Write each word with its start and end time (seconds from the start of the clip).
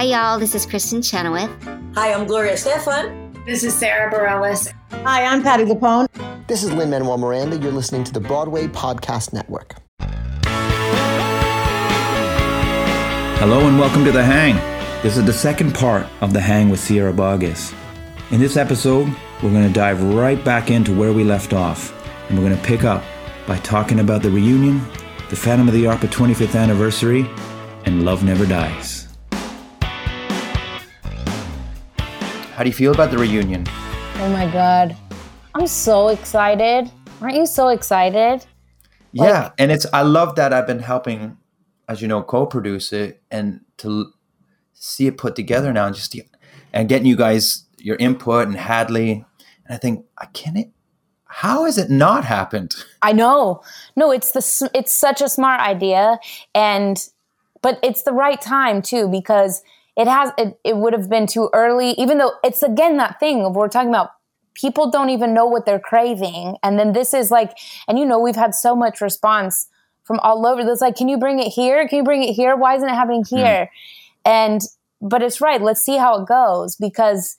Hi, 0.00 0.06
y'all. 0.06 0.38
This 0.38 0.54
is 0.54 0.64
Kristin 0.64 1.04
Chenoweth. 1.04 1.50
Hi, 1.94 2.14
I'm 2.14 2.26
Gloria 2.26 2.54
Estefan. 2.54 3.44
This 3.44 3.62
is 3.62 3.74
Sara 3.74 4.10
Bareilles. 4.10 4.72
Hi, 5.04 5.26
I'm 5.26 5.42
Patti 5.42 5.64
LuPone. 5.64 6.08
This 6.46 6.64
is 6.64 6.72
Lin 6.72 6.88
Manuel 6.88 7.18
Miranda. 7.18 7.58
You're 7.58 7.70
listening 7.70 8.04
to 8.04 8.12
the 8.14 8.18
Broadway 8.18 8.66
Podcast 8.66 9.34
Network. 9.34 9.74
Hello 13.40 13.68
and 13.68 13.78
welcome 13.78 14.06
to 14.06 14.10
The 14.10 14.24
Hang. 14.24 14.54
This 15.02 15.18
is 15.18 15.26
the 15.26 15.34
second 15.34 15.74
part 15.74 16.06
of 16.22 16.32
The 16.32 16.40
Hang 16.40 16.70
with 16.70 16.80
Sierra 16.80 17.12
Boggess. 17.12 17.74
In 18.30 18.40
this 18.40 18.56
episode, 18.56 19.14
we're 19.42 19.50
going 19.50 19.68
to 19.68 19.74
dive 19.74 20.02
right 20.02 20.42
back 20.42 20.70
into 20.70 20.98
where 20.98 21.12
we 21.12 21.24
left 21.24 21.52
off, 21.52 21.92
and 22.30 22.38
we're 22.38 22.48
going 22.48 22.58
to 22.58 22.66
pick 22.66 22.84
up 22.84 23.04
by 23.46 23.58
talking 23.58 24.00
about 24.00 24.22
the 24.22 24.30
reunion, 24.30 24.78
the 25.28 25.36
Phantom 25.36 25.68
of 25.68 25.74
the 25.74 25.86
Opera 25.86 26.08
25th 26.08 26.58
anniversary, 26.58 27.28
and 27.84 28.06
Love 28.06 28.24
Never 28.24 28.46
Dies. 28.46 28.99
How 32.60 32.64
do 32.64 32.68
you 32.68 32.74
feel 32.74 32.92
about 32.92 33.10
the 33.10 33.16
reunion? 33.16 33.64
Oh 34.16 34.28
my 34.34 34.46
God. 34.52 34.94
I'm 35.54 35.66
so 35.66 36.08
excited. 36.08 36.92
Aren't 37.22 37.36
you 37.36 37.46
so 37.46 37.68
excited? 37.68 38.44
Yeah, 39.12 39.44
like, 39.44 39.52
and 39.56 39.72
it's 39.72 39.86
I 39.94 40.02
love 40.02 40.34
that 40.34 40.52
I've 40.52 40.66
been 40.66 40.80
helping, 40.80 41.38
as 41.88 42.02
you 42.02 42.08
know, 42.08 42.22
co-produce 42.22 42.92
it 42.92 43.22
and 43.30 43.60
to 43.78 44.12
see 44.74 45.06
it 45.06 45.16
put 45.16 45.36
together 45.36 45.72
now, 45.72 45.86
and 45.86 45.96
just 45.96 46.14
and 46.74 46.86
getting 46.86 47.06
you 47.06 47.16
guys 47.16 47.64
your 47.78 47.96
input 47.96 48.46
and 48.46 48.58
Hadley, 48.58 49.24
and 49.64 49.74
I 49.74 49.78
think 49.78 50.04
I 50.18 50.26
can 50.26 50.58
it. 50.58 50.68
How 51.24 51.64
has 51.64 51.78
it 51.78 51.88
not 51.88 52.26
happened? 52.26 52.74
I 53.00 53.12
know. 53.12 53.62
No, 53.96 54.10
it's 54.10 54.32
the 54.32 54.70
it's 54.74 54.92
such 54.92 55.22
a 55.22 55.30
smart 55.30 55.62
idea, 55.62 56.18
and 56.54 57.02
but 57.62 57.78
it's 57.82 58.02
the 58.02 58.12
right 58.12 58.38
time 58.38 58.82
too 58.82 59.08
because 59.08 59.62
it 60.00 60.08
has 60.08 60.32
it, 60.38 60.58
it 60.64 60.76
would 60.78 60.94
have 60.94 61.10
been 61.10 61.26
too 61.26 61.50
early 61.52 61.90
even 61.92 62.16
though 62.18 62.32
it's 62.42 62.62
again 62.62 62.96
that 62.96 63.20
thing 63.20 63.44
of 63.44 63.54
we're 63.54 63.68
talking 63.68 63.90
about 63.90 64.10
people 64.54 64.90
don't 64.90 65.10
even 65.10 65.34
know 65.34 65.46
what 65.46 65.64
they're 65.64 65.80
craving. 65.80 66.56
And 66.62 66.78
then 66.78 66.92
this 66.92 67.14
is 67.14 67.30
like 67.30 67.56
and 67.86 67.98
you 67.98 68.06
know 68.06 68.18
we've 68.18 68.36
had 68.36 68.54
so 68.54 68.74
much 68.74 69.00
response 69.00 69.68
from 70.04 70.18
all 70.20 70.46
over. 70.46 70.64
This 70.64 70.80
like 70.80 70.96
can 70.96 71.08
you 71.08 71.18
bring 71.18 71.38
it 71.38 71.48
here? 71.48 71.86
Can 71.86 71.98
you 71.98 72.04
bring 72.04 72.22
it 72.22 72.32
here? 72.32 72.56
Why 72.56 72.76
isn't 72.76 72.88
it 72.88 72.94
happening 72.94 73.24
hmm. 73.28 73.36
here? 73.36 73.70
And 74.24 74.60
but 75.02 75.22
it's 75.22 75.40
right. 75.40 75.60
Let's 75.60 75.82
see 75.82 75.96
how 75.96 76.22
it 76.22 76.28
goes 76.28 76.76
because 76.76 77.36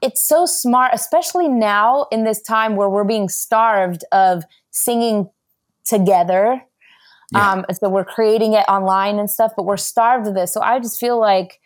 it's 0.00 0.26
so 0.26 0.46
smart 0.46 0.92
especially 0.94 1.48
now 1.48 2.06
in 2.10 2.24
this 2.24 2.42
time 2.42 2.76
where 2.76 2.88
we're 2.88 3.04
being 3.04 3.28
starved 3.28 4.04
of 4.12 4.44
singing 4.70 5.30
together 5.84 6.64
yeah. 7.32 7.52
um, 7.52 7.64
so 7.72 7.88
we're 7.88 8.04
creating 8.04 8.52
it 8.54 8.64
online 8.68 9.18
and 9.18 9.30
stuff 9.30 9.52
but 9.56 9.64
we're 9.64 9.76
starved 9.76 10.26
of 10.26 10.34
this 10.34 10.52
so 10.52 10.60
i 10.60 10.78
just 10.78 10.98
feel 10.98 11.18
like 11.18 11.60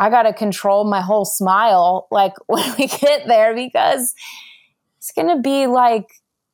I 0.00 0.08
got 0.08 0.22
to 0.22 0.32
control 0.32 0.84
my 0.84 1.02
whole 1.02 1.26
smile 1.26 2.08
like 2.10 2.32
when 2.46 2.74
we 2.78 2.88
get 2.88 3.28
there 3.28 3.54
because 3.54 4.14
it's 4.98 5.12
going 5.12 5.28
to 5.28 5.40
be 5.40 5.66
like 5.66 6.08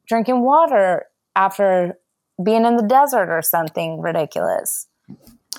drinking 0.06 0.42
water 0.42 1.06
after 1.36 1.98
being 2.42 2.66
in 2.66 2.76
the 2.76 2.82
desert 2.82 3.30
or 3.30 3.40
something 3.42 4.00
ridiculous. 4.00 4.88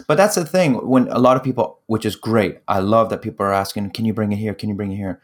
But 0.06 0.16
that's 0.16 0.36
the 0.36 0.46
thing 0.46 0.76
when 0.88 1.08
a 1.08 1.18
lot 1.18 1.38
of 1.38 1.44
people, 1.44 1.80
which 1.88 2.06
is 2.06 2.16
great. 2.16 2.60
I 2.68 2.80
love 2.80 3.10
that 3.10 3.24
people 3.24 3.46
are 3.46 3.54
asking, 3.54 3.92
"Can 3.92 4.06
you 4.06 4.14
bring 4.14 4.32
it 4.32 4.36
here? 4.36 4.54
Can 4.54 4.70
you 4.70 4.76
bring 4.76 4.92
it 4.92 4.98
here?" 4.98 5.20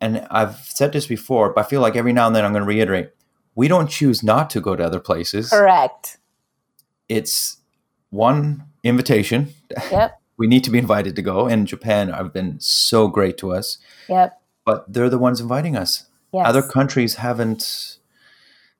And 0.00 0.24
I've 0.30 0.56
said 0.56 0.92
this 0.92 1.06
before, 1.06 1.52
but 1.52 1.64
I 1.64 1.68
feel 1.68 1.80
like 1.80 1.96
every 1.96 2.12
now 2.12 2.28
and 2.28 2.36
then 2.36 2.44
I'm 2.44 2.52
going 2.52 2.62
to 2.62 2.68
reiterate: 2.68 3.10
we 3.56 3.66
don't 3.66 3.90
choose 3.90 4.22
not 4.22 4.50
to 4.50 4.60
go 4.60 4.76
to 4.76 4.84
other 4.84 5.00
places. 5.00 5.50
Correct. 5.50 6.18
It's 7.08 7.58
one 8.10 8.64
invitation. 8.82 9.54
Yep 9.90 10.20
we 10.36 10.46
need 10.46 10.64
to 10.64 10.70
be 10.70 10.78
invited 10.78 11.16
to 11.16 11.22
go. 11.22 11.46
And 11.46 11.66
Japan 11.66 12.08
have 12.08 12.32
been 12.32 12.58
so 12.60 13.08
great 13.08 13.38
to 13.38 13.52
us. 13.52 13.78
Yep. 14.08 14.40
But 14.64 14.92
they're 14.92 15.10
the 15.10 15.18
ones 15.18 15.40
inviting 15.40 15.76
us. 15.76 16.06
Yes. 16.32 16.46
Other 16.46 16.62
countries 16.62 17.16
haven't 17.16 17.98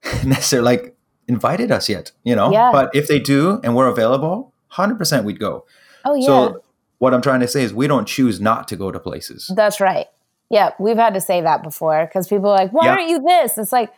necessarily 0.25 0.77
like 0.77 0.97
invited 1.29 1.71
us 1.71 1.89
yet, 1.89 2.13
you 2.25 2.35
know. 2.35 2.53
Yeah. 2.53 2.71
But 2.73 2.95
if 2.95 3.07
they 3.07 3.19
do 3.19 3.61
and 3.63 3.77
we're 3.77 3.89
available, 3.89 4.53
hundred 4.69 4.99
percent 4.99 5.25
we'd 5.25 5.39
go. 5.39 5.67
Oh 6.05 6.15
yeah. 6.15 6.27
So 6.27 6.63
what 6.99 7.15
I'm 7.15 7.23
trying 7.23 7.41
to 7.41 7.49
say 7.49 7.63
is 7.63 7.73
we 7.73 7.87
don't 7.87 8.09
choose 8.09 8.41
not 8.41 8.67
to 8.69 8.77
go 8.77 8.91
to 8.91 8.99
places. 8.99 9.51
That's 9.55 9.81
right. 9.81 10.07
Yeah, 10.51 10.71
we've 10.79 10.97
had 10.97 11.15
to 11.15 11.21
say 11.21 11.41
that 11.41 11.63
before 11.63 12.05
because 12.07 12.29
people 12.29 12.51
are 12.51 12.57
like, 12.57 12.71
"Why 12.71 12.85
yeah. 12.85 12.91
aren't 12.93 13.09
you 13.09 13.23
this?" 13.23 13.57
It's 13.57 13.73
like, 13.73 13.93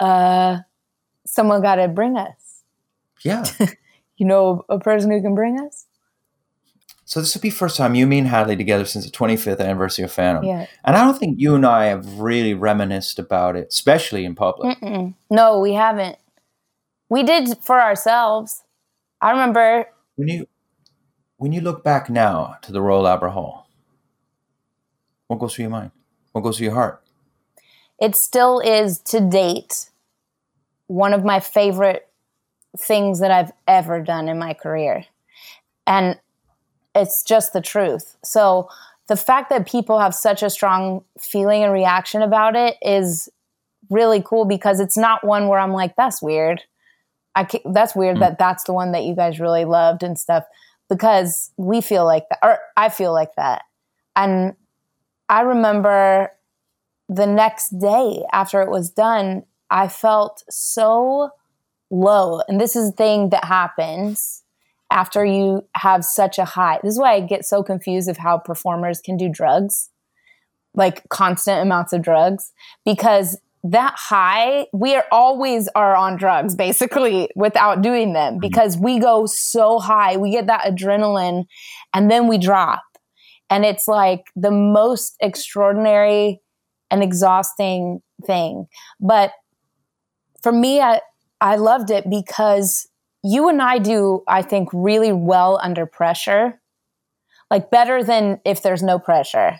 uh, 0.00 0.58
someone 1.26 1.60
got 1.60 1.76
to 1.76 1.88
bring 1.88 2.16
us. 2.16 2.39
Yeah. 3.22 3.44
you 4.16 4.26
know, 4.26 4.64
a 4.68 4.78
person 4.78 5.10
who 5.10 5.20
can 5.20 5.34
bring 5.34 5.58
us. 5.60 5.86
So 7.04 7.20
this 7.20 7.34
would 7.34 7.42
be 7.42 7.50
first 7.50 7.76
time 7.76 7.96
you, 7.96 8.06
me, 8.06 8.18
and 8.18 8.28
Hadley 8.28 8.56
together 8.56 8.84
since 8.84 9.04
the 9.04 9.10
25th 9.10 9.58
anniversary 9.58 10.04
of 10.04 10.12
Phantom. 10.12 10.44
Yeah. 10.44 10.66
And 10.84 10.96
I 10.96 11.04
don't 11.04 11.18
think 11.18 11.40
you 11.40 11.56
and 11.56 11.66
I 11.66 11.86
have 11.86 12.20
really 12.20 12.54
reminisced 12.54 13.18
about 13.18 13.56
it, 13.56 13.66
especially 13.68 14.24
in 14.24 14.36
public. 14.36 14.78
Mm-mm. 14.78 15.14
No, 15.28 15.58
we 15.58 15.72
haven't. 15.72 16.18
We 17.08 17.24
did 17.24 17.58
for 17.62 17.80
ourselves. 17.80 18.62
I 19.20 19.32
remember 19.32 19.86
when 20.14 20.28
you 20.28 20.46
when 21.38 21.52
you 21.52 21.60
look 21.60 21.82
back 21.82 22.08
now 22.08 22.58
to 22.62 22.70
the 22.70 22.80
Royal 22.80 23.08
Albert 23.08 23.30
Hall. 23.30 23.68
What 25.26 25.40
goes 25.40 25.54
through 25.54 25.64
your 25.64 25.70
mind? 25.70 25.90
What 26.30 26.42
goes 26.42 26.58
through 26.58 26.66
your 26.66 26.74
heart? 26.74 27.02
It 28.00 28.14
still 28.14 28.60
is 28.60 28.98
to 29.06 29.20
date 29.20 29.90
one 30.86 31.12
of 31.12 31.24
my 31.24 31.40
favorite 31.40 32.09
things 32.78 33.20
that 33.20 33.30
I've 33.30 33.52
ever 33.66 34.00
done 34.00 34.28
in 34.28 34.38
my 34.38 34.54
career. 34.54 35.04
And 35.86 36.18
it's 36.94 37.22
just 37.22 37.52
the 37.52 37.60
truth. 37.60 38.16
So 38.22 38.68
the 39.08 39.16
fact 39.16 39.50
that 39.50 39.66
people 39.66 39.98
have 39.98 40.14
such 40.14 40.42
a 40.42 40.50
strong 40.50 41.04
feeling 41.18 41.62
and 41.62 41.72
reaction 41.72 42.22
about 42.22 42.54
it 42.54 42.76
is 42.82 43.28
really 43.90 44.22
cool 44.24 44.44
because 44.44 44.78
it's 44.80 44.96
not 44.96 45.24
one 45.24 45.48
where 45.48 45.58
I'm 45.58 45.72
like, 45.72 45.96
that's 45.96 46.22
weird. 46.22 46.62
I 47.34 47.46
that's 47.64 47.94
weird 47.94 48.16
mm. 48.16 48.20
that 48.20 48.38
that's 48.38 48.64
the 48.64 48.72
one 48.72 48.92
that 48.92 49.04
you 49.04 49.14
guys 49.14 49.40
really 49.40 49.64
loved 49.64 50.02
and 50.02 50.18
stuff 50.18 50.44
because 50.88 51.52
we 51.56 51.80
feel 51.80 52.04
like 52.04 52.28
that, 52.28 52.38
or 52.42 52.58
I 52.76 52.88
feel 52.88 53.12
like 53.12 53.34
that. 53.36 53.62
And 54.16 54.54
I 55.28 55.42
remember 55.42 56.32
the 57.08 57.26
next 57.26 57.70
day 57.78 58.24
after 58.32 58.62
it 58.62 58.70
was 58.70 58.90
done, 58.90 59.44
I 59.70 59.88
felt 59.88 60.44
so 60.50 61.30
low. 61.90 62.40
And 62.48 62.60
this 62.60 62.76
is 62.76 62.90
the 62.90 62.96
thing 62.96 63.30
that 63.30 63.44
happens 63.44 64.42
after 64.90 65.24
you 65.24 65.66
have 65.76 66.04
such 66.04 66.38
a 66.38 66.44
high. 66.44 66.78
This 66.82 66.94
is 66.94 66.98
why 66.98 67.14
I 67.14 67.20
get 67.20 67.44
so 67.44 67.62
confused 67.62 68.08
of 68.08 68.16
how 68.16 68.38
performers 68.38 69.00
can 69.00 69.16
do 69.16 69.28
drugs, 69.28 69.90
like 70.74 71.08
constant 71.08 71.62
amounts 71.62 71.92
of 71.92 72.02
drugs, 72.02 72.52
because 72.84 73.38
that 73.62 73.94
high, 73.96 74.66
we 74.72 74.94
are 74.94 75.04
always 75.12 75.68
are 75.74 75.94
on 75.94 76.16
drugs 76.16 76.54
basically 76.54 77.28
without 77.36 77.82
doing 77.82 78.14
them 78.14 78.34
mm-hmm. 78.34 78.40
because 78.40 78.76
we 78.78 78.98
go 78.98 79.26
so 79.26 79.78
high, 79.78 80.16
we 80.16 80.30
get 80.30 80.46
that 80.46 80.64
adrenaline 80.64 81.44
and 81.92 82.10
then 82.10 82.26
we 82.26 82.38
drop. 82.38 82.82
And 83.50 83.64
it's 83.64 83.88
like 83.88 84.22
the 84.36 84.50
most 84.50 85.16
extraordinary 85.20 86.40
and 86.90 87.02
exhausting 87.02 88.00
thing. 88.24 88.66
But 89.00 89.32
for 90.42 90.52
me, 90.52 90.80
I, 90.80 91.00
I 91.40 91.56
loved 91.56 91.90
it 91.90 92.08
because 92.08 92.88
you 93.22 93.48
and 93.48 93.60
I 93.60 93.78
do, 93.78 94.22
I 94.26 94.42
think, 94.42 94.68
really 94.72 95.12
well 95.12 95.58
under 95.62 95.86
pressure, 95.86 96.60
like 97.50 97.70
better 97.70 98.02
than 98.02 98.40
if 98.44 98.62
there's 98.62 98.82
no 98.82 98.98
pressure. 98.98 99.58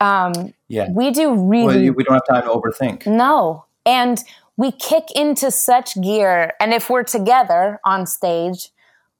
Um, 0.00 0.52
yeah, 0.68 0.88
we 0.90 1.10
do 1.10 1.34
really. 1.34 1.90
Well, 1.90 1.94
we 1.94 2.04
don't 2.04 2.14
have 2.14 2.26
time 2.28 2.42
to 2.42 2.48
overthink. 2.48 3.06
No, 3.06 3.66
and 3.86 4.18
we 4.56 4.72
kick 4.72 5.04
into 5.14 5.50
such 5.50 6.00
gear, 6.00 6.54
and 6.60 6.72
if 6.72 6.90
we're 6.90 7.04
together 7.04 7.80
on 7.84 8.06
stage, 8.06 8.70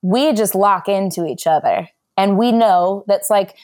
we 0.02 0.32
just 0.32 0.54
lock 0.54 0.88
into 0.88 1.24
each 1.24 1.46
other, 1.46 1.88
and 2.16 2.36
we 2.36 2.50
know 2.50 3.04
that's 3.06 3.30
like, 3.30 3.56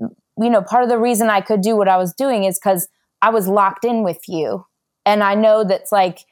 you 0.00 0.50
know, 0.50 0.62
part 0.62 0.82
of 0.82 0.88
the 0.88 0.98
reason 0.98 1.30
I 1.30 1.40
could 1.40 1.60
do 1.60 1.76
what 1.76 1.88
I 1.88 1.96
was 1.96 2.12
doing 2.12 2.44
is 2.44 2.58
because 2.58 2.88
I 3.22 3.30
was 3.30 3.46
locked 3.46 3.84
in 3.84 4.02
with 4.02 4.28
you, 4.28 4.66
and 5.06 5.22
I 5.22 5.36
know 5.36 5.62
that's 5.62 5.92
like 5.92 6.24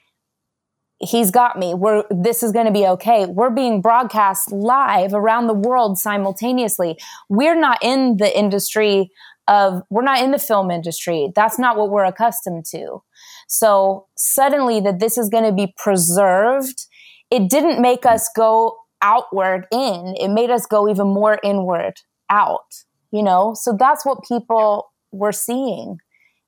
he's 1.03 1.31
got 1.31 1.59
me. 1.59 1.75
We're 1.75 2.05
this 2.11 2.43
is 2.43 2.53
going 2.53 2.67
to 2.67 2.73
be 2.73 2.87
okay. 2.87 3.27
We're 3.27 3.51
being 3.51 3.81
broadcast 3.81 4.53
live 4.53 5.13
around 5.15 5.47
the 5.47 5.55
world 5.55 5.99
simultaneously. 5.99 6.99
We're 7.29 7.59
not 7.59 7.79
in 7.83 8.17
the 8.19 8.37
industry 8.39 9.11
of 9.49 9.83
we're 9.91 10.03
not 10.03 10.23
in 10.23 10.31
the 10.31 10.39
film 10.39 10.71
industry. 10.71 11.33
That's 11.35 11.59
not 11.59 11.77
what 11.77 11.91
we're 11.91 12.05
accustomed 12.05 12.65
to. 12.67 13.03
So 13.49 14.07
suddenly 14.17 14.81
that 14.81 15.01
this 15.01 15.19
is 15.19 15.29
going 15.29 15.45
to 15.45 15.53
be 15.53 15.75
preserved, 15.77 16.87
it 17.31 17.51
didn't 17.51 17.83
make 17.83 18.07
us 18.07 18.31
go 18.35 18.77
outward 19.03 19.67
in. 19.73 20.15
It 20.19 20.29
made 20.29 20.51
us 20.51 20.65
go 20.65 20.89
even 20.89 21.09
more 21.09 21.39
inward 21.43 22.01
out, 22.31 22.85
you 23.11 23.23
know? 23.23 23.55
So 23.55 23.77
that's 23.79 24.07
what 24.07 24.25
people 24.27 24.93
were 25.11 25.33
seeing. 25.33 25.99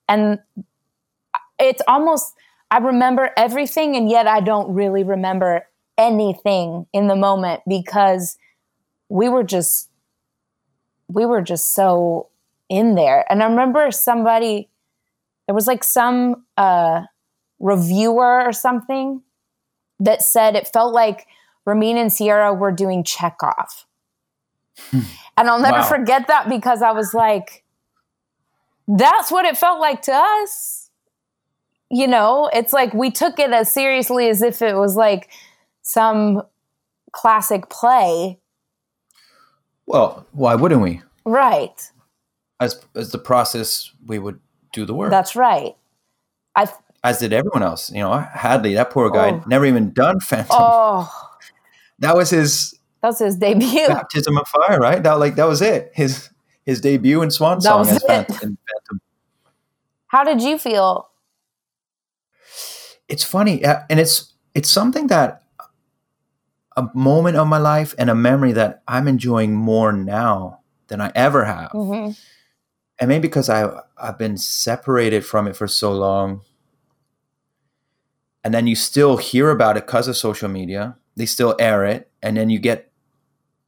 And 0.07 0.39
it's 1.59 1.81
almost 1.87 2.33
I 2.71 2.77
remember 2.79 3.31
everything, 3.37 3.95
and 3.95 4.09
yet 4.09 4.27
I 4.27 4.41
don't 4.41 4.73
really 4.73 5.03
remember 5.03 5.67
anything 5.97 6.87
in 6.93 7.07
the 7.07 7.15
moment 7.15 7.61
because 7.67 8.37
we 9.09 9.29
were 9.29 9.43
just 9.43 9.89
we 11.07 11.25
were 11.25 11.41
just 11.41 11.73
so 11.73 12.29
in 12.69 12.95
there. 12.95 13.25
And 13.31 13.43
I 13.43 13.47
remember 13.47 13.91
somebody, 13.91 14.69
there 15.47 15.55
was 15.55 15.67
like 15.67 15.83
some 15.83 16.45
uh, 16.57 17.03
reviewer 17.59 18.41
or 18.43 18.51
something 18.51 19.21
that 19.99 20.21
said 20.23 20.55
it 20.55 20.67
felt 20.67 20.93
like 20.93 21.27
Ramin 21.65 21.97
and 21.97 22.11
Sierra 22.11 22.53
were 22.53 22.71
doing 22.71 23.03
Chekhov. 23.03 23.85
and 24.91 25.49
I'll 25.49 25.59
never 25.59 25.81
Wow. 25.81 25.83
forget 25.83 26.27
that 26.27 26.49
because 26.49 26.81
I 26.81 26.91
was 26.91 27.13
like, 27.13 27.63
that's 28.87 29.31
what 29.31 29.45
it 29.45 29.57
felt 29.57 29.79
like 29.79 30.01
to 30.03 30.13
us. 30.13 30.84
You 31.89 32.07
know, 32.07 32.49
it's 32.53 32.73
like 32.73 32.93
we 32.93 33.11
took 33.11 33.39
it 33.39 33.51
as 33.51 33.71
seriously 33.71 34.27
as 34.29 34.41
if 34.41 34.61
it 34.61 34.75
was 34.75 34.95
like 34.95 35.29
some 35.83 36.41
classic 37.11 37.69
play. 37.69 38.39
Well, 39.85 40.25
why 40.31 40.55
wouldn't 40.55 40.81
we? 40.81 41.01
Right. 41.25 41.91
As 42.59 42.83
as 42.95 43.11
the 43.11 43.17
process, 43.19 43.91
we 44.05 44.17
would 44.19 44.39
do 44.73 44.85
the 44.85 44.93
work. 44.93 45.11
That's 45.11 45.35
right. 45.35 45.75
I 46.55 46.67
as 47.03 47.19
did 47.19 47.33
everyone 47.33 47.61
else. 47.63 47.91
You 47.91 47.99
know, 47.99 48.17
Hadley, 48.17 48.73
that 48.73 48.89
poor 48.89 49.09
guy, 49.11 49.29
Oh. 49.31 49.43
never 49.45 49.65
even 49.65 49.91
done 49.93 50.19
Phantom. 50.19 50.47
oh, 50.51 51.11
That 51.99 52.15
was 52.15 52.31
his 52.31 52.71
that 53.01 53.09
was 53.09 53.19
his 53.19 53.35
debut. 53.35 53.87
baptism 53.87 54.37
of 54.37 54.47
fire, 54.47 54.79
right? 54.79 55.03
That 55.03 55.13
like 55.19 55.35
that 55.35 55.45
was 55.47 55.61
it. 55.61 55.91
His 55.93 56.29
his 56.65 56.81
debut 56.81 57.21
in 57.21 57.29
swan 57.29 57.57
That 57.57 57.63
song 57.63 57.79
was 57.79 57.89
as 57.89 57.97
it. 57.97 58.07
Phantom. 58.07 58.37
Phantom. 58.39 59.01
How 60.07 60.23
did 60.23 60.41
you 60.41 60.57
feel? 60.57 61.09
It's 63.07 63.23
funny, 63.23 63.63
uh, 63.63 63.81
and 63.89 63.99
it's 63.99 64.33
it's 64.53 64.69
something 64.69 65.07
that 65.07 65.43
a 66.77 66.89
moment 66.93 67.37
of 67.37 67.47
my 67.47 67.57
life 67.57 67.95
and 67.97 68.09
a 68.09 68.15
memory 68.15 68.51
that 68.53 68.83
I'm 68.87 69.07
enjoying 69.07 69.55
more 69.55 69.91
now 69.93 70.59
than 70.87 71.01
I 71.01 71.11
ever 71.15 71.45
have. 71.45 71.71
hmm 71.71 72.11
and 72.99 73.09
maybe 73.09 73.27
because 73.27 73.49
I 73.49 73.69
I've 73.97 74.17
been 74.17 74.37
separated 74.37 75.25
from 75.25 75.47
it 75.47 75.55
for 75.55 75.67
so 75.67 75.91
long, 75.91 76.41
and 78.43 78.53
then 78.53 78.67
you 78.67 78.75
still 78.75 79.17
hear 79.17 79.49
about 79.49 79.77
it 79.77 79.85
because 79.85 80.07
of 80.07 80.17
social 80.17 80.49
media. 80.49 80.95
They 81.15 81.25
still 81.25 81.55
air 81.59 81.85
it, 81.85 82.09
and 82.21 82.37
then 82.37 82.49
you 82.49 82.59
get 82.59 82.91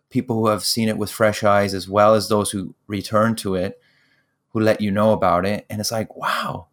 people 0.09 0.37
who 0.37 0.47
have 0.47 0.63
seen 0.63 0.87
it 0.87 0.97
with 0.97 1.11
fresh 1.11 1.43
eyes, 1.43 1.73
as 1.73 1.89
well 1.89 2.13
as 2.15 2.29
those 2.29 2.51
who 2.51 2.73
return 2.87 3.35
to 3.37 3.55
it, 3.55 3.79
who 4.49 4.59
let 4.59 4.81
you 4.81 4.91
know 4.91 5.11
about 5.11 5.45
it, 5.45 5.65
and 5.69 5.79
it's 5.79 5.91
like, 5.91 6.15
wow, 6.15 6.67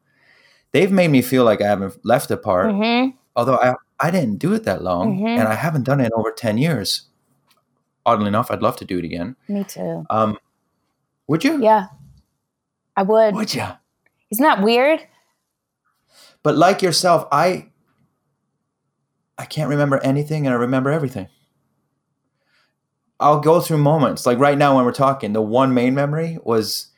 they've 0.74 0.92
made 0.92 1.08
me 1.08 1.22
feel 1.22 1.44
like 1.44 1.62
I 1.62 1.66
haven't 1.68 1.96
left 2.04 2.28
the 2.28 2.36
part. 2.36 2.70
hmm 2.70 3.10
Although 3.36 3.56
I 3.56 3.74
I 3.98 4.10
didn't 4.10 4.36
do 4.38 4.52
it 4.52 4.64
that 4.64 4.82
long, 4.82 5.18
Mhm. 5.18 5.38
and 5.38 5.48
I 5.48 5.54
haven't 5.54 5.84
done 5.84 6.00
it 6.00 6.06
in 6.06 6.12
over 6.14 6.30
ten 6.30 6.58
years. 6.58 7.08
Oddly 8.04 8.26
enough, 8.28 8.50
I'd 8.50 8.60
love 8.62 8.76
to 8.76 8.84
do 8.84 8.98
it 8.98 9.04
again. 9.04 9.34
Me 9.48 9.64
too. 9.64 10.04
Um, 10.10 10.36
would 11.26 11.42
you? 11.42 11.62
Yeah, 11.62 11.86
I 12.96 13.02
would. 13.02 13.34
Would 13.34 13.54
you? 13.54 13.64
Isn't 14.30 14.42
that 14.44 14.62
weird? 14.62 15.00
But 16.42 16.56
like 16.58 16.82
yourself, 16.82 17.26
I 17.32 17.70
I 19.38 19.46
can't 19.46 19.70
remember 19.70 19.98
anything 20.04 20.46
and 20.46 20.54
I 20.54 20.58
remember 20.58 20.90
everything. 20.90 21.28
I'll 23.20 23.40
go 23.40 23.60
through 23.60 23.78
moments. 23.78 24.26
Like 24.26 24.38
right 24.38 24.58
now 24.58 24.76
when 24.76 24.84
we're 24.84 24.92
talking, 24.92 25.32
the 25.32 25.42
one 25.42 25.72
main 25.72 25.94
memory 25.94 26.38
was 26.44 26.88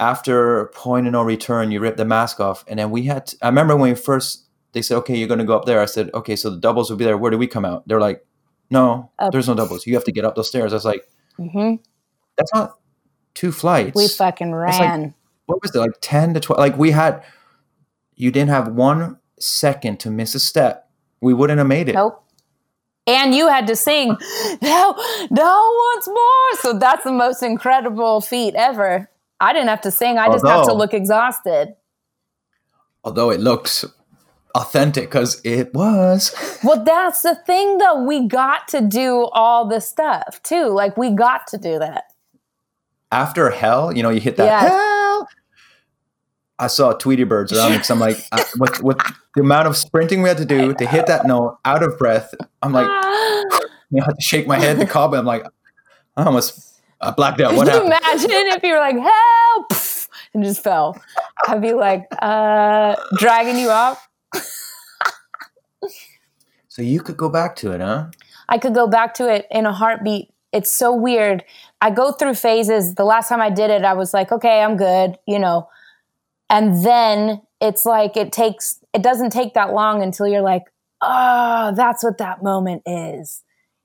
after 0.00 0.66
point 0.74 1.06
of 1.06 1.12
no 1.12 1.22
return, 1.22 1.70
you 1.70 1.78
rip 1.80 1.96
the 1.96 2.04
mask 2.04 2.40
off. 2.40 2.64
And 2.66 2.78
then 2.78 2.90
we 2.90 3.02
had 3.02 3.26
to- 3.28 3.36
I 3.42 3.46
remember 3.48 3.76
when 3.76 3.90
we 3.90 3.94
first 3.96 4.46
they 4.72 4.82
said, 4.82 4.96
Okay, 4.98 5.16
you're 5.16 5.26
gonna 5.28 5.44
go 5.44 5.56
up 5.56 5.64
there. 5.64 5.80
I 5.80 5.84
said, 5.86 6.10
Okay, 6.14 6.36
so 6.36 6.48
the 6.50 6.56
doubles 6.58 6.90
will 6.90 6.96
be 6.96 7.04
there. 7.04 7.18
Where 7.18 7.30
do 7.30 7.36
we 7.38 7.46
come 7.48 7.64
out? 7.64 7.86
They're 7.88 8.00
like, 8.00 8.24
No, 8.70 9.10
Up. 9.18 9.32
there's 9.32 9.48
no 9.48 9.54
doubles. 9.54 9.84
You 9.86 9.94
have 9.94 10.04
to 10.04 10.12
get 10.12 10.24
up 10.24 10.36
those 10.36 10.48
stairs. 10.48 10.72
I 10.72 10.76
was 10.76 10.84
like, 10.84 11.04
hmm 11.36 11.74
That's 12.36 12.52
not 12.54 12.78
two 13.34 13.50
flights. 13.52 13.94
We 13.96 14.06
fucking 14.08 14.52
like- 14.52 14.78
ran. 14.80 15.14
what 15.46 15.60
was 15.62 15.74
it 15.74 15.78
like 15.78 15.92
10 16.00 16.34
to 16.34 16.40
12 16.40 16.58
like 16.60 16.78
we 16.78 16.92
had 16.92 17.22
you 18.14 18.30
didn't 18.30 18.50
have 18.50 18.68
one 18.68 19.18
second 19.40 19.98
to 20.00 20.10
miss 20.10 20.34
a 20.36 20.40
step 20.40 20.88
we 21.20 21.34
wouldn't 21.34 21.58
have 21.58 21.66
made 21.66 21.88
it 21.88 21.94
nope. 21.94 22.22
And 23.08 23.34
you 23.34 23.48
had 23.48 23.66
to 23.66 23.74
sing 23.74 24.16
now, 24.62 24.94
now 25.30 25.70
once 25.94 26.06
more. 26.06 26.54
So 26.60 26.78
that's 26.78 27.02
the 27.02 27.10
most 27.10 27.42
incredible 27.42 28.20
feat 28.20 28.54
ever. 28.54 29.09
I 29.40 29.52
didn't 29.52 29.68
have 29.68 29.80
to 29.82 29.90
sing. 29.90 30.18
I 30.18 30.26
just 30.26 30.46
have 30.46 30.66
to 30.66 30.72
look 30.74 30.92
exhausted. 30.94 31.74
although 33.04 33.30
it 33.30 33.40
looks 33.40 33.84
authentic 34.54 35.04
because 35.04 35.40
it 35.44 35.72
was 35.72 36.34
Well, 36.64 36.84
that's 36.84 37.22
the 37.22 37.34
thing, 37.46 37.78
though. 37.78 38.02
We 38.04 38.26
got 38.28 38.68
to 38.68 38.80
do 38.80 39.28
all 39.32 39.66
the 39.66 39.80
stuff 39.80 40.42
too. 40.42 40.66
Like 40.66 40.96
we 40.96 41.10
got 41.10 41.46
to 41.48 41.58
do 41.58 41.78
that. 41.78 42.04
after 43.12 43.50
hell 43.50 43.90
you 43.96 44.02
know 44.04 44.10
you 44.10 44.20
hit 44.20 44.36
that 44.36 44.44
Yes. 44.44 44.68
hell 44.68 45.28
i 46.60 46.66
saw 46.68 46.92
tweety 46.92 47.24
birds 47.24 47.52
around 47.52 47.72
me 47.72 47.76
because 47.78 47.90
i'm 47.90 47.98
like 47.98 48.18
uh, 48.32 48.44
with, 48.58 48.80
with 48.84 48.98
the 49.34 49.40
amount 49.40 49.66
of 49.66 49.76
sprinting 49.76 50.22
we 50.22 50.28
had 50.28 50.38
to 50.38 50.44
do 50.44 50.72
to 50.74 50.86
hit 50.86 51.06
that 51.06 51.26
note 51.26 51.58
out 51.64 51.82
of 51.82 51.98
breath 51.98 52.32
i'm 52.62 52.72
like 52.72 52.86
you 52.86 52.90
know, 53.90 54.02
I 54.02 54.04
had 54.06 54.14
to 54.14 54.22
shake 54.22 54.46
my 54.46 54.58
head 54.60 54.78
to 54.78 54.86
cobble 54.86 55.18
i'm 55.18 55.24
like 55.26 55.44
i 56.16 56.22
almost 56.24 56.69
I 57.00 57.10
blacked 57.12 57.40
out 57.40 57.54
what 57.54 57.66
Could 57.66 57.82
you 57.82 57.90
happened 57.90 58.04
imagine 58.04 58.56
if 58.56 58.62
you 58.62 58.72
were 58.74 58.78
like, 58.78 58.96
help, 58.96 59.72
and 60.34 60.44
just 60.44 60.62
fell? 60.62 61.00
I'd 61.48 61.62
be 61.62 61.72
like, 61.72 62.06
uh, 62.20 62.96
dragging 63.16 63.58
you 63.58 63.70
up. 63.70 63.98
so 66.68 66.82
you 66.82 67.00
could 67.00 67.16
go 67.16 67.28
back 67.28 67.56
to 67.56 67.72
it 67.72 67.80
huh 67.80 68.06
I 68.48 68.58
could 68.58 68.74
go 68.74 68.86
back 68.86 69.14
to 69.14 69.32
it 69.32 69.46
in 69.50 69.64
a 69.64 69.72
heartbeat. 69.72 70.28
It's 70.52 70.72
so 70.72 70.92
weird. 70.92 71.44
I 71.80 71.90
go 71.90 72.10
through 72.10 72.34
phases. 72.34 72.96
The 72.96 73.04
last 73.04 73.28
time 73.28 73.40
I 73.40 73.48
did 73.48 73.70
it, 73.70 73.84
I 73.84 73.92
was 73.92 74.12
like, 74.12 74.32
okay, 74.32 74.60
I'm 74.60 74.76
good, 74.76 75.16
you 75.26 75.38
know. 75.38 75.68
And 76.50 76.84
then 76.84 77.40
it's 77.60 77.86
like 77.86 78.16
it 78.16 78.32
takes, 78.32 78.80
it 78.92 79.04
doesn't 79.04 79.30
take 79.30 79.54
that 79.54 79.72
long 79.72 80.02
until 80.02 80.26
you're 80.26 80.42
like, 80.42 80.64
oh, 81.00 81.72
that's 81.76 82.02
what 82.02 82.18
that 82.18 82.42
moment 82.42 82.82
is. 82.86 83.42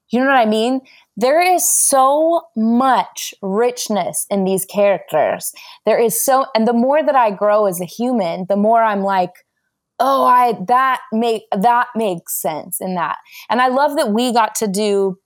You 0.10 0.20
know 0.20 0.28
what 0.28 0.38
I 0.38 0.46
mean? 0.46 0.82
There 1.18 1.42
is 1.42 1.70
so 1.70 2.44
much 2.56 3.34
richness 3.42 4.26
in 4.30 4.44
these 4.44 4.66
characters. 4.66 5.52
There 5.86 6.00
is 6.00 6.24
so, 6.24 6.46
and 6.54 6.68
the 6.68 6.74
more 6.74 7.04
that 7.04 7.16
I 7.16 7.32
grow 7.32 7.66
as 7.66 7.82
a 7.82 7.86
human, 7.86 8.46
the 8.48 8.58
more 8.58 8.84
I'm 8.84 9.02
like, 9.02 9.32
oh, 10.00 10.26
I 10.26 10.58
that 10.68 11.02
make 11.14 11.44
that 11.56 11.88
makes 11.96 12.40
sense 12.42 12.82
in 12.82 12.96
that. 12.96 13.18
And 13.50 13.62
I 13.62 13.70
love 13.70 13.96
that 13.96 14.12
we 14.12 14.34
got 14.34 14.56
to 14.56 14.68
do 14.68 15.18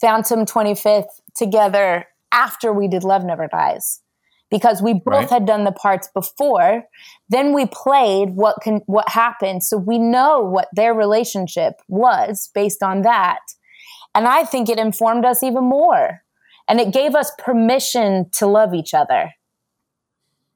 Phantom 0.00 0.44
25th 0.44 1.20
together 1.34 2.06
after 2.30 2.72
we 2.72 2.88
did 2.88 3.04
Love 3.04 3.24
Never 3.24 3.48
Dies. 3.48 4.01
Because 4.52 4.80
we 4.82 4.92
both 4.92 5.06
Right. 5.06 5.30
had 5.30 5.46
done 5.46 5.64
the 5.64 5.72
parts 5.72 6.08
before, 6.14 6.84
then 7.28 7.52
we 7.54 7.66
played 7.66 8.30
what 8.36 8.56
can 8.62 8.82
what 8.86 9.08
happened, 9.08 9.64
so 9.64 9.76
we 9.78 9.98
know 9.98 10.40
what 10.40 10.68
their 10.72 10.94
relationship 10.94 11.80
was 11.88 12.50
based 12.54 12.82
on 12.82 13.02
that. 13.02 13.40
And 14.14 14.28
I 14.28 14.44
think 14.44 14.68
it 14.68 14.78
informed 14.78 15.24
us 15.24 15.42
even 15.42 15.64
more. 15.64 16.22
And 16.68 16.80
it 16.80 16.92
gave 16.92 17.14
us 17.16 17.32
permission 17.38 18.30
to 18.34 18.46
love 18.46 18.74
each 18.74 18.94
other. 18.94 19.32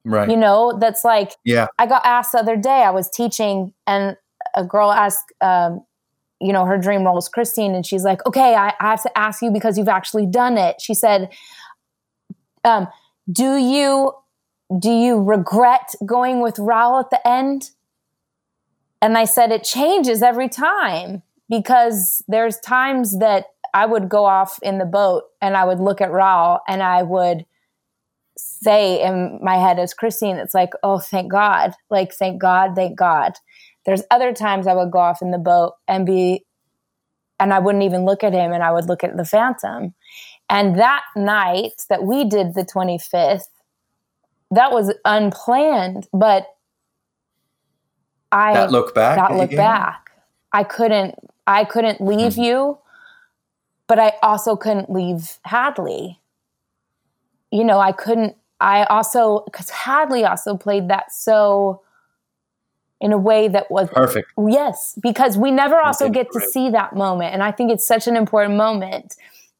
right 0.05 0.29
You 0.31 0.37
know, 0.37 0.76
that's 0.79 1.03
like 1.05 1.33
yeah 1.45 1.67
I 1.79 1.87
got 1.87 2.03
asked 2.05 2.33
the 2.33 2.38
other 2.38 2.57
day, 2.57 2.83
I 2.85 2.91
was 2.91 3.11
teaching, 3.11 3.73
and 3.87 4.17
a 4.55 4.65
girl 4.65 4.93
asked, 4.93 5.33
um, 5.41 5.85
you 6.41 6.53
know, 6.53 6.65
her 6.67 6.79
dream 6.79 7.05
role 7.05 7.15
was 7.15 7.29
Christine, 7.31 7.75
and 7.75 7.85
she's 7.85 8.05
like, 8.05 8.25
okay, 8.26 8.55
I, 8.55 8.75
I 8.79 8.91
have 8.91 9.03
to 9.03 9.19
ask 9.19 9.43
you 9.43 9.50
because 9.50 9.79
you've 9.79 9.88
actually 9.88 10.26
done 10.26 10.59
it. 10.59 10.81
She 10.81 10.95
said, 10.95 11.31
um, 12.62 12.88
do 13.30 13.56
you 13.56 14.12
do 14.80 14.90
you 14.90 15.23
regret 15.23 15.95
going 16.04 16.40
with 16.40 16.59
Raoul 16.59 17.00
at 17.00 17.11
the 17.11 17.26
end? 17.26 17.71
And 19.00 19.16
I 19.16 19.25
said, 19.25 19.52
it 19.52 19.62
changes 19.62 20.23
every 20.23 20.49
time 20.49 21.23
because 21.49 22.23
there's 22.26 22.59
times 22.59 23.21
that 23.21 23.47
I 23.73 23.87
would 23.87 24.09
go 24.09 24.25
off 24.25 24.59
in 24.62 24.78
the 24.78 24.85
boat 24.85 25.25
and 25.40 25.56
I 25.56 25.64
would 25.64 25.78
look 25.78 26.00
at 26.00 26.11
Raoul 26.11 26.61
and 26.66 26.83
I 26.83 27.02
would 27.02 27.47
say 28.37 29.02
in 29.02 29.38
my 29.42 29.56
head 29.56 29.78
as 29.78 29.95
Christine, 29.95 30.37
it's 30.37 30.54
like, 30.54 30.71
oh, 30.83 30.99
thank 30.99 31.30
God. 31.30 31.75
Like, 31.90 32.12
thank 32.12 32.40
God, 32.40 32.75
thank 32.75 32.99
God. 32.99 33.35
There's 33.85 34.02
other 34.11 34.33
times 34.33 34.66
I 34.66 34.75
would 34.75 34.90
go 34.90 34.99
off 34.99 35.23
in 35.23 35.30
the 35.30 35.38
boat 35.38 35.75
and 35.87 36.04
be, 36.04 36.45
and 37.38 37.52
I 37.52 37.61
wouldn't 37.61 37.85
even 37.85 38.04
look 38.04 38.25
at 38.25 38.33
him 38.33 38.52
and 38.52 38.62
I 38.62 38.73
would 38.73 38.87
look 38.87 39.04
at 39.04 39.16
the 39.16 39.25
Phantom. 39.25 39.95
And 40.50 40.79
that 40.79 41.05
night 41.17 41.85
that 41.88 42.05
we 42.05 42.25
did 42.25 42.55
the 42.55 42.65
25th, 42.65 43.49
that 44.53 44.73
was 44.73 44.95
unplanned, 45.05 46.09
but 46.12 46.47
I 48.33 48.53
that 48.55 48.71
look 48.71 48.95
back 48.95 49.17
that 49.17 49.35
look 49.35 49.50
gave? 49.50 49.59
back. 49.59 50.11
I 50.53 50.65
couldn't 50.65 51.17
I 51.47 51.65
couldn't 51.65 52.00
leave 52.00 52.37
Hmm. 52.37 52.43
you, 52.43 52.79
but 53.88 53.99
I 53.99 54.15
also 54.23 54.57
couldn't 54.57 54.91
leave 54.91 55.38
Hadley. 55.45 56.21
You 57.53 57.65
know, 57.65 57.81
I 57.81 57.93
couldn't 57.93 58.37
I 58.61 58.85
also 58.85 59.41
cuz 59.53 59.71
Hadley 59.71 60.25
also 60.25 60.57
played 60.57 60.88
that 60.88 61.12
so 61.12 61.83
in 63.00 63.12
a 63.12 63.19
way 63.19 63.49
that 63.49 63.71
was 63.71 63.88
perfect 63.93 64.31
Yes, 64.38 64.99
because 65.03 65.38
we 65.38 65.50
never 65.53 65.81
also 65.81 66.09
get 66.11 66.33
to 66.33 66.41
see 66.41 66.71
that 66.71 66.95
moment. 66.97 67.35
And 67.35 67.43
I 67.43 67.53
think 67.53 67.73
it's 67.73 67.87
such 67.87 68.09
an 68.09 68.17
important 68.17 68.57
moment 68.57 69.17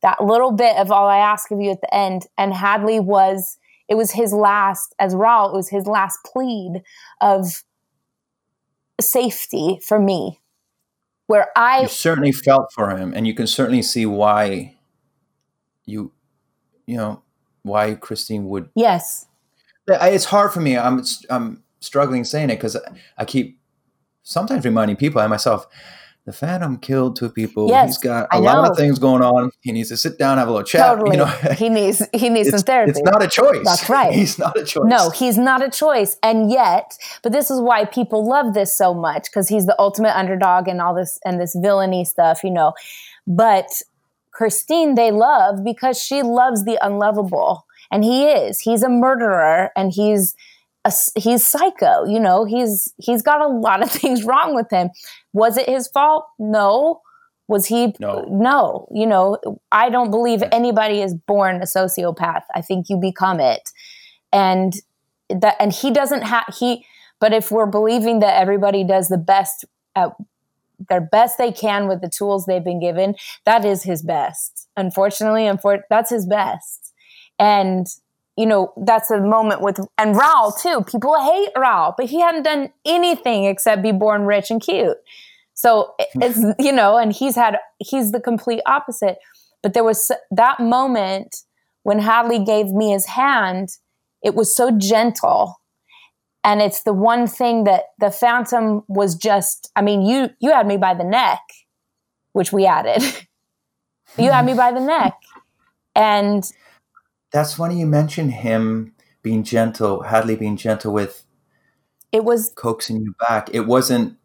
that 0.07 0.23
little 0.25 0.53
bit 0.53 0.77
of 0.77 0.93
all 0.93 1.09
I 1.09 1.19
ask 1.19 1.51
of 1.51 1.61
you 1.61 1.73
at 1.73 1.81
the 1.81 1.93
end. 1.93 2.27
And 2.39 2.55
Hadley 2.55 3.01
was, 3.01 3.59
it 3.89 3.97
was 3.97 4.13
his 4.13 4.33
last, 4.33 4.95
as 5.01 5.17
Raoul, 5.17 5.53
it 5.53 5.57
was 5.57 5.69
his 5.69 5.87
last 5.87 6.21
plead 6.25 6.83
of 7.21 7.65
safety 9.01 9.81
for 9.85 9.99
me. 9.99 10.41
Where 11.27 11.49
I 11.57 11.83
you 11.83 11.89
certainly 11.89 12.31
felt 12.31 12.73
for 12.73 12.97
him, 12.97 13.13
and 13.13 13.27
you 13.27 13.35
can 13.35 13.49
certainly 13.49 13.83
see 13.83 14.07
why 14.07 14.77
you, 15.85 16.13
you 16.87 16.97
know, 16.97 17.21
why 17.63 17.97
Christine 17.97 18.49
would. 18.49 18.71
Yes. 18.77 19.27
It's 19.89 20.27
hard 20.27 20.53
for 20.53 20.61
me. 20.61 20.79
I'm 20.79 21.03
I'm 21.29 21.65
struggling 21.81 22.23
saying 22.23 22.51
it 22.51 22.57
because 22.57 22.77
I 23.19 23.25
keep 23.25 23.59
sometimes 24.23 24.65
reminding 24.65 24.99
people 24.99 25.21
and 25.21 25.29
myself 25.29 25.67
the 26.27 26.33
Phantom 26.33 26.77
killed 26.79 27.15
two 27.15 27.31
people. 27.31 27.69
Yes, 27.69 27.91
he's 27.91 27.99
got 27.99 28.27
a 28.33 28.41
lot 28.41 28.69
of 28.69 28.77
things 28.77 28.99
going 28.99 29.23
on. 29.23 29.53
He 29.61 29.71
needs 29.71 29.91
to 29.91 29.97
sit 29.97 30.19
down, 30.19 30.39
have 30.39 30.49
a 30.49 30.51
little 30.51 30.67
chat. 30.67 30.97
Totally. 30.99 31.13
You 31.13 31.25
know, 31.25 31.27
he 31.57 31.69
needs 31.69 32.03
he 32.13 32.29
needs 32.29 32.51
some 32.51 32.61
therapy. 32.61 32.91
it's 32.91 33.01
not 33.01 33.23
a 33.23 33.29
choice. 33.29 33.65
That's 33.65 33.89
right. 33.89 34.13
He's 34.17 34.37
not 34.37 34.59
a 34.59 34.65
choice. 34.65 34.87
No, 34.87 35.11
he's 35.11 35.39
not 35.39 35.63
a 35.63 35.71
choice. 35.71 36.17
And 36.23 36.51
yet, 36.51 36.99
but 37.23 37.31
this 37.31 37.49
is 37.51 37.61
why 37.61 37.85
people 37.85 38.29
love 38.29 38.55
this 38.55 38.77
so 38.77 38.93
much 38.93 39.25
because 39.25 39.49
he's 39.49 39.67
the 39.67 39.77
ultimate 39.79 40.17
underdog 40.17 40.67
and 40.67 40.81
all 40.81 40.95
this 40.95 41.21
and 41.25 41.41
this 41.41 41.55
villainy 41.55 42.05
stuff, 42.05 42.43
you 42.43 42.51
know. 42.51 42.73
But 43.27 43.83
Christine, 44.33 44.97
they 44.97 45.13
love 45.13 45.63
because 45.65 46.03
she 46.03 46.23
loves 46.23 46.65
the 46.65 46.77
unlovable. 46.85 47.67
And 47.93 48.03
he 48.03 48.27
is. 48.27 48.61
He's 48.61 48.83
a 48.83 48.89
murderer 48.89 49.71
and 49.77 49.93
he's 49.93 50.35
a, 50.87 51.21
he's 51.21 51.45
psycho, 51.45 52.05
you 52.05 52.21
know. 52.21 52.45
He's 52.45 52.93
he's 52.99 53.23
got 53.23 53.41
a 53.41 53.49
lot 53.49 53.83
of 53.83 53.91
things 54.03 54.25
wrong 54.25 54.55
with 54.55 54.71
him. 54.71 54.91
Was 55.33 55.57
it 55.57 55.69
his 55.69 55.89
fault? 55.89 56.27
No. 56.39 57.03
Was 57.49 57.67
he? 57.67 57.95
No. 58.01 58.27
No. 58.29 58.89
You 58.93 59.07
know, 59.07 59.39
I 59.71 59.89
don't 59.91 60.11
believe 60.11 60.43
anybody 60.51 61.01
is 61.01 61.15
born 61.15 61.57
a 61.57 61.67
sociopath. 61.67 62.43
I 62.55 62.61
think 62.61 62.89
you 62.89 62.97
become 62.97 63.41
it. 63.41 63.71
And 64.33 64.75
that 65.29 65.57
and 65.61 65.73
he 65.73 65.91
doesn't 65.91 66.23
have 66.23 66.45
he 66.59 66.85
but 67.21 67.33
if 67.33 67.51
we're 67.51 67.67
believing 67.67 68.21
that 68.21 68.41
everybody 68.41 68.85
does 68.85 69.09
the 69.09 69.19
best 69.19 69.65
at 69.95 70.13
their 70.89 71.01
best 71.01 71.39
they 71.39 71.53
can 71.53 71.89
with 71.89 72.03
the 72.03 72.09
tools 72.09 72.45
they've 72.45 72.65
been 72.65 72.81
given, 72.81 73.15
that 73.45 73.65
is 73.65 73.83
his 73.83 74.03
best. 74.03 74.69
Unfortunately, 74.77 75.43
unfor- 75.43 75.83
that's 75.89 76.11
his 76.11 76.27
best. 76.27 76.93
And 77.39 77.87
you 78.37 78.45
know, 78.45 78.73
that's 78.77 79.11
a 79.11 79.21
moment 79.21 79.63
with 79.63 79.81
and 79.97 80.15
Raoul 80.15 80.53
too. 80.53 80.83
People 80.87 81.19
hate 81.21 81.51
Raoul, 81.57 81.95
but 81.97 82.07
he 82.07 82.21
hadn't 82.21 82.43
done 82.43 82.71
anything 82.85 83.47
except 83.47 83.83
be 83.83 83.93
born 83.93 84.23
rich 84.23 84.51
and 84.51 84.61
cute. 84.61 84.99
So 85.55 85.95
it's 85.99 86.39
you 86.59 86.73
know, 86.73 86.99
and 86.99 87.13
he's 87.13 87.35
had 87.35 87.59
he's 87.79 88.13
the 88.13 88.21
complete 88.21 88.61
opposite. 88.67 89.19
But 89.63 89.75
there 89.75 89.85
was 89.85 90.13
that 90.31 90.61
moment 90.61 91.37
when 91.83 91.99
Hadley 91.99 92.45
gave 92.45 92.69
me 92.69 92.93
his 92.93 93.07
hand, 93.07 93.71
it 94.23 94.35
was 94.35 94.55
so 94.55 94.71
gentle. 94.71 95.61
And 96.45 96.63
it's 96.63 96.85
the 96.85 96.93
one 96.93 97.27
thing 97.27 97.65
that 97.65 97.85
the 97.99 98.11
Phantom 98.11 98.85
was 98.87 99.15
just 99.15 99.71
I 99.75 99.83
mean, 99.83 100.03
you 100.03 100.29
you 100.41 100.53
had 100.53 100.67
me 100.67 100.77
by 100.77 100.93
the 100.93 101.05
neck, 101.05 101.41
which 102.33 102.53
we 102.53 102.67
added. 102.67 103.03
you 104.19 104.31
had 104.31 104.45
me 104.45 104.53
by 104.53 104.73
the 104.73 104.81
neck. 104.81 105.15
And 105.95 106.45
That's 107.37 107.53
funny 107.53 107.79
you 107.79 107.85
mentioned 107.85 108.33
him 108.33 108.95
being 109.21 109.43
gentle, 109.43 110.05
Hadley 110.05 110.37
being 110.37 110.57
gentle 110.57 110.91
with 110.91 111.27
it 112.11 112.25
was 112.25 112.51
coaxing 112.57 113.03
you 113.03 113.15
back. 113.29 113.51
It 113.53 113.67
wasn't 113.67 114.17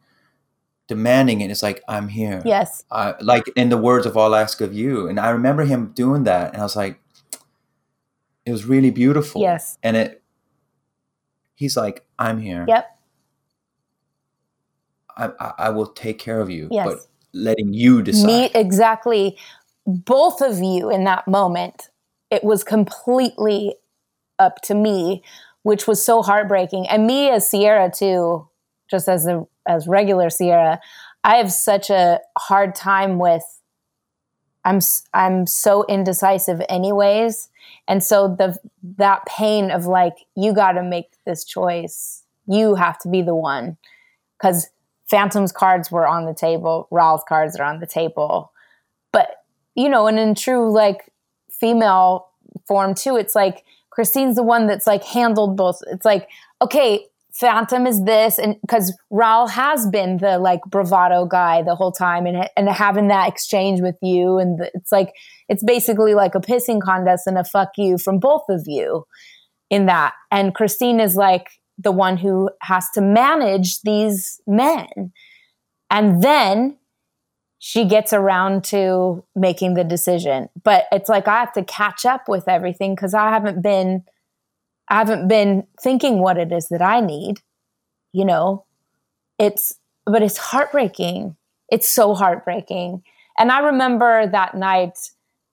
demanding 0.88 1.42
it. 1.42 1.52
It's 1.52 1.62
like, 1.62 1.84
I'm 1.90 2.08
here. 2.08 2.42
yes. 2.46 2.86
Uh, 2.90 3.12
like 3.20 3.44
in 3.58 3.68
the 3.68 3.76
words 3.76 4.06
of 4.06 4.16
all 4.16 4.34
ask 4.34 4.62
of 4.62 4.74
you. 4.74 5.10
And 5.10 5.20
I 5.20 5.32
remember 5.32 5.66
him 5.66 5.92
doing 5.94 6.24
that. 6.24 6.54
And 6.54 6.62
I 6.62 6.64
was 6.64 6.78
like, 6.78 7.02
it 8.46 8.54
was 8.54 8.64
really 8.64 8.92
beautiful. 8.92 9.42
Yes. 9.42 9.78
And 9.84 9.98
it, 9.98 10.24
he's 11.54 11.76
like, 11.76 12.06
I'm 12.18 12.40
here. 12.40 12.64
Yep. 12.66 12.98
I, 15.18 15.30
I, 15.38 15.54
I 15.58 15.70
will 15.72 15.88
take 15.88 16.18
care 16.18 16.40
of 16.40 16.50
you. 16.50 16.70
Yes. 16.72 16.88
But 16.88 17.00
letting 17.34 17.74
you 17.74 18.04
decide. 18.04 18.28
Me 18.28 18.50
exactly. 18.56 19.38
Both 19.86 20.40
of 20.40 20.60
you 20.60 20.90
in 20.90 21.04
that 21.04 21.28
moment, 21.28 21.90
it 22.32 22.44
was 22.44 22.64
completely 22.64 23.76
up 24.40 24.62
to 24.62 24.74
me, 24.74 25.22
which 25.64 25.86
was 25.88 26.04
so 26.04 26.24
heartbreaking. 26.24 26.88
And 26.88 27.06
me 27.06 27.30
as 27.30 27.48
Sierra 27.48 27.92
too, 27.92 28.48
just 28.90 29.08
as 29.08 29.28
a 29.28 29.46
as 29.68 29.88
regular 29.88 30.30
Sierra, 30.32 30.80
I 31.24 31.36
have 31.36 31.52
such 31.52 31.92
a 31.92 32.20
hard 32.38 32.74
time 32.74 33.20
with. 33.20 33.44
I'm 34.64 34.80
I'm 35.14 35.48
so 35.48 35.86
indecisive, 35.88 36.62
anyways, 36.70 37.50
and 37.88 38.04
so 38.04 38.28
the 38.28 38.60
that 38.98 39.26
pain 39.26 39.72
of 39.72 39.88
like 39.88 40.14
you 40.36 40.54
got 40.54 40.74
to 40.74 40.84
make 40.84 41.10
this 41.26 41.44
choice. 41.44 42.24
You 42.48 42.76
have 42.76 43.00
to 43.00 43.10
be 43.10 43.24
the 43.24 43.34
one, 43.34 43.78
because 44.38 44.70
Phantom's 45.10 45.52
cards 45.52 45.92
were 45.92 46.08
on 46.08 46.26
the 46.26 46.34
table, 46.36 46.88
Raoul's 46.92 47.24
cards 47.28 47.56
are 47.56 47.64
on 47.64 47.80
the 47.80 47.88
table, 47.88 48.52
but 49.12 49.30
you 49.74 49.90
know, 49.90 50.06
and 50.06 50.20
in 50.20 50.36
true 50.36 50.72
like 50.72 51.11
female 51.62 52.28
form 52.68 52.94
too, 52.94 53.16
it's 53.16 53.36
like 53.36 53.64
Christine's 53.92 54.36
the 54.36 54.44
one 54.44 54.68
that's 54.68 54.88
like 54.88 55.04
handled 55.04 55.56
both. 55.56 55.80
It's 55.88 56.06
like 56.06 56.28
okay, 56.62 57.06
Phantom 57.34 57.88
is 57.88 58.04
this, 58.04 58.38
and 58.38 58.56
because 58.62 58.94
Raoul 59.10 59.48
has 59.48 59.88
been 59.88 60.18
the 60.18 60.38
like 60.38 60.62
bravado 60.68 61.26
guy 61.26 61.62
the 61.62 61.76
whole 61.76 61.92
time, 61.92 62.26
and 62.26 62.50
and 62.58 62.70
having 62.70 63.08
that 63.08 63.30
exchange 63.30 63.80
with 63.82 63.96
you, 64.02 64.38
and 64.38 64.60
the, 64.60 64.70
it's 64.74 64.92
like 64.92 65.14
it's 65.48 65.64
basically 65.64 66.14
like 66.14 66.36
a 66.36 66.42
pissing 66.42 66.82
contest 66.82 67.28
and 67.28 67.38
a 67.38 67.44
fuck 67.44 67.70
you 67.78 67.98
from 67.98 68.20
both 68.20 68.44
of 68.50 68.64
you 68.66 69.06
in 69.70 69.86
that, 69.86 70.14
and 70.30 70.54
Christine 70.54 71.00
is 71.00 71.16
like 71.16 71.48
the 71.78 71.92
one 71.92 72.18
who 72.18 72.50
has 72.62 72.86
to 72.96 73.02
manage 73.02 73.82
these 73.82 74.42
men, 74.46 75.14
and 75.90 76.22
then 76.22 76.78
she 77.64 77.86
gets 77.86 78.12
around 78.12 78.64
to 78.64 79.24
making 79.36 79.76
the 79.76 79.84
decision, 79.84 80.50
but 80.64 80.86
it's 80.92 81.08
like 81.08 81.28
I 81.28 81.40
have 81.40 81.54
to 81.54 81.64
catch 81.64 82.08
up 82.08 82.28
with 82.28 82.48
everything 82.48 82.96
because 82.96 83.14
I 83.14 83.30
haven't 83.30 83.62
been 83.62 84.04
I 84.90 84.96
haven't 84.96 85.28
been 85.28 85.68
thinking 85.80 86.20
what 86.20 86.38
it 86.38 86.52
is 86.52 86.70
that 86.70 86.82
I 86.82 87.02
need. 87.02 87.40
You 88.14 88.26
know, 88.26 88.66
it's, 89.38 89.76
but 90.08 90.24
it's 90.24 90.40
heartbreaking. 90.40 91.38
It's 91.72 91.88
so 91.88 92.16
heartbreaking. 92.16 93.04
And 93.38 93.52
I 93.52 93.60
remember 93.60 94.26
that 94.26 94.56
night 94.56 94.98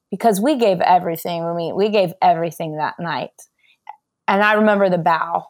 because 0.09 0.41
we 0.41 0.57
gave 0.57 0.81
everything. 0.81 1.55
Mean, 1.55 1.75
we 1.75 1.89
gave 1.89 2.13
everything 2.23 2.77
that 2.77 2.99
night. 2.99 3.43
And 4.27 4.41
I 4.41 4.53
remember 4.53 4.89
the 4.89 4.97
bow. 4.97 5.45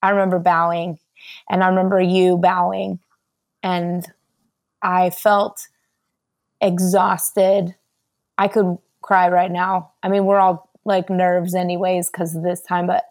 I 0.00 0.10
remember 0.10 0.38
bowing 0.38 1.00
and 1.50 1.64
I 1.64 1.68
remember 1.68 2.00
you 2.00 2.38
bowing. 2.38 3.00
And 3.62 4.06
I 4.84 5.10
felt 5.10 5.66
exhausted. 6.60 7.74
I 8.38 8.46
could 8.46 8.78
cry 9.02 9.28
right 9.28 9.50
now. 9.50 9.90
I 10.02 10.08
mean, 10.08 10.24
we're 10.24 10.38
all 10.38 10.70
like 10.84 11.10
nerves 11.10 11.54
anyways 11.54 12.10
because 12.10 12.34
of 12.34 12.42
this 12.42 12.60
time 12.60 12.86
but 12.86 13.04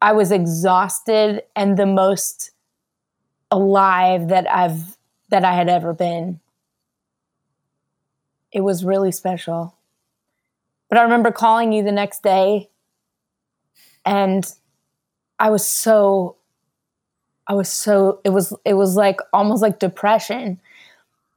i 0.00 0.12
was 0.12 0.32
exhausted 0.32 1.42
and 1.54 1.76
the 1.76 1.86
most 1.86 2.50
alive 3.50 4.28
that 4.28 4.50
i've 4.50 4.96
that 5.28 5.44
i 5.44 5.54
had 5.54 5.68
ever 5.68 5.92
been 5.92 6.40
it 8.52 8.60
was 8.60 8.84
really 8.84 9.12
special 9.12 9.76
but 10.88 10.98
i 10.98 11.02
remember 11.02 11.30
calling 11.30 11.72
you 11.72 11.82
the 11.82 11.92
next 11.92 12.22
day 12.22 12.68
and 14.04 14.52
i 15.38 15.50
was 15.50 15.66
so 15.66 16.36
i 17.48 17.54
was 17.54 17.68
so 17.68 18.20
it 18.24 18.30
was 18.30 18.54
it 18.64 18.74
was 18.74 18.96
like 18.96 19.20
almost 19.32 19.62
like 19.62 19.78
depression 19.78 20.60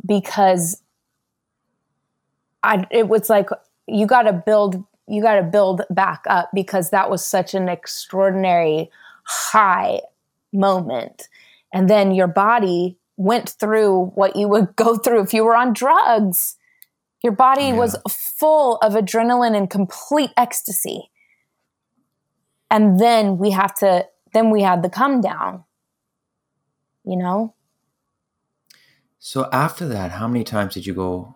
because 0.06 0.82
i 2.64 2.86
it 2.92 3.08
was 3.08 3.30
like 3.30 3.50
you 3.88 4.06
got 4.06 4.24
to 4.24 4.34
build 4.34 4.84
you 5.08 5.22
got 5.22 5.36
to 5.36 5.44
build 5.44 5.82
back 5.90 6.24
up 6.28 6.50
because 6.54 6.90
that 6.90 7.10
was 7.10 7.26
such 7.26 7.54
an 7.54 7.70
extraordinary 7.70 8.90
high 9.24 10.02
moment. 10.54 11.30
And 11.74 11.90
then 11.90 12.14
your 12.14 12.28
body 12.28 12.98
went 13.16 13.50
through 13.50 14.12
what 14.16 14.36
you 14.36 14.48
would 14.48 14.76
go 14.76 14.98
through 14.98 15.22
if 15.22 15.34
you 15.34 15.44
were 15.44 15.56
on 15.56 15.74
drugs. 15.74 16.56
Your 17.24 17.34
body 17.34 17.74
was 17.74 17.96
full 18.10 18.78
of 18.78 18.94
adrenaline 18.94 19.56
and 19.58 19.70
complete 19.70 20.32
ecstasy. 20.38 21.10
And 22.70 23.00
then 23.00 23.38
we 23.38 23.52
have 23.52 23.74
to, 23.76 24.06
then 24.34 24.52
we 24.52 24.62
had 24.62 24.84
the 24.84 24.90
come 24.90 25.22
down, 25.22 25.64
you 27.08 27.16
know? 27.18 27.54
So 29.20 29.50
after 29.52 29.88
that, 29.88 30.12
how 30.12 30.28
many 30.28 30.44
times 30.44 30.74
did 30.74 30.86
you 30.86 30.94
go 30.94 31.36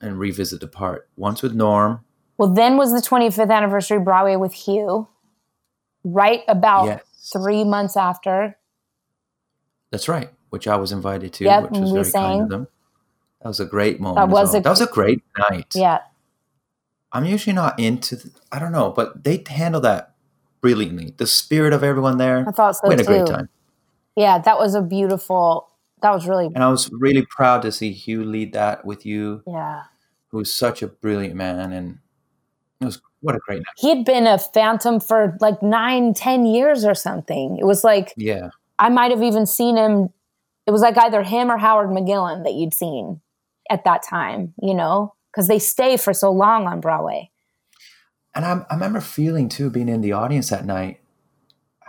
and 0.00 0.18
revisit 0.18 0.60
the 0.60 0.66
part? 0.66 1.08
Once 1.16 1.42
with 1.42 1.54
Norm. 1.54 2.04
Well, 2.38 2.52
then 2.52 2.76
was 2.76 2.92
the 2.92 3.06
25th 3.06 3.50
anniversary 3.54 3.98
Broadway 4.00 4.36
with 4.36 4.52
Hugh, 4.52 5.08
right 6.04 6.42
about 6.48 6.86
Yes. 6.86 7.02
three 7.32 7.64
months 7.64 7.96
after. 7.96 8.56
That's 9.90 10.08
right, 10.08 10.30
which 10.50 10.66
I 10.66 10.76
was 10.76 10.90
invited 10.92 11.32
to, 11.34 11.44
Yep, 11.44 11.70
which 11.70 11.80
was 11.80 11.90
very 11.92 12.12
kind 12.12 12.42
of 12.42 12.48
them. 12.48 12.68
That 13.42 13.48
was 13.48 13.60
a 13.60 13.64
great 13.66 14.00
moment. 14.00 14.16
That 14.16 14.32
was 14.32 14.50
well. 14.52 14.60
a- 14.60 14.62
that 14.62 14.70
was 14.70 14.80
a 14.80 14.86
great 14.86 15.22
night. 15.38 15.72
Yeah. 15.74 15.98
I'm 17.12 17.24
usually 17.24 17.54
not 17.54 17.78
into. 17.78 18.16
th- 18.16 18.34
I 18.52 18.58
don't 18.58 18.72
know, 18.72 18.90
but 18.90 19.24
they 19.24 19.42
handle 19.48 19.80
that 19.82 20.14
brilliantly. 20.60 21.14
The 21.16 21.26
spirit 21.26 21.72
of 21.72 21.82
everyone 21.82 22.18
there. 22.18 22.44
I 22.46 22.52
thought 22.52 22.76
so 22.76 22.86
we 22.88 22.94
had 22.94 23.00
a 23.00 23.04
great 23.04 23.26
time, 23.26 23.48
Yeah, 24.16 24.38
that 24.38 24.58
was 24.58 24.74
a 24.74 24.82
beautiful. 24.82 25.68
That 26.02 26.12
was 26.12 26.26
really. 26.26 26.46
and 26.46 26.64
I 26.64 26.68
was 26.70 26.90
really 26.92 27.26
proud 27.26 27.62
to 27.62 27.72
see 27.72 27.92
Hugh 27.92 28.24
lead 28.24 28.52
that 28.54 28.84
with 28.84 29.04
you, 29.04 29.42
Yeah. 29.46 29.82
who's 30.28 30.54
such 30.54 30.82
a 30.82 30.86
brilliant 30.88 31.34
man, 31.34 31.72
and 31.72 31.98
it 32.80 32.84
was 32.86 33.00
what 33.20 33.34
a 33.34 33.38
great 33.38 33.58
night. 33.58 33.66
He 33.76 33.90
had 33.94 34.04
been 34.06 34.26
a 34.26 34.38
phantom 34.38 34.98
for 35.00 35.36
like 35.40 35.62
nine, 35.62 36.14
ten 36.14 36.46
years 36.46 36.84
or 36.86 36.94
something. 36.94 37.58
It 37.58 37.64
was 37.66 37.84
like 37.84 38.14
Yeah, 38.16 38.48
I 38.78 38.88
might 38.88 39.10
have 39.10 39.22
even 39.22 39.44
seen 39.46 39.76
him. 39.76 40.08
It 40.66 40.70
was 40.70 40.80
like 40.80 40.96
either 40.96 41.22
him 41.22 41.50
or 41.50 41.58
Howard 41.58 41.90
McGillin 41.90 42.44
that 42.44 42.54
you'd 42.54 42.72
seen 42.74 43.20
at 43.68 43.84
that 43.84 44.02
time, 44.02 44.54
you 44.62 44.72
know, 44.74 45.12
because 45.30 45.48
they 45.48 45.58
stay 45.58 45.96
for 45.98 46.14
so 46.14 46.30
long 46.32 46.66
on 46.66 46.80
Broadway. 46.80 47.30
and 48.34 48.44
I, 48.46 48.64
I 48.70 48.74
remember 48.74 49.00
feeling 49.00 49.48
too, 49.50 49.68
being 49.70 49.88
in 49.88 50.00
the 50.00 50.12
audience 50.12 50.48
that 50.50 50.64
night, 50.64 50.99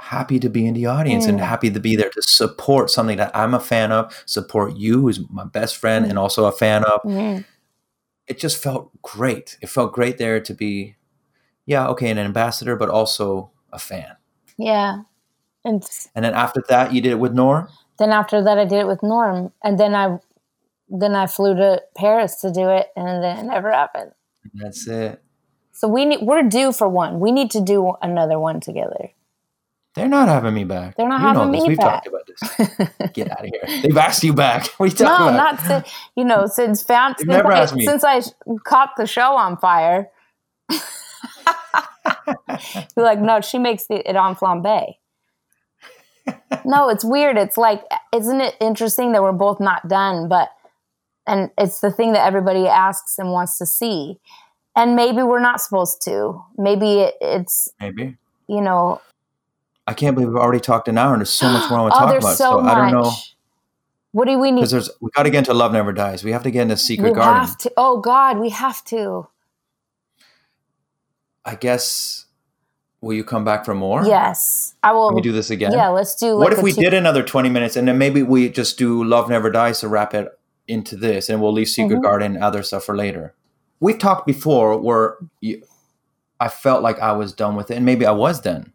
happy 0.02 0.40
to 0.40 0.50
be 0.50 0.66
in 0.66 0.74
the 0.74 0.86
audience 0.88 1.26
and 1.28 1.40
Mm. 1.40 1.44
happy 1.44 1.70
to 1.70 1.80
be 1.80 1.96
there 1.96 2.10
to 2.10 2.22
support 2.24 2.90
something 2.90 3.18
that 3.18 3.32
I'm 3.36 3.54
a 3.54 3.60
fan 3.60 3.92
of, 3.92 4.12
support 4.26 4.76
you, 4.76 5.02
who's 5.02 5.20
my 5.30 5.46
best 5.46 5.78
friend 5.78 6.06
and 6.06 6.18
also 6.18 6.46
a 6.46 6.52
fan 6.52 6.84
of. 6.84 7.02
Mhm. 7.04 7.46
it 8.28 8.40
just 8.40 8.58
felt 8.64 8.90
great. 9.02 9.58
It 9.62 9.68
felt 9.70 9.92
great 9.92 10.18
there 10.18 10.40
to 10.40 10.54
be, 10.54 10.96
yeah, 11.66 11.88
okay, 11.90 12.10
an 12.10 12.18
ambassador, 12.18 12.76
but 12.78 12.88
also 12.90 13.52
a 13.74 13.80
fan. 13.80 14.16
Yeah. 14.58 15.02
And 15.66 15.84
And 16.16 16.24
then 16.24 16.34
after 16.34 16.64
that, 16.70 16.94
you 16.94 17.02
did 17.02 17.12
it 17.12 17.20
with 17.20 17.34
Norm? 17.34 17.68
then 17.98 18.12
after 18.12 18.42
that, 18.44 18.58
I 18.58 18.64
did 18.66 18.80
it 18.80 18.88
with 18.88 19.04
Norm, 19.04 19.52
and 19.64 19.78
then 19.80 19.94
I 19.96 20.20
then 20.90 21.16
I 21.16 21.28
flew 21.28 21.56
to 21.56 21.82
Paris 21.96 22.40
to 22.42 22.52
do 22.52 22.70
it, 22.70 22.88
and 22.96 23.24
then 23.24 23.38
it 23.40 23.44
never 23.44 23.72
happened. 23.72 24.12
That's 24.54 24.88
it. 24.88 25.22
So 25.74 25.88
we 25.88 26.06
need, 26.06 26.22
we're 26.26 26.44
due 26.44 26.72
for 26.74 26.88
one. 26.90 27.20
We 27.20 27.32
need 27.32 27.50
to 27.52 27.62
do 27.62 27.94
another 28.02 28.38
one 28.40 28.60
together. 28.60 29.10
They're 29.94 30.08
not 30.08 30.30
having 30.30 30.54
me 30.54 30.64
back. 30.64 30.96
They're 30.96 31.08
not 31.10 31.20
you 31.22 31.34
know 31.34 31.40
having 31.40 31.52
this. 31.52 31.62
me 31.64 31.68
We've 31.70 31.78
back. 31.78 32.04
talked 32.04 32.08
about 32.08 32.28
this. 32.28 33.10
Get 33.14 33.30
out 33.30 33.42
of 33.46 33.52
here. 33.52 33.82
They've 33.82 33.98
asked 33.98 34.24
you 34.24 34.34
back. 34.34 34.68
What 34.78 34.86
are 34.86 34.88
you 34.88 34.96
talking 34.96 35.26
No, 35.26 35.30
about? 35.34 35.56
not 35.56 35.60
since 35.68 35.94
you 36.16 36.24
know 36.24 36.46
since 36.48 36.82
found 36.82 37.16
since 37.18 37.28
never 37.28 37.52
I, 37.52 37.60
asked 37.60 37.76
me. 37.76 37.86
since 37.86 38.04
I 38.04 38.22
caught 38.66 38.92
the 38.98 39.06
show 39.06 39.36
on 39.36 39.58
fire. 39.58 40.10
You're 42.96 43.06
like, 43.06 43.20
no, 43.20 43.42
she 43.42 43.58
makes 43.60 43.86
it, 43.90 44.04
it 44.06 44.16
on 44.16 44.36
flambe. 44.36 44.96
no, 46.66 46.90
it's 46.90 47.04
weird. 47.04 47.38
It's 47.38 47.58
like, 47.58 47.84
isn't 48.14 48.42
it 48.42 48.56
interesting 48.62 49.12
that 49.12 49.22
we're 49.22 49.32
both 49.32 49.60
not 49.60 49.88
done, 49.88 50.28
but 50.30 50.50
and 51.28 51.50
it's 51.58 51.80
the 51.82 51.92
thing 51.92 52.14
that 52.14 52.26
everybody 52.26 52.68
asks 52.68 53.18
and 53.18 53.32
wants 53.32 53.58
to 53.58 53.66
see, 53.66 54.20
and 54.76 54.96
maybe 54.96 55.22
we're 55.24 55.40
not 55.42 55.62
supposed 55.62 56.02
to. 56.04 56.42
Maybe 56.58 57.00
it, 57.02 57.16
it's 57.22 57.70
Maybe. 57.80 58.18
you 58.48 58.62
know. 58.62 59.02
I 59.92 59.94
can't 59.94 60.16
believe 60.16 60.30
we've 60.30 60.38
already 60.38 60.62
talked 60.62 60.88
an 60.88 60.98
hour 60.98 61.12
and 61.14 61.20
there's 61.20 61.30
so 61.30 61.50
much 61.52 61.70
more 61.70 61.80
I 61.80 61.82
want 61.82 61.94
to 61.94 62.00
oh, 62.02 62.06
talk 62.06 62.18
about. 62.20 62.38
so, 62.38 62.52
So. 62.52 62.60
I 62.62 62.76
don't 62.76 62.92
know. 62.94 63.12
What 64.14 64.26
do 64.28 64.40
we 64.40 64.52
need? 64.52 64.62
Because 64.62 64.72
there's 64.72 64.90
we 65.02 65.10
got 65.16 65.24
to 65.24 65.30
get 65.30 65.40
into 65.40 65.54
Love 65.54 65.74
Never 65.74 65.92
Dies. 65.92 66.24
We 66.24 66.32
have 66.32 66.44
to 66.44 66.52
get 66.52 66.62
into 66.64 66.78
Secret 66.78 67.10
we 67.10 67.16
Garden. 67.16 67.42
have 67.46 67.58
to. 67.60 67.72
Oh 67.76 68.00
God, 68.00 68.40
we 68.40 68.50
have 68.50 68.84
to. 68.86 69.28
I 71.46 71.56
guess 71.56 72.26
will 73.02 73.14
you 73.14 73.24
come 73.24 73.44
back 73.44 73.66
for 73.66 73.74
more? 73.74 74.06
Yes, 74.06 74.76
I 74.84 74.92
will. 74.94 75.10
Can 75.10 75.16
we 75.16 75.22
do 75.22 75.32
this 75.32 75.50
again? 75.50 75.72
Yeah, 75.74 75.90
let's 75.90 76.16
do. 76.16 76.38
what 76.38 76.50
like 76.50 76.58
if 76.58 76.64
we 76.64 76.72
two- 76.72 76.82
did 76.82 76.94
another 76.94 77.24
20 77.24 77.50
minutes 77.50 77.76
and 77.76 77.88
then 77.88 77.98
maybe 77.98 78.22
we 78.24 78.50
just 78.50 78.78
do 78.78 79.04
Love 79.04 79.30
Never 79.30 79.50
Dies 79.50 79.80
to 79.82 79.88
wrap 79.88 80.14
it 80.14 80.28
into 80.68 80.96
this 80.96 81.28
and 81.30 81.42
we'll 81.42 81.52
leave 81.54 81.68
Secret 81.68 82.00
Mhm. 82.00 82.04
Garden 82.04 82.36
and 82.36 82.44
other 82.44 82.64
stuff 82.64 82.84
for 82.86 82.96
later. 82.96 83.34
We've 83.80 83.98
talked 84.00 84.28
before 84.28 84.78
where 84.78 85.18
you, 85.42 85.64
I 86.40 86.48
felt 86.48 86.84
like 86.84 87.00
I 87.00 87.12
was 87.14 87.34
done 87.34 87.56
with 87.56 87.72
it 87.72 87.76
and 87.76 87.86
maybe 87.86 88.06
I 88.06 88.12
was 88.12 88.42
then. 88.42 88.72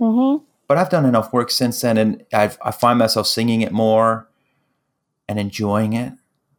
Mhm. 0.00 0.42
But 0.66 0.78
I've 0.78 0.88
done 0.90 1.04
enough 1.04 1.32
work 1.32 1.50
since 1.50 1.80
then 1.80 1.98
and 1.98 2.24
I've, 2.32 2.58
I 2.62 2.70
find 2.70 2.98
myself 2.98 3.26
singing 3.26 3.60
it 3.60 3.72
more 3.72 4.28
and 5.28 5.38
enjoying 5.38 5.92
it. 5.92 6.12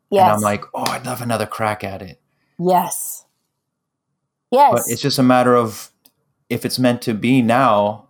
Yes. 0.10 0.24
And 0.24 0.32
I'm 0.32 0.42
like, 0.42 0.64
oh, 0.74 0.84
I'd 0.84 1.06
love 1.06 1.22
another 1.22 1.46
crack 1.46 1.84
at 1.84 2.02
it. 2.02 2.22
yes. 2.60 3.26
Yes. 4.52 4.72
But 4.74 4.82
it's 4.88 5.02
just 5.02 5.18
a 5.18 5.24
matter 5.24 5.56
of 5.56 5.92
if 6.50 6.66
it's 6.66 6.78
meant 6.78 7.02
to 7.04 7.14
be 7.14 7.42
now, 7.42 8.10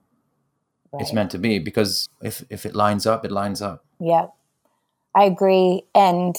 it's 0.93 1.13
meant 1.13 1.29
to 1.31 1.37
be 1.37 1.59
because 1.59 2.09
if, 2.21 2.43
if 2.49 2.65
it 2.65 2.73
lines 2.73 3.05
up, 3.05 3.23
it 3.23 3.31
lines 3.31 3.61
up. 3.61 3.85
Yeah, 3.99 4.25
I 5.15 5.25
agree, 5.25 5.83
and 5.93 6.35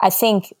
I 0.00 0.10
think 0.10 0.52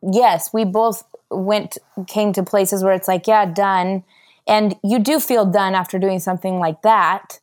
yes, 0.00 0.50
we 0.54 0.64
both 0.64 1.02
went 1.30 1.76
came 2.06 2.32
to 2.34 2.44
places 2.44 2.84
where 2.84 2.92
it's 2.92 3.08
like, 3.08 3.26
yeah, 3.26 3.44
done, 3.44 4.04
and 4.48 4.74
you 4.82 4.98
do 4.98 5.20
feel 5.20 5.44
done 5.44 5.74
after 5.74 5.98
doing 5.98 6.18
something 6.18 6.58
like 6.58 6.80
that, 6.82 7.38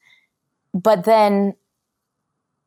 but 0.73 1.05
then 1.05 1.53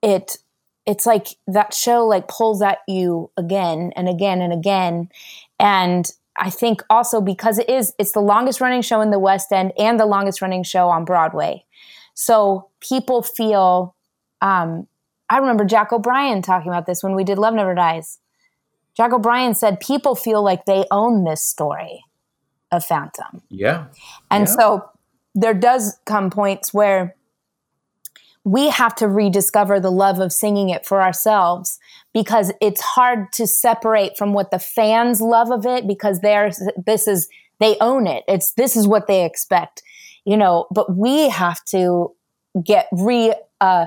it 0.01 0.38
it's 0.87 1.05
like 1.05 1.27
that 1.46 1.74
show 1.74 2.07
like 2.07 2.29
pulls 2.29 2.62
at 2.62 2.79
you 2.88 3.31
again 3.37 3.92
and 3.94 4.09
again 4.09 4.40
and 4.40 4.53
again. 4.53 5.11
And 5.59 6.11
i 6.40 6.51
think 6.51 6.83
also 6.88 7.20
because 7.20 7.59
it 7.59 7.68
is 7.68 7.92
it's 7.98 8.12
the 8.12 8.20
longest 8.20 8.61
running 8.61 8.81
show 8.81 9.01
in 9.01 9.11
the 9.11 9.18
west 9.18 9.51
end 9.51 9.72
and 9.77 9.98
the 9.98 10.07
longest 10.07 10.40
running 10.40 10.62
show 10.62 10.88
on 10.88 11.05
broadway. 11.05 11.64
So 12.14 12.68
people 12.81 13.22
feel 13.22 13.96
um, 14.40 14.87
i 15.29 15.38
remember 15.38 15.64
jack 15.64 15.92
o'brien 15.92 16.42
talking 16.42 16.70
about 16.70 16.87
this 16.87 17.03
when 17.03 17.16
we 17.16 17.24
did 17.24 17.38
love 17.38 17.55
never 17.55 17.74
dies. 17.74 18.20
Jack 18.96 19.12
o'brien 19.12 19.55
said 19.55 19.81
people 19.81 20.14
feel 20.14 20.42
like 20.42 20.64
they 20.64 20.85
own 20.92 21.24
this 21.24 21.42
story 21.42 22.05
of 22.71 22.85
phantom 22.85 23.43
Yeah. 23.49 23.87
and 24.31 24.47
Yeah. 24.47 24.55
so 24.55 24.91
there 25.35 25.55
does 25.55 25.99
come 26.05 26.31
points 26.31 26.75
where 26.75 27.15
we 28.45 28.69
have 28.71 28.95
to 28.97 29.09
rediscover 29.09 29.79
the 29.79 29.91
love 29.91 30.21
of 30.21 30.33
singing 30.33 30.71
it 30.71 30.87
for 30.87 31.03
ourselves 31.03 31.79
because 32.15 32.51
it's 32.61 32.81
hard 32.81 33.31
to 33.33 33.47
separate 33.47 34.17
from 34.17 34.33
what 34.33 34.51
the 34.51 34.59
fans 34.59 35.21
love 35.21 35.51
of 35.51 35.67
it 35.67 35.87
because 35.87 36.21
they're 36.21 36.51
this 36.87 37.07
is 37.07 37.29
they 37.61 37.77
own 37.81 38.07
it. 38.07 38.25
It's 38.27 38.53
this 38.53 38.77
is 38.77 38.87
what 38.89 39.07
they 39.07 39.25
expect, 39.25 39.83
you 40.25 40.37
know, 40.37 40.67
but 40.71 40.97
we 40.97 41.29
have 41.29 41.63
to 41.67 42.15
get 42.65 42.89
re 42.93 43.35
uh 43.61 43.87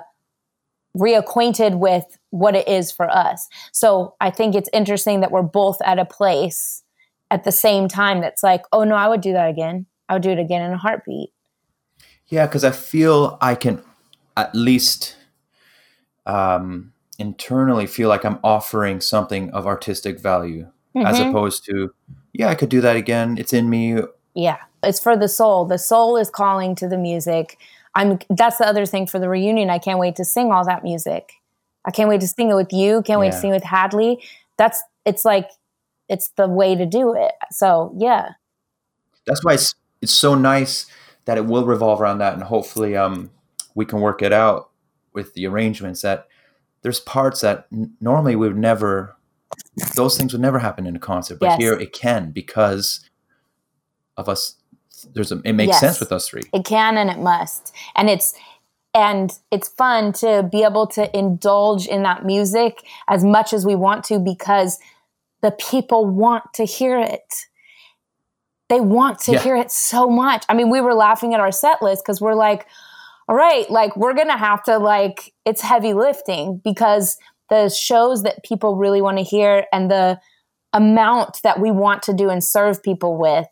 reacquainted 0.98 1.80
with 1.80 2.18
what 2.32 2.56
it 2.56 2.68
is 2.68 2.92
for 2.92 3.10
us. 3.10 3.48
So 3.72 4.16
I 4.20 4.30
think 4.30 4.56
it's 4.56 4.70
interesting 4.74 5.22
that 5.22 5.32
we're 5.32 5.42
both 5.42 5.82
at 5.84 6.00
a 6.00 6.06
place 6.06 6.84
at 7.32 7.44
the 7.46 7.52
same 7.52 7.88
time 7.88 8.22
that's 8.22 8.44
like, 8.44 8.64
oh 8.72 8.84
no, 8.84 8.96
I 8.96 9.08
would 9.08 9.22
do 9.22 9.34
that 9.34 9.50
again. 9.50 9.88
I 10.10 10.14
would 10.14 10.22
do 10.22 10.30
it 10.30 10.38
again 10.40 10.62
in 10.62 10.72
a 10.74 10.78
heartbeat. 10.78 11.30
Yeah, 12.28 12.46
because 12.46 12.64
I 12.64 12.72
feel 12.72 13.38
I 13.42 13.56
can 13.56 13.82
at 14.38 14.54
least 14.54 15.16
um, 16.26 16.94
internally 17.18 17.88
feel 17.88 18.10
like 18.10 18.24
I'm 18.24 18.40
offering 18.44 19.02
something 19.02 19.50
of 19.52 19.66
artistic 19.66 20.20
value 20.20 20.68
as 20.96 21.20
Mhm. 21.20 21.30
opposed 21.30 21.66
to, 21.66 21.94
yeah, 22.34 22.50
I 22.50 22.56
could 22.56 22.70
do 22.70 22.82
that 22.82 22.96
again. 22.96 23.38
It's 23.40 23.54
in 23.54 23.70
me. 23.70 24.02
Yeah, 24.34 24.58
it's 24.84 25.00
for 25.00 25.18
the 25.18 25.28
soul. 25.28 25.66
The 25.66 25.78
soul 25.78 26.18
is 26.18 26.30
calling 26.30 26.76
to 26.76 26.88
the 26.88 26.98
music. 26.98 27.58
I'm 27.96 28.20
that's 28.30 28.58
the 28.58 28.68
other 28.68 28.86
thing 28.86 29.08
for 29.08 29.20
the 29.20 29.28
reunion. 29.28 29.70
I 29.70 29.80
can't 29.80 30.00
wait 30.00 30.16
to 30.18 30.26
sing 30.26 30.52
all 30.52 30.64
that 30.66 30.84
music. 30.84 31.34
I 31.86 31.92
can't 31.92 32.08
wait 32.08 32.22
to 32.22 32.28
sing 32.28 32.50
it 32.50 32.56
with 32.56 32.72
you. 32.72 33.02
Can't 33.02 33.20
wait 33.20 33.32
to 33.34 33.38
sing 33.38 33.50
it 33.50 33.54
with 33.54 33.64
Hadley. 33.64 34.22
That's 34.58 34.82
it's 35.06 35.26
like 35.26 35.50
it's 36.12 36.30
the 36.36 36.48
way 36.48 36.76
to 36.76 36.86
do 36.86 37.16
it. 37.16 37.32
So 37.52 37.96
yeah. 37.98 38.32
That's 39.26 39.44
why 39.44 39.54
it's, 39.54 39.74
it's 40.02 40.12
so 40.12 40.36
nice 40.36 40.86
that 41.26 41.38
it 41.38 41.46
will 41.46 41.66
revolve 41.66 42.02
around 42.02 42.18
that. 42.18 42.34
And 42.34 42.44
hopefully 42.44 42.96
um, 42.98 43.32
we 43.76 43.86
can 43.86 44.02
work 44.02 44.22
it 44.22 44.34
out 44.34 44.70
with 45.14 45.34
the 45.34 45.48
arrangements 45.48 46.02
that 46.02 46.28
there's 46.82 47.00
parts 47.00 47.42
that 47.42 47.68
n- 47.72 47.94
normally 48.02 48.36
we 48.36 48.48
would 48.48 48.58
never, 48.58 49.16
those 49.96 50.18
things 50.18 50.34
would 50.34 50.42
never 50.42 50.60
happen 50.60 50.86
in 50.86 50.96
a 50.96 51.00
concert. 51.00 51.40
But 51.40 51.52
Yes. 51.52 51.60
here 51.60 51.74
it 51.74 51.94
can 51.94 52.32
because 52.32 53.08
of 54.18 54.28
us. 54.28 54.56
There's 55.14 55.32
a, 55.32 55.42
it 55.46 55.54
makes 55.54 55.70
Yes. 55.70 55.80
sense 55.80 56.00
with 56.00 56.12
us 56.12 56.28
three. 56.28 56.44
It 56.54 56.66
can 56.66 56.98
and 56.98 57.10
it 57.10 57.20
must. 57.20 57.74
And 57.96 58.10
it's 58.10 58.34
and 58.94 59.32
it's 59.52 59.70
fun 59.70 60.12
to 60.14 60.44
be 60.52 60.64
able 60.64 60.86
to 60.88 61.18
indulge 61.18 61.88
in 61.88 62.04
that 62.04 62.26
music 62.26 62.84
as 63.08 63.24
much 63.24 63.54
as 63.54 63.66
we 63.66 63.74
want 63.76 64.04
to 64.06 64.20
because 64.20 64.80
the 65.42 65.52
people 65.52 66.06
want 66.06 66.44
to 66.56 66.66
hear 66.66 67.00
it. 67.00 67.34
They 68.70 68.80
want 68.80 69.20
to 69.22 69.34
Yeah. 69.34 69.40
hear 69.40 69.56
it 69.56 69.72
so 69.72 70.10
much. 70.10 70.46
I 70.48 70.54
mean, 70.54 70.70
we 70.70 70.80
were 70.82 70.94
laughing 70.94 71.34
at 71.34 71.40
our 71.40 71.52
set 71.52 71.82
list 71.82 72.04
because 72.04 72.22
we're 72.22 72.36
like, 72.36 72.68
all 73.28 73.36
right, 73.36 73.70
like 73.70 73.96
we're 73.98 74.14
gonna 74.14 74.38
have 74.38 74.64
to 74.64 74.78
like 74.78 75.34
it's 75.46 75.62
heavy 75.62 75.94
lifting 75.94 76.58
because 76.64 77.18
the 77.50 77.70
shows 77.70 78.24
that 78.24 78.44
people 78.44 78.76
really 78.78 79.02
want 79.02 79.18
to 79.18 79.24
hear 79.24 79.66
and 79.74 79.92
the 79.92 80.20
amount 80.74 81.42
that 81.44 81.60
we 81.60 81.70
want 81.70 82.02
to 82.04 82.14
do 82.14 82.30
and 82.30 82.44
serve 82.44 82.82
people 82.82 83.18
with, 83.18 83.48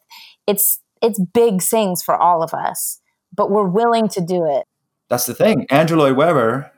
it's 0.48 0.78
it's 1.02 1.20
big 1.20 1.62
things 1.62 2.02
for 2.04 2.16
all 2.16 2.44
of 2.44 2.54
us, 2.54 3.00
but 3.36 3.52
we're 3.52 3.68
willing 3.68 4.08
to 4.10 4.22
do 4.22 4.46
it. 4.46 4.66
That's 5.10 5.26
the 5.26 5.34
thing. 5.34 5.66
Andrew 5.70 5.98
Lloyd 5.98 6.16
Webber 6.16 6.72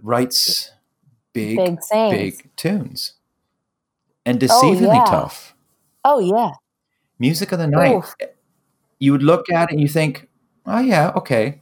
writes 0.00 0.70
big, 1.32 1.56
Big 1.58 1.78
big 1.90 2.50
tunes 2.56 3.14
and 4.24 4.38
deceivingly 4.38 4.94
yeah. 4.94 5.04
tough. 5.04 5.54
Oh 6.04 6.18
yeah. 6.18 6.52
Music 7.18 7.52
of 7.52 7.58
the 7.58 7.66
night. 7.66 7.94
Oof. 7.94 8.14
You 8.98 9.12
would 9.12 9.22
look 9.22 9.50
at 9.50 9.68
it 9.68 9.72
and 9.72 9.80
you 9.80 9.88
think, 9.88 10.28
oh 10.66 10.80
yeah, 10.80 11.12
okay, 11.16 11.60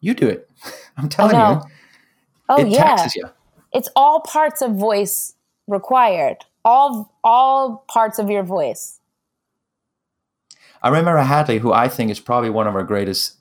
you 0.00 0.14
do 0.14 0.28
it. 0.28 0.48
I'm 0.96 1.08
telling 1.08 1.36
you. 1.36 1.62
Oh 2.48 2.60
it 2.60 2.68
yeah. 2.68 2.96
taxes 2.96 3.16
you. 3.16 3.28
It's 3.72 3.88
all 3.94 4.20
parts 4.20 4.62
of 4.62 4.74
voice 4.74 5.34
required. 5.66 6.38
All 6.64 7.12
all 7.24 7.84
parts 7.88 8.18
of 8.18 8.28
your 8.28 8.42
voice. 8.42 9.00
I 10.82 10.88
remember 10.88 11.16
Hadley, 11.18 11.58
who 11.58 11.72
I 11.72 11.88
think 11.88 12.10
is 12.10 12.20
probably 12.20 12.50
one 12.50 12.66
of 12.66 12.74
our 12.74 12.82
greatest, 12.82 13.36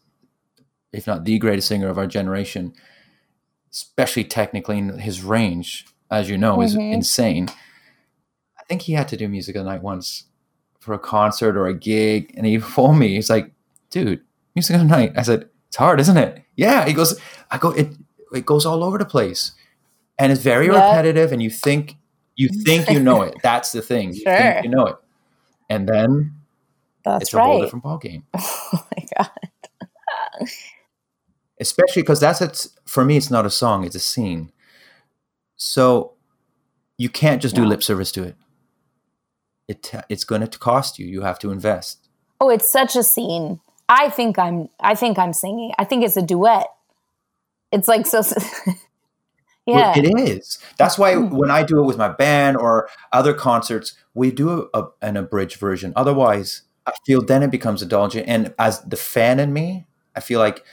if 0.91 1.07
not 1.07 1.23
the 1.23 1.37
greatest 1.39 1.67
singer 1.67 1.87
of 1.87 1.97
our 1.97 2.07
generation, 2.07 2.73
especially 3.71 4.25
technically 4.25 4.77
in 4.77 4.99
his 4.99 5.23
range, 5.23 5.85
as 6.11 6.29
you 6.29 6.37
know, 6.37 6.61
is 6.61 6.75
Mhm. 6.75 6.93
insane. 6.93 7.49
I 8.69 8.73
think 8.73 8.83
he 8.83 8.93
had 8.93 9.07
to 9.07 9.17
do 9.17 9.27
music 9.27 9.55
of 9.55 9.65
the 9.65 9.69
night 9.71 9.81
once 9.81 10.25
for 10.79 10.93
a 10.93 10.99
concert 10.99 11.57
or 11.57 11.65
a 11.65 11.73
gig, 11.73 12.31
and 12.37 12.45
he 12.45 12.59
phoned 12.75 12.99
me. 12.99 13.15
He's 13.15 13.29
like, 13.29 13.51
"Dude, 13.89 14.21
music 14.55 14.75
of 14.75 14.81
the 14.81 14.87
night." 14.87 15.13
I 15.17 15.23
said, 15.23 15.49
"It's 15.69 15.77
hard, 15.77 15.99
isn't 15.99 16.17
it?" 16.17 16.43
Yeah. 16.55 16.85
He 16.85 16.93
goes, 16.93 17.19
"I 17.49 17.57
go 17.57 17.71
it. 17.71 17.89
It 18.31 18.45
goes 18.45 18.67
all 18.67 18.83
over 18.83 18.99
the 18.99 19.05
place, 19.05 19.53
and 20.19 20.31
it's 20.31 20.41
very 20.43 20.67
Yeah. 20.67 20.73
repetitive, 20.85 21.31
and 21.31 21.41
you 21.41 21.49
think 21.49 21.95
you 22.35 22.47
think 22.65 22.89
you 22.91 22.99
know 22.99 23.23
it. 23.23 23.33
That's 23.41 23.71
the 23.71 23.81
thing. 23.81 24.13
You 24.13 24.21
Sure. 24.21 24.37
think 24.37 24.63
you 24.65 24.69
know 24.69 24.85
it, 24.85 24.95
and 25.71 25.89
then 25.89 26.35
That's 27.03 27.23
it's 27.23 27.33
a 27.33 27.41
whole 27.41 27.61
different 27.61 27.83
ballgame." 27.83 28.21
oh 28.35 28.87
my 28.95 29.05
god. 29.17 29.31
especially 31.59 32.03
because 32.03 32.19
that's 32.19 32.39
it's 32.39 32.69
for 32.85 33.03
me 33.03 33.17
it's 33.17 33.29
not 33.31 33.45
a 33.45 33.49
song 33.49 33.83
it's 33.83 33.95
a 33.95 33.99
scene 33.99 34.51
so 35.57 36.13
you 36.97 37.09
can't 37.09 37.41
just 37.41 37.53
do 37.55 37.65
lip 37.65 37.83
service 37.83 38.11
to 38.13 38.23
it 38.23 38.35
it 39.69 39.91
it's 40.09 40.25
going 40.25 40.45
to 40.45 40.59
cost 40.59 40.99
you 40.99 41.05
you 41.05 41.21
have 41.21 41.39
to 41.39 41.51
invest 41.51 42.05
Oh, 42.41 42.49
it's 42.49 42.69
such 42.69 42.95
a 42.95 43.03
scene. 43.03 43.59
I 43.89 44.09
think 44.09 44.37
I'm 44.39 44.69
I 44.79 44.95
think 44.95 45.17
I'm 45.19 45.33
singing. 45.33 45.71
I 45.77 45.83
think 45.83 46.03
it's 46.05 46.15
a 46.17 46.21
duet. 46.21 46.67
It's 47.71 47.87
like 47.87 48.05
so 48.07 48.21
Well, 49.67 49.93
Yeah. 49.95 49.99
it 49.99 50.19
is 50.29 50.57
that's 50.77 50.97
why 50.97 51.13
Mm. 51.13 51.31
when 51.31 51.51
i 51.51 51.61
do 51.63 51.79
it 51.79 51.85
with 51.85 51.97
my 51.97 52.09
band 52.09 52.57
or 52.57 52.89
other 53.11 53.33
concerts 53.33 53.93
we 54.15 54.31
do 54.31 54.69
a, 54.73 54.85
an 55.01 55.15
abridged 55.17 55.59
version 55.59 55.93
otherwise 55.95 56.63
i 56.87 56.93
feel 57.05 57.21
then 57.23 57.43
it 57.43 57.51
becomes 57.51 57.81
indulgent 57.83 58.27
and 58.27 58.53
as 58.57 58.81
the 58.81 58.95
fan 58.95 59.39
in 59.39 59.53
me 59.53 59.85
i 60.15 60.19
feel 60.21 60.39
like 60.39 60.63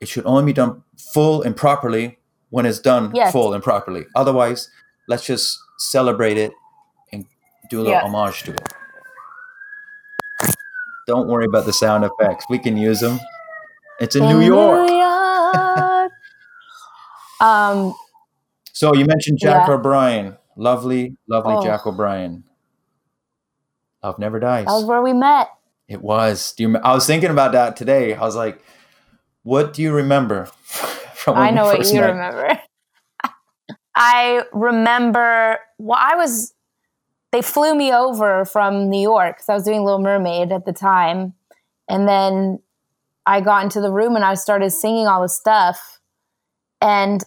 it 0.00 0.08
should 0.08 0.26
only 0.26 0.44
be 0.44 0.52
done 0.52 0.82
full 1.12 1.42
and 1.42 1.56
properly 1.56 2.18
when 2.50 2.66
it's 2.66 2.80
done 2.80 3.12
Yes. 3.14 3.30
full 3.32 3.54
and 3.54 3.62
properly 3.62 4.06
otherwise 4.16 4.70
let's 5.06 5.24
just 5.26 5.58
celebrate 5.78 6.36
it 6.38 6.52
do 7.70 7.78
a 7.78 7.82
little 7.82 7.92
Yeah. 7.92 8.02
homage 8.04 8.42
to 8.44 8.52
it 8.52 8.60
don't 11.06 11.28
worry 11.28 11.44
about 11.44 11.66
the 11.66 11.72
sound 11.72 12.04
effects 12.04 12.46
we 12.48 12.58
can 12.58 12.76
use 12.76 13.00
them 13.00 13.18
it's 14.00 14.16
in 14.16 14.22
new 14.24 14.40
york 14.40 14.88
New 14.88 14.96
York. 14.98 16.12
um 17.40 17.94
So 18.72 18.94
you 18.94 19.04
mentioned 19.04 19.38
Jack 19.38 19.68
Yeah. 19.68 19.74
O'Brien. 19.74 20.36
Lovely, 20.56 21.16
lovely 21.28 21.54
Oh. 21.56 21.62
Jack 21.64 21.86
O'Brien. 21.86 22.44
Love 24.02 24.18
never 24.18 24.38
dies. 24.40 24.66
that 24.66 24.72
was 24.72 24.84
where 24.84 25.02
we 25.02 25.12
met. 25.12 25.48
it 25.88 26.00
was. 26.02 26.52
Do 26.52 26.62
you? 26.64 26.72
rem- 26.72 26.82
I 26.84 26.94
was 26.94 27.06
thinking 27.06 27.30
about 27.30 27.52
that 27.52 27.76
today. 27.76 28.14
I 28.14 28.20
was 28.20 28.36
like, 28.36 28.62
"What 29.42 29.72
do 29.74 29.82
you 29.82 29.92
remember 29.92 30.46
from 31.14 31.36
I 31.36 31.50
know 31.50 31.64
what 31.64 31.84
you 31.86 32.00
met?" 32.00 32.08
remember. 32.10 32.60
I 33.96 34.42
remember 34.52 35.58
well 35.78 35.98
I 36.00 36.14
was 36.16 36.53
they 37.34 37.42
flew 37.42 37.74
me 37.74 37.92
over 37.92 38.44
from 38.44 38.88
New 38.88 39.00
York 39.00 39.38
cuz 39.38 39.48
I 39.48 39.54
was 39.54 39.64
doing 39.64 39.82
Little 39.82 39.98
Mermaid 39.98 40.52
at 40.52 40.66
the 40.66 40.72
time 40.72 41.34
and 41.88 42.06
then 42.08 42.60
I 43.26 43.40
got 43.40 43.64
into 43.64 43.80
the 43.80 43.90
room 43.90 44.14
and 44.14 44.24
I 44.24 44.34
started 44.34 44.70
singing 44.70 45.08
all 45.08 45.20
the 45.20 45.28
stuff 45.28 45.98
and 46.80 47.24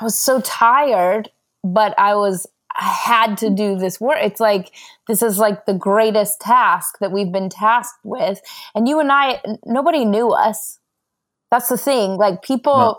I 0.00 0.02
was 0.02 0.18
so 0.18 0.40
tired 0.40 1.30
but 1.62 1.94
I 1.96 2.16
was 2.16 2.48
I 2.76 2.86
had 2.86 3.36
to 3.38 3.50
do 3.50 3.76
this 3.76 4.00
work. 4.00 4.18
It's 4.20 4.40
like 4.40 4.72
this 5.06 5.22
is 5.22 5.38
like 5.38 5.66
the 5.66 5.74
greatest 5.74 6.40
task 6.40 6.98
that 6.98 7.12
we've 7.12 7.30
been 7.32 7.50
tasked 7.50 8.04
with 8.04 8.40
and 8.74 8.88
you 8.88 8.98
and 8.98 9.12
I 9.12 9.40
nobody 9.64 10.04
knew 10.04 10.30
us. 10.30 10.80
That's 11.52 11.68
the 11.68 11.78
thing. 11.78 12.16
Like 12.16 12.42
people 12.42 12.78
No. 12.78 12.98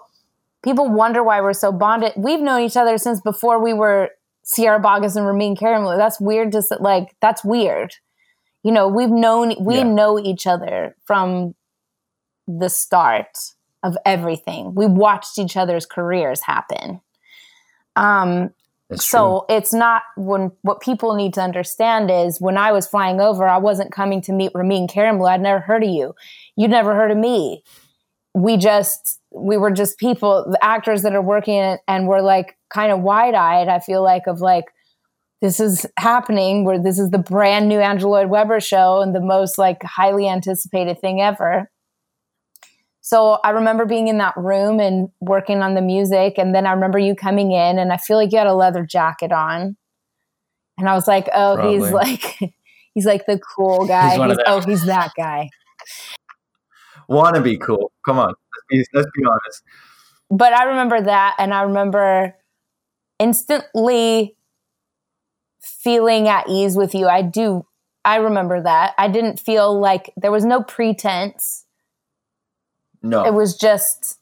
people 0.63 0.89
wonder 0.89 1.23
why 1.23 1.41
we're 1.41 1.51
so 1.65 1.73
bonded. 1.73 2.13
We've 2.15 2.39
known 2.39 2.61
each 2.61 2.77
other 2.77 2.97
since 2.97 3.19
before 3.19 3.59
we 3.61 3.73
were 3.73 4.11
Sierra 4.51 4.79
Boggess 4.79 5.15
and 5.15 5.27
Ramin 5.27 5.55
Karimloo. 5.55 5.95
That's 5.95 6.19
weird 6.19 6.51
to 6.53 6.57
s- 6.57 6.71
like. 6.79 7.15
That's 7.21 7.43
weird. 7.45 7.93
You 8.63 8.71
know, 8.71 8.87
we've 8.87 9.11
known 9.11 9.53
we 9.63 9.77
Yeah. 9.77 9.83
know 9.83 10.17
each 10.19 10.47
other 10.47 10.95
from 11.05 11.53
the 12.47 12.67
start 12.69 13.37
of 13.83 13.95
everything. 14.05 14.73
We 14.73 14.87
watched 14.87 15.37
each 15.37 15.55
other's 15.55 15.85
careers 15.85 16.41
happen. 16.41 16.99
Um, 17.95 18.49
That's 18.89 19.05
so 19.05 19.45
it's 19.49 19.71
not 19.71 20.01
when 20.17 20.51
what 20.63 20.79
people 20.81 21.13
need 21.13 21.35
to 21.35 21.41
understand 21.41 22.09
is 22.09 22.41
when 22.41 22.57
I 22.57 22.71
was 22.71 22.87
flying 22.87 23.21
over, 23.21 23.47
I 23.47 23.57
wasn't 23.57 23.91
coming 23.91 24.19
to 24.21 24.33
meet 24.33 24.51
Ramin 24.55 24.87
Karimloo. 24.87 25.29
I'd 25.29 25.41
never 25.41 25.59
heard 25.59 25.83
of 25.83 25.89
you. 25.89 26.15
You'd 26.55 26.71
never 26.71 26.95
heard 26.95 27.11
of 27.11 27.17
me. 27.17 27.63
We 28.33 28.57
just 28.57 29.19
we 29.31 29.57
were 29.57 29.69
just 29.71 29.99
people, 29.99 30.45
the 30.49 30.63
actors 30.65 31.03
that 31.03 31.13
are 31.13 31.21
working 31.21 31.77
and 31.87 32.07
we're 32.07 32.21
like 32.21 32.57
kind 32.73 32.91
of 32.91 33.01
wide 33.01 33.35
eyed. 33.35 33.67
I 33.67 33.79
feel 33.79 34.03
like 34.03 34.27
of 34.27 34.41
like 34.41 34.65
this 35.41 35.59
is 35.59 35.85
happening. 35.97 36.65
Where 36.65 36.81
this 36.81 36.99
is 36.99 37.09
the 37.11 37.17
brand 37.17 37.67
new 37.69 37.79
Andrew 37.79 38.09
Lloyd 38.09 38.29
Webber 38.29 38.59
show 38.59 39.01
and 39.01 39.15
the 39.15 39.21
most 39.21 39.57
like 39.57 39.83
highly 39.83 40.27
anticipated 40.27 40.99
thing 40.99 41.21
ever. 41.21 41.69
So 43.01 43.39
I 43.43 43.51
remember 43.51 43.85
being 43.85 44.07
in 44.07 44.19
that 44.19 44.37
room 44.37 44.79
and 44.79 45.09
working 45.19 45.61
on 45.63 45.73
the 45.73 45.81
music. 45.81 46.35
And 46.37 46.53
then 46.53 46.67
I 46.67 46.73
remember 46.73 46.99
you 46.99 47.15
coming 47.15 47.51
in 47.51 47.79
and 47.79 47.91
I 47.91 47.97
feel 47.97 48.17
like 48.17 48.31
you 48.31 48.37
had 48.37 48.45
a 48.45 48.53
leather 48.53 48.85
jacket 48.85 49.31
on. 49.31 49.75
And 50.77 50.87
I 50.87 50.93
was 50.93 51.07
like, 51.07 51.27
oh, 51.33 51.71
he's 51.71 51.91
like, 51.91 52.37
he's 52.93 53.05
like 53.07 53.25
the 53.25 53.39
cool 53.39 53.87
guy. 53.87 54.11
He's 54.11 54.19
He's- 54.19 54.37
oh, 54.45 54.61
he's 54.61 54.85
that 54.85 55.11
guy. 55.17 55.49
Want 57.07 57.35
to 57.35 57.41
be 57.41 57.57
cool? 57.57 57.91
Come 58.05 58.19
on, 58.19 58.27
let's 58.27 58.65
be, 58.69 58.85
let's 58.93 59.09
be 59.15 59.23
honest. 59.25 59.63
But 60.29 60.53
I 60.53 60.65
remember 60.65 61.01
that. 61.01 61.35
And 61.39 61.51
I 61.53 61.63
remember 61.63 62.35
instantly 63.19 64.35
feeling 65.59 66.27
at 66.27 66.49
ease 66.49 66.75
with 66.75 66.95
you. 66.95 67.07
I 67.07 67.21
do. 67.21 67.65
I 68.03 68.15
remember 68.17 68.61
that. 68.61 68.93
I 68.97 69.07
didn't 69.07 69.39
feel 69.39 69.77
like 69.77 70.11
there 70.17 70.31
was 70.31 70.45
no 70.45 70.63
pretense. 70.63 71.65
No, 73.01 73.25
it 73.25 73.33
was 73.33 73.57
just 73.57 74.19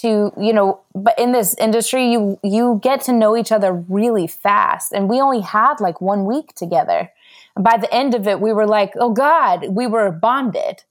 to 0.00 0.32
you 0.38 0.52
know 0.52 0.80
but 0.94 1.16
in 1.18 1.32
this 1.32 1.54
industry 1.54 2.10
you 2.10 2.38
you 2.42 2.80
get 2.82 3.00
to 3.02 3.12
know 3.12 3.36
each 3.36 3.52
other 3.52 3.72
really 3.72 4.26
fast 4.26 4.92
and 4.92 5.08
we 5.08 5.20
only 5.20 5.40
had 5.40 5.74
like 5.78 6.00
one 6.00 6.24
week 6.24 6.54
together 6.54 7.10
and 7.54 7.64
by 7.64 7.76
the 7.76 7.92
end 7.94 8.14
of 8.14 8.26
it 8.26 8.40
we 8.40 8.52
were 8.52 8.66
like 8.66 8.92
oh 8.96 9.12
god 9.12 9.68
we 9.68 9.86
were 9.86 10.10
bonded 10.10 10.82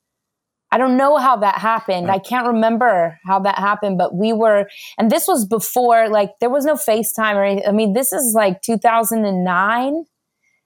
i 0.73 0.77
don't 0.77 0.97
know 0.97 1.17
how 1.17 1.35
that 1.37 1.57
happened 1.59 2.09
i 2.11 2.19
can't 2.19 2.47
remember 2.47 3.19
how 3.25 3.39
that 3.39 3.57
happened 3.57 3.97
but 3.97 4.15
we 4.15 4.33
were 4.33 4.67
and 4.97 5.11
this 5.11 5.27
was 5.27 5.45
before 5.45 6.09
like 6.09 6.31
there 6.41 6.49
was 6.49 6.65
no 6.65 6.75
facetime 6.75 7.35
or 7.35 7.43
anything 7.45 7.67
i 7.67 7.71
mean 7.71 7.93
this 7.93 8.11
is 8.11 8.33
like 8.35 8.61
2009 8.61 10.05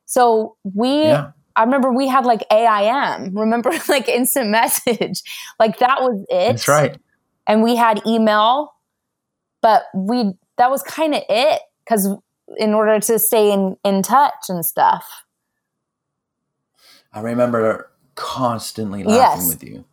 so 0.05 0.55
we 0.63 1.03
yeah, 1.03 1.31
I 1.57 1.63
remember 1.63 1.91
we 1.91 2.07
had 2.07 2.23
like 2.25 2.43
AIM. 2.51 3.35
Remember 3.35 3.71
like 3.89 4.07
instant 4.07 4.49
message. 4.51 5.23
Like 5.59 5.79
that 5.79 6.01
was 6.01 6.23
it. 6.29 6.51
that's 6.51 6.67
right. 6.67 6.95
And 7.47 7.63
we 7.63 7.75
had 7.75 8.01
email, 8.05 8.73
but 9.61 9.85
we 9.95 10.33
that 10.57 10.69
was 10.69 10.83
kind 10.83 11.15
of 11.15 11.23
it 11.27 11.61
cuz 11.89 12.07
in 12.57 12.73
order 12.75 12.99
to 12.99 13.17
stay 13.19 13.51
in 13.51 13.75
in 13.83 14.03
touch 14.03 14.49
and 14.49 14.63
stuff. 14.65 15.05
I 17.11 17.21
remember 17.21 17.89
constantly 18.15 19.03
laughing 19.03 19.41
Yes. 19.41 19.49
with 19.49 19.63
you. 19.63 19.83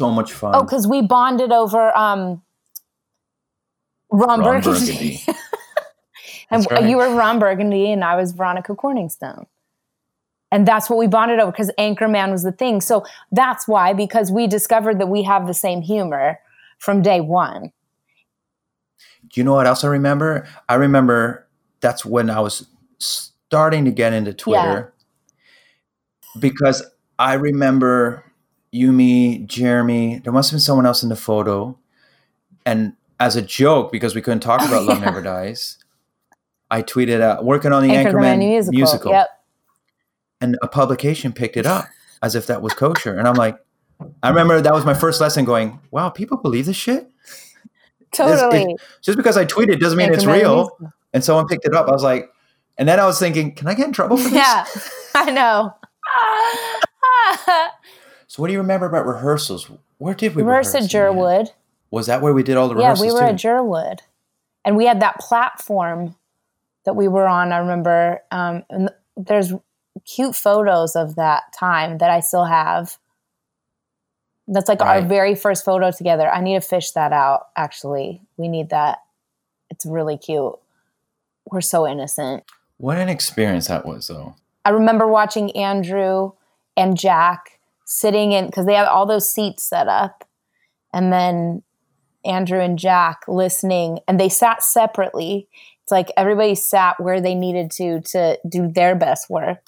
So 0.00 0.10
much 0.10 0.32
fun. 0.32 0.54
Oh, 0.54 0.64
cuz 0.64 0.86
we 0.86 1.02
bonded 1.02 1.52
over 1.52 1.94
um 1.94 2.40
Ron, 4.10 4.40
Ron 4.40 4.42
Burgundy. 4.42 5.20
Burgundy. 5.26 5.26
and 6.50 6.66
right. 6.70 6.88
you 6.88 6.96
were 6.96 7.14
Ron 7.14 7.38
Burgundy 7.38 7.92
and 7.92 8.02
I 8.02 8.16
was 8.16 8.32
Veronica 8.32 8.74
Corningstone. 8.74 9.44
And 10.50 10.66
that's 10.66 10.88
what 10.88 10.98
we 10.98 11.06
bonded 11.06 11.38
over 11.38 11.52
because 11.52 11.70
Anchorman 11.78 12.32
was 12.32 12.42
the 12.44 12.50
thing. 12.50 12.80
So 12.80 13.04
that's 13.30 13.68
why, 13.68 13.92
because 13.92 14.32
we 14.32 14.46
discovered 14.46 14.98
that 15.00 15.08
we 15.08 15.22
have 15.22 15.46
the 15.46 15.52
same 15.52 15.82
humor 15.82 16.40
from 16.78 17.02
day 17.02 17.20
one. 17.20 17.70
Do 19.28 19.38
you 19.38 19.44
know 19.44 19.52
what 19.52 19.66
else 19.66 19.84
I 19.84 19.88
remember? 19.88 20.48
I 20.66 20.76
remember 20.76 21.46
that's 21.80 22.06
when 22.06 22.30
I 22.30 22.40
was 22.40 22.66
starting 22.96 23.84
to 23.84 23.90
get 23.90 24.14
into 24.14 24.32
Twitter 24.32 24.94
because 26.38 26.82
I 27.18 27.34
remember 27.34 28.24
you, 28.72 28.92
me, 28.92 29.38
Jeremy. 29.40 30.20
There 30.22 30.32
must 30.32 30.50
have 30.50 30.56
been 30.56 30.60
someone 30.60 30.86
else 30.86 31.02
in 31.02 31.08
the 31.08 31.16
photo, 31.16 31.76
and 32.64 32.94
as 33.18 33.36
a 33.36 33.42
joke 33.42 33.92
because 33.92 34.14
we 34.14 34.22
couldn't 34.22 34.40
talk 34.40 34.60
Oh, 34.62 34.66
about 34.68 34.84
Love 34.84 34.98
yeah. 35.00 35.04
Never 35.06 35.22
Dies. 35.22 35.76
I 36.70 36.82
tweeted 36.82 37.20
out 37.20 37.44
working 37.44 37.72
on 37.72 37.82
the 37.82 37.88
Anchorman 37.90 38.36
Anchorman, 38.36 38.38
musical. 38.38 38.72
musical, 38.76 39.10
Yep. 39.12 39.28
and 40.40 40.56
a 40.62 40.68
publication 40.68 41.32
picked 41.32 41.56
it 41.56 41.66
up 41.66 41.86
as 42.22 42.34
if 42.34 42.46
that 42.46 42.62
was 42.62 42.72
kosher, 42.74 43.18
and 43.18 43.26
I'm 43.26 43.34
like, 43.34 43.58
I 44.22 44.28
remember 44.28 44.60
that 44.60 44.72
was 44.72 44.84
my 44.84 44.94
first 44.94 45.20
lesson. 45.20 45.44
Going, 45.44 45.78
wow, 45.90 46.08
people 46.10 46.36
believe 46.38 46.66
this 46.66 46.76
shit. 46.76 47.10
Totally. 48.12 48.62
it- 48.72 48.80
just 49.02 49.16
because 49.16 49.36
I 49.36 49.44
tweeted 49.44 49.78
doesn't 49.80 49.98
mean 49.98 50.12
it's 50.12 50.24
real. 50.26 50.56
musical. 50.78 50.92
And 51.12 51.24
someone 51.24 51.46
picked 51.48 51.64
it 51.66 51.74
up. 51.74 51.88
I 51.88 51.90
was 51.92 52.02
like, 52.04 52.30
and 52.78 52.88
then 52.88 53.00
I 53.00 53.04
was 53.04 53.18
thinking, 53.18 53.52
can 53.54 53.66
I 53.66 53.74
get 53.74 53.86
in 53.88 53.92
trouble 53.92 54.16
for 54.16 54.28
this? 54.28 54.32
Yeah, 54.32 54.64
I 55.14 55.30
know. 55.32 55.74
So 58.30 58.40
what 58.40 58.46
do 58.46 58.52
you 58.52 58.60
remember 58.60 58.86
about 58.86 59.06
rehearsals? 59.06 59.68
Where 59.98 60.14
did 60.14 60.36
we 60.36 60.44
Rehearse 60.44 60.68
at 60.68 60.82
rehearse 60.82 60.94
end? 60.94 61.16
Jerwood. 61.16 61.50
Was 61.90 62.06
that 62.06 62.22
where 62.22 62.32
we 62.32 62.44
did 62.44 62.56
all 62.56 62.68
the 62.68 62.76
rehearsals? 62.76 63.04
Yeah, 63.04 63.12
we 63.12 63.12
were 63.12 63.26
too? 63.26 63.34
at 63.34 63.34
Jerwood, 63.34 63.98
and 64.64 64.76
we 64.76 64.86
had 64.86 65.00
that 65.00 65.18
platform 65.18 66.14
that 66.84 66.94
we 66.94 67.08
were 67.08 67.26
on. 67.26 67.50
I 67.50 67.58
remember, 67.58 68.20
um, 68.30 68.62
and 68.70 68.90
there's 69.16 69.52
cute 70.06 70.36
photos 70.36 70.94
of 70.94 71.16
that 71.16 71.52
time 71.58 71.98
that 71.98 72.08
I 72.08 72.20
still 72.20 72.44
have. 72.44 72.98
That's 74.46 74.68
like 74.68 74.80
our 74.80 75.02
very 75.02 75.34
first 75.34 75.64
photo 75.64 75.90
together. 75.90 76.30
I 76.30 76.40
need 76.40 76.54
to 76.54 76.60
fish 76.60 76.92
that 76.92 77.12
out. 77.12 77.48
Actually, 77.56 78.22
we 78.36 78.46
need 78.46 78.70
that. 78.70 78.98
It's 79.70 79.84
really 79.84 80.16
cute. 80.16 80.54
We're 81.50 81.62
so 81.62 81.84
innocent. 81.84 82.44
what 82.76 82.96
an 82.96 83.08
experience 83.08 83.66
that 83.66 83.84
was, 83.84 84.06
though. 84.06 84.36
I 84.64 84.70
remember 84.70 85.08
watching 85.08 85.50
Andrew 85.56 86.30
and 86.76 86.96
Jack 86.96 87.59
sitting 87.90 88.30
in 88.30 88.46
because 88.46 88.66
they 88.66 88.74
have 88.74 88.86
all 88.86 89.04
those 89.04 89.28
seats 89.28 89.64
set 89.64 89.88
up, 89.88 90.24
and 90.94 91.12
then 91.12 91.62
Andrew 92.24 92.60
and 92.60 92.78
Jack 92.78 93.22
listening, 93.26 93.98
and 94.06 94.18
they 94.18 94.28
sat 94.28 94.62
separately. 94.62 95.48
It's 95.82 95.90
like 95.90 96.12
everybody 96.16 96.54
sat 96.54 97.00
where 97.00 97.20
they 97.20 97.34
needed 97.34 97.72
to 97.72 98.00
to 98.12 98.38
do 98.48 98.70
their 98.70 98.94
best 98.94 99.28
work. 99.28 99.64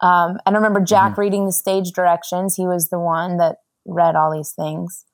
Um, 0.00 0.38
and 0.46 0.54
I 0.54 0.58
remember 0.58 0.80
Jack 0.80 1.18
reading 1.18 1.44
the 1.44 1.52
stage 1.52 1.90
directions. 1.90 2.54
He 2.54 2.66
was 2.66 2.88
the 2.88 3.00
one 3.00 3.36
that 3.38 3.56
read 3.84 4.14
all 4.14 4.32
these 4.32 4.52
things. 4.52 5.04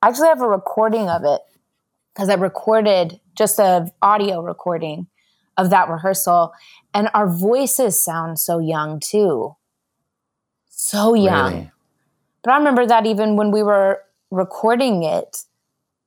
I 0.00 0.08
actually 0.08 0.28
have 0.28 0.40
a 0.40 0.48
recording 0.48 1.08
of 1.10 1.22
it 1.24 1.42
because 2.14 2.30
I 2.30 2.34
recorded 2.34 3.20
just 3.36 3.58
a 3.58 3.92
audio 4.00 4.40
recording 4.40 5.06
of 5.58 5.68
that 5.68 5.90
rehearsal, 5.90 6.52
and 6.94 7.10
our 7.12 7.28
voices 7.28 8.02
sound 8.02 8.38
so 8.38 8.58
young 8.58 9.00
too, 9.00 9.54
so 10.70 11.12
young. 11.12 11.52
Really? 11.52 11.70
But 12.44 12.52
I 12.52 12.58
remember 12.58 12.86
that 12.86 13.06
even 13.06 13.36
when 13.36 13.50
we 13.50 13.62
were 13.62 14.00
recording 14.30 15.02
it, 15.02 15.38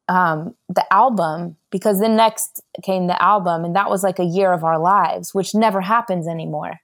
um, 0.07 0.55
the 0.69 0.85
album, 0.93 1.57
because 1.71 1.99
then 1.99 2.15
next 2.15 2.61
came 2.83 3.07
the 3.07 3.21
album, 3.21 3.65
and 3.65 3.75
that 3.75 3.89
was 3.89 4.03
like 4.03 4.19
a 4.19 4.23
year 4.23 4.53
of 4.53 4.63
our 4.63 4.79
lives, 4.79 5.33
which 5.33 5.53
never 5.53 5.81
happens 5.81 6.27
anymore. 6.27 6.79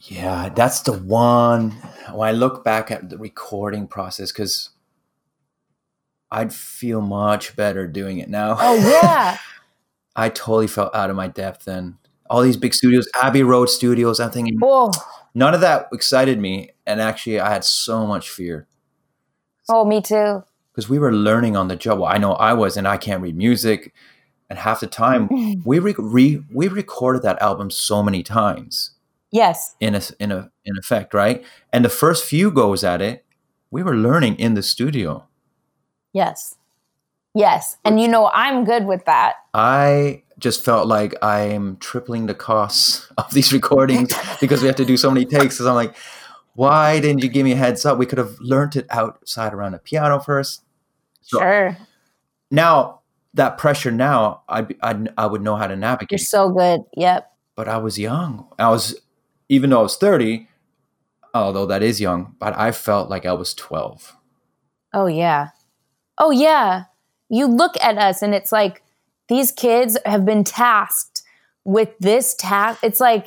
Yeah, 0.00 0.48
that's 0.48 0.80
the 0.80 0.94
one. 0.94 1.72
When 2.12 2.28
I 2.28 2.32
look 2.32 2.64
back 2.64 2.90
at 2.90 3.10
the 3.10 3.18
recording 3.18 3.86
process, 3.86 4.32
because 4.32 4.70
I'd 6.30 6.52
feel 6.52 7.02
much 7.02 7.54
better 7.54 7.86
doing 7.86 8.18
it 8.18 8.30
now. 8.30 8.56
Oh 8.58 8.74
yeah, 8.74 9.36
I 10.16 10.30
totally 10.30 10.66
felt 10.66 10.94
out 10.94 11.10
of 11.10 11.16
my 11.16 11.28
depth 11.28 11.66
then. 11.66 11.98
All 12.30 12.42
these 12.42 12.56
big 12.56 12.72
studios, 12.74 13.08
Abbey 13.20 13.42
Road 13.42 13.66
Studios, 13.66 14.20
I'm 14.20 14.30
thinking 14.30 14.58
oh, 14.62 14.92
none 15.34 15.52
of 15.52 15.60
that 15.60 15.88
excited 15.92 16.40
me. 16.40 16.70
And 16.90 17.00
actually, 17.00 17.38
I 17.40 17.50
had 17.50 17.64
so 17.64 18.06
much 18.06 18.28
fear 18.30 18.66
oh, 19.68 19.84
me 19.84 20.02
too. 20.02 20.42
because 20.72 20.88
we 20.88 20.98
were 20.98 21.12
learning 21.12 21.56
on 21.56 21.68
the 21.68 21.76
job. 21.76 22.00
Well, 22.00 22.10
I 22.12 22.18
know 22.18 22.32
I 22.32 22.52
was, 22.52 22.76
and 22.76 22.88
I 22.88 22.96
can't 22.96 23.22
read 23.22 23.36
music. 23.36 23.92
And 24.48 24.58
half 24.58 24.80
the 24.80 24.86
time, 24.88 25.28
we 25.64 25.78
re- 25.78 25.94
re- 25.96 26.42
we 26.52 26.68
recorded 26.68 27.22
that 27.22 27.40
album 27.40 27.70
so 27.70 28.02
many 28.02 28.22
times 28.22 28.92
Yes, 29.30 29.76
in 29.78 29.94
a, 29.94 30.00
in 30.18 30.32
a 30.32 30.50
in 30.64 30.76
effect, 30.76 31.14
right? 31.14 31.44
And 31.72 31.84
the 31.84 31.88
first 31.88 32.24
few 32.24 32.50
goes 32.50 32.82
at 32.82 33.00
it, 33.00 33.24
we 33.70 33.82
were 33.84 33.94
learning 33.94 34.36
in 34.40 34.54
the 34.54 34.62
studio. 34.62 35.28
yes, 36.12 36.56
yes. 37.34 37.76
And 37.84 38.00
you 38.00 38.08
know, 38.08 38.28
I'm 38.34 38.64
good 38.64 38.86
with 38.86 39.04
that. 39.04 39.34
I 39.54 40.22
just 40.38 40.64
felt 40.64 40.88
like 40.88 41.14
I'm 41.22 41.76
tripling 41.76 42.26
the 42.26 42.34
costs 42.34 43.06
of 43.18 43.32
these 43.32 43.52
recordings 43.52 44.12
because 44.40 44.62
we 44.62 44.66
have 44.66 44.76
to 44.76 44.84
do 44.84 44.96
so 44.96 45.10
many 45.12 45.26
takes. 45.26 45.54
Because 45.54 45.66
I'm 45.66 45.76
like, 45.76 45.94
why 46.60 47.00
didn't 47.00 47.22
you 47.22 47.28
give 47.30 47.44
me 47.44 47.52
a 47.52 47.56
heads 47.56 47.86
up? 47.86 47.96
We 47.98 48.04
could 48.04 48.18
have 48.18 48.36
learned 48.40 48.76
it 48.76 48.86
outside 48.90 49.54
around 49.54 49.72
the 49.72 49.78
piano 49.78 50.20
first. 50.20 50.62
So 51.22 51.38
Sure, 51.38 51.76
now 52.50 53.00
that 53.34 53.56
pressure, 53.56 53.90
now 53.90 54.42
I 54.48 54.66
I 54.82 55.06
I 55.16 55.26
would 55.26 55.40
know 55.40 55.56
how 55.56 55.66
to 55.66 55.76
navigate. 55.76 56.10
you're 56.20 56.26
so 56.38 56.50
good. 56.50 56.80
Yep. 56.96 57.30
but 57.56 57.66
I 57.68 57.78
was 57.78 57.98
young. 57.98 58.46
I 58.58 58.68
was 58.68 59.00
even 59.48 59.70
though 59.70 59.80
I 59.80 59.82
was 59.82 59.96
30, 59.96 60.48
although 61.34 61.66
that 61.66 61.82
is 61.82 62.00
young, 62.00 62.34
but 62.38 62.56
I 62.58 62.72
felt 62.72 63.08
like 63.10 63.24
I 63.26 63.32
was 63.32 63.54
12. 63.54 64.16
Oh 64.92 65.06
yeah. 65.06 65.48
Oh 66.18 66.30
yeah. 66.30 66.84
You 67.30 67.46
look 67.46 67.72
at 67.80 67.96
us 67.96 68.22
and 68.22 68.34
it's 68.34 68.52
like 68.52 68.82
these 69.28 69.50
kids 69.52 69.96
have 70.04 70.24
been 70.26 70.44
tasked 70.44 71.22
with 71.64 71.90
this 72.00 72.34
task. 72.34 72.80
It's 72.82 73.00
like 73.00 73.26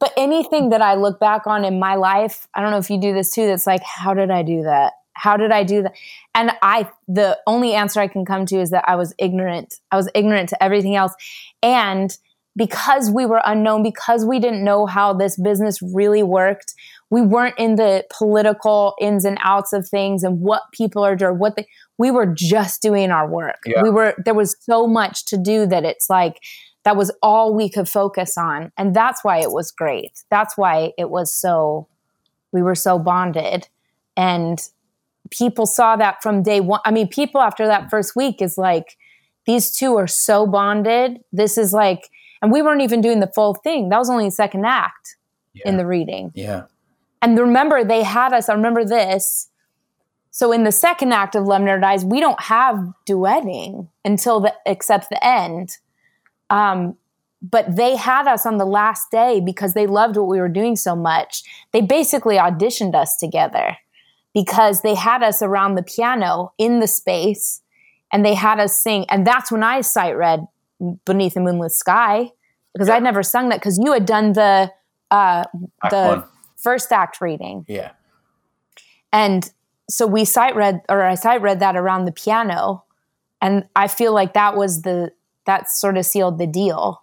but 0.00 0.12
anything 0.16 0.70
that 0.70 0.82
I 0.82 0.94
look 0.94 1.20
back 1.20 1.46
on 1.46 1.64
in 1.64 1.78
my 1.78 1.94
life, 1.94 2.48
I 2.54 2.62
don't 2.62 2.72
know 2.72 2.78
if 2.78 2.90
you 2.90 3.00
do 3.00 3.14
this 3.14 3.32
too, 3.32 3.46
that's 3.46 3.66
like 3.66 3.82
how 3.82 4.14
did 4.14 4.30
I 4.30 4.42
do 4.42 4.62
that? 4.62 4.94
How 5.12 5.36
did 5.36 5.52
I 5.52 5.62
do 5.62 5.82
that? 5.82 5.92
And 6.34 6.52
I 6.62 6.90
the 7.06 7.38
only 7.46 7.74
answer 7.74 8.00
I 8.00 8.08
can 8.08 8.24
come 8.24 8.46
to 8.46 8.58
is 8.58 8.70
that 8.70 8.84
I 8.88 8.96
was 8.96 9.14
ignorant. 9.18 9.74
I 9.92 9.96
was 9.96 10.08
ignorant 10.14 10.48
to 10.48 10.62
everything 10.62 10.96
else. 10.96 11.14
And 11.62 12.16
because 12.56 13.10
we 13.10 13.26
were 13.26 13.42
unknown, 13.44 13.82
because 13.82 14.24
we 14.24 14.40
didn't 14.40 14.64
know 14.64 14.86
how 14.86 15.12
this 15.12 15.38
business 15.38 15.80
really 15.82 16.22
worked, 16.22 16.74
we 17.10 17.20
weren't 17.20 17.58
in 17.58 17.76
the 17.76 18.04
political 18.10 18.94
ins 19.00 19.24
and 19.24 19.38
outs 19.42 19.72
of 19.72 19.88
things 19.88 20.22
and 20.24 20.40
what 20.40 20.62
people 20.72 21.04
are 21.04 21.14
doing, 21.14 21.38
what 21.38 21.56
they, 21.56 21.66
we 21.98 22.10
were 22.10 22.26
just 22.26 22.82
doing 22.82 23.10
our 23.10 23.28
work. 23.28 23.58
Yeah. 23.66 23.82
We 23.82 23.90
were, 23.90 24.14
there 24.24 24.34
was 24.34 24.56
so 24.60 24.86
much 24.86 25.26
to 25.26 25.36
do 25.36 25.66
that 25.66 25.84
it's 25.84 26.10
like, 26.10 26.40
that 26.84 26.96
was 26.96 27.10
all 27.22 27.54
we 27.54 27.68
could 27.68 27.88
focus 27.88 28.38
on. 28.38 28.72
And 28.76 28.94
that's 28.94 29.22
why 29.22 29.38
it 29.38 29.52
was 29.52 29.70
great. 29.70 30.24
That's 30.30 30.56
why 30.56 30.92
it 30.96 31.10
was 31.10 31.32
so, 31.32 31.88
we 32.52 32.62
were 32.62 32.74
so 32.74 32.98
bonded. 32.98 33.68
And 34.16 34.60
people 35.30 35.66
saw 35.66 35.96
that 35.96 36.22
from 36.22 36.42
day 36.42 36.60
one. 36.60 36.80
I 36.84 36.90
mean, 36.90 37.08
people 37.08 37.40
after 37.40 37.66
that 37.66 37.90
first 37.90 38.16
week 38.16 38.40
is 38.40 38.56
like, 38.56 38.96
these 39.46 39.70
two 39.74 39.96
are 39.96 40.06
so 40.06 40.46
bonded. 40.46 41.22
This 41.32 41.58
is 41.58 41.72
like, 41.72 42.10
and 42.42 42.50
we 42.50 42.62
weren't 42.62 42.82
even 42.82 43.00
doing 43.00 43.20
the 43.20 43.30
full 43.34 43.54
thing. 43.54 43.88
That 43.90 43.98
was 43.98 44.10
only 44.10 44.26
the 44.26 44.30
second 44.30 44.64
act 44.64 45.16
in 45.64 45.76
the 45.76 45.86
reading. 45.86 46.32
Yeah. 46.34 46.64
And 47.20 47.38
remember, 47.38 47.84
they 47.84 48.02
had 48.02 48.32
us, 48.32 48.48
I 48.48 48.54
remember 48.54 48.84
this. 48.84 49.48
So 50.30 50.52
in 50.52 50.64
the 50.64 50.72
second 50.72 51.12
act 51.12 51.34
of 51.34 51.46
Never 51.46 51.80
Dies, 51.80 52.04
we 52.04 52.20
don't 52.20 52.40
have 52.40 52.76
duetting 53.06 53.88
until 54.04 54.40
the 54.40 54.54
except 54.64 55.10
the 55.10 55.22
end. 55.24 55.76
Um, 56.50 56.96
but 57.42 57.74
they 57.74 57.96
had 57.96 58.26
us 58.26 58.44
on 58.44 58.58
the 58.58 58.66
last 58.66 59.10
day 59.10 59.40
because 59.40 59.72
they 59.72 59.86
loved 59.86 60.16
what 60.16 60.28
we 60.28 60.40
were 60.40 60.48
doing 60.48 60.76
so 60.76 60.94
much. 60.94 61.42
They 61.72 61.80
basically 61.80 62.36
auditioned 62.36 62.94
us 62.94 63.16
together 63.16 63.78
because 64.34 64.82
they 64.82 64.94
had 64.94 65.22
us 65.22 65.40
around 65.40 65.74
the 65.74 65.82
piano 65.82 66.52
in 66.58 66.80
the 66.80 66.86
space 66.86 67.62
and 68.12 68.24
they 68.24 68.34
had 68.34 68.60
us 68.60 68.76
sing. 68.78 69.06
And 69.08 69.26
that's 69.26 69.50
when 69.50 69.62
I 69.62 69.80
sight 69.80 70.16
read 70.16 70.46
Beneath 71.04 71.36
a 71.36 71.40
Moonlit 71.40 71.72
Sky 71.72 72.30
because 72.74 72.88
I'd 72.88 73.02
never 73.02 73.22
sung 73.22 73.48
that 73.48 73.60
because 73.60 73.78
you 73.82 73.92
had 73.92 74.06
done 74.06 74.32
the 74.32 74.70
uh, 75.10 75.44
Act 75.82 75.90
the 75.90 76.06
one. 76.06 76.24
first 76.56 76.92
act 76.92 77.20
reading. 77.20 77.64
Yeah. 77.68 77.92
And 79.12 79.50
so 79.88 80.06
we 80.06 80.24
sight 80.24 80.54
read 80.54 80.82
or 80.88 81.02
I 81.02 81.14
sight 81.14 81.42
read 81.42 81.60
that 81.60 81.74
around 81.74 82.04
the 82.04 82.12
piano. 82.12 82.84
And 83.42 83.66
I 83.74 83.88
feel 83.88 84.12
like 84.12 84.34
that 84.34 84.56
was 84.56 84.82
the 84.82 85.12
that 85.50 85.68
sort 85.68 85.98
of 85.98 86.06
sealed 86.06 86.38
the 86.38 86.46
deal 86.46 87.02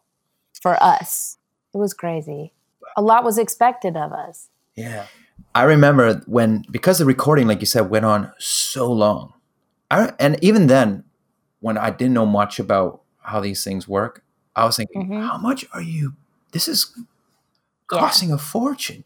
for 0.61 0.81
us. 0.81 1.37
It 1.73 1.77
was 1.77 1.93
crazy. 1.93 2.53
A 2.95 3.01
lot 3.01 3.25
was 3.25 3.37
expected 3.37 3.97
of 3.97 4.13
us. 4.13 4.47
Yeah. 4.75 5.07
I 5.53 5.63
remember 5.63 6.21
when 6.27 6.63
because 6.71 6.97
the 6.99 7.05
recording, 7.05 7.45
like 7.47 7.59
you 7.59 7.65
said, 7.65 7.89
went 7.89 8.05
on 8.05 8.31
so 8.37 8.89
long. 8.89 9.33
I, 9.91 10.13
and 10.17 10.41
even 10.41 10.67
then, 10.67 11.03
when 11.59 11.77
I 11.77 11.89
didn't 11.89 12.13
know 12.13 12.25
much 12.25 12.57
about 12.57 13.01
how 13.19 13.41
these 13.41 13.65
things 13.65 13.85
work, 13.85 14.23
I 14.55 14.63
was 14.63 14.77
thinking, 14.77 15.09
Mhm. 15.09 15.27
how 15.27 15.37
much 15.37 15.65
are 15.73 15.81
you? 15.81 16.13
This 16.53 16.69
is 16.69 16.93
Yeah. 16.95 17.03
costing 17.99 18.31
a 18.31 18.37
fortune. 18.37 19.03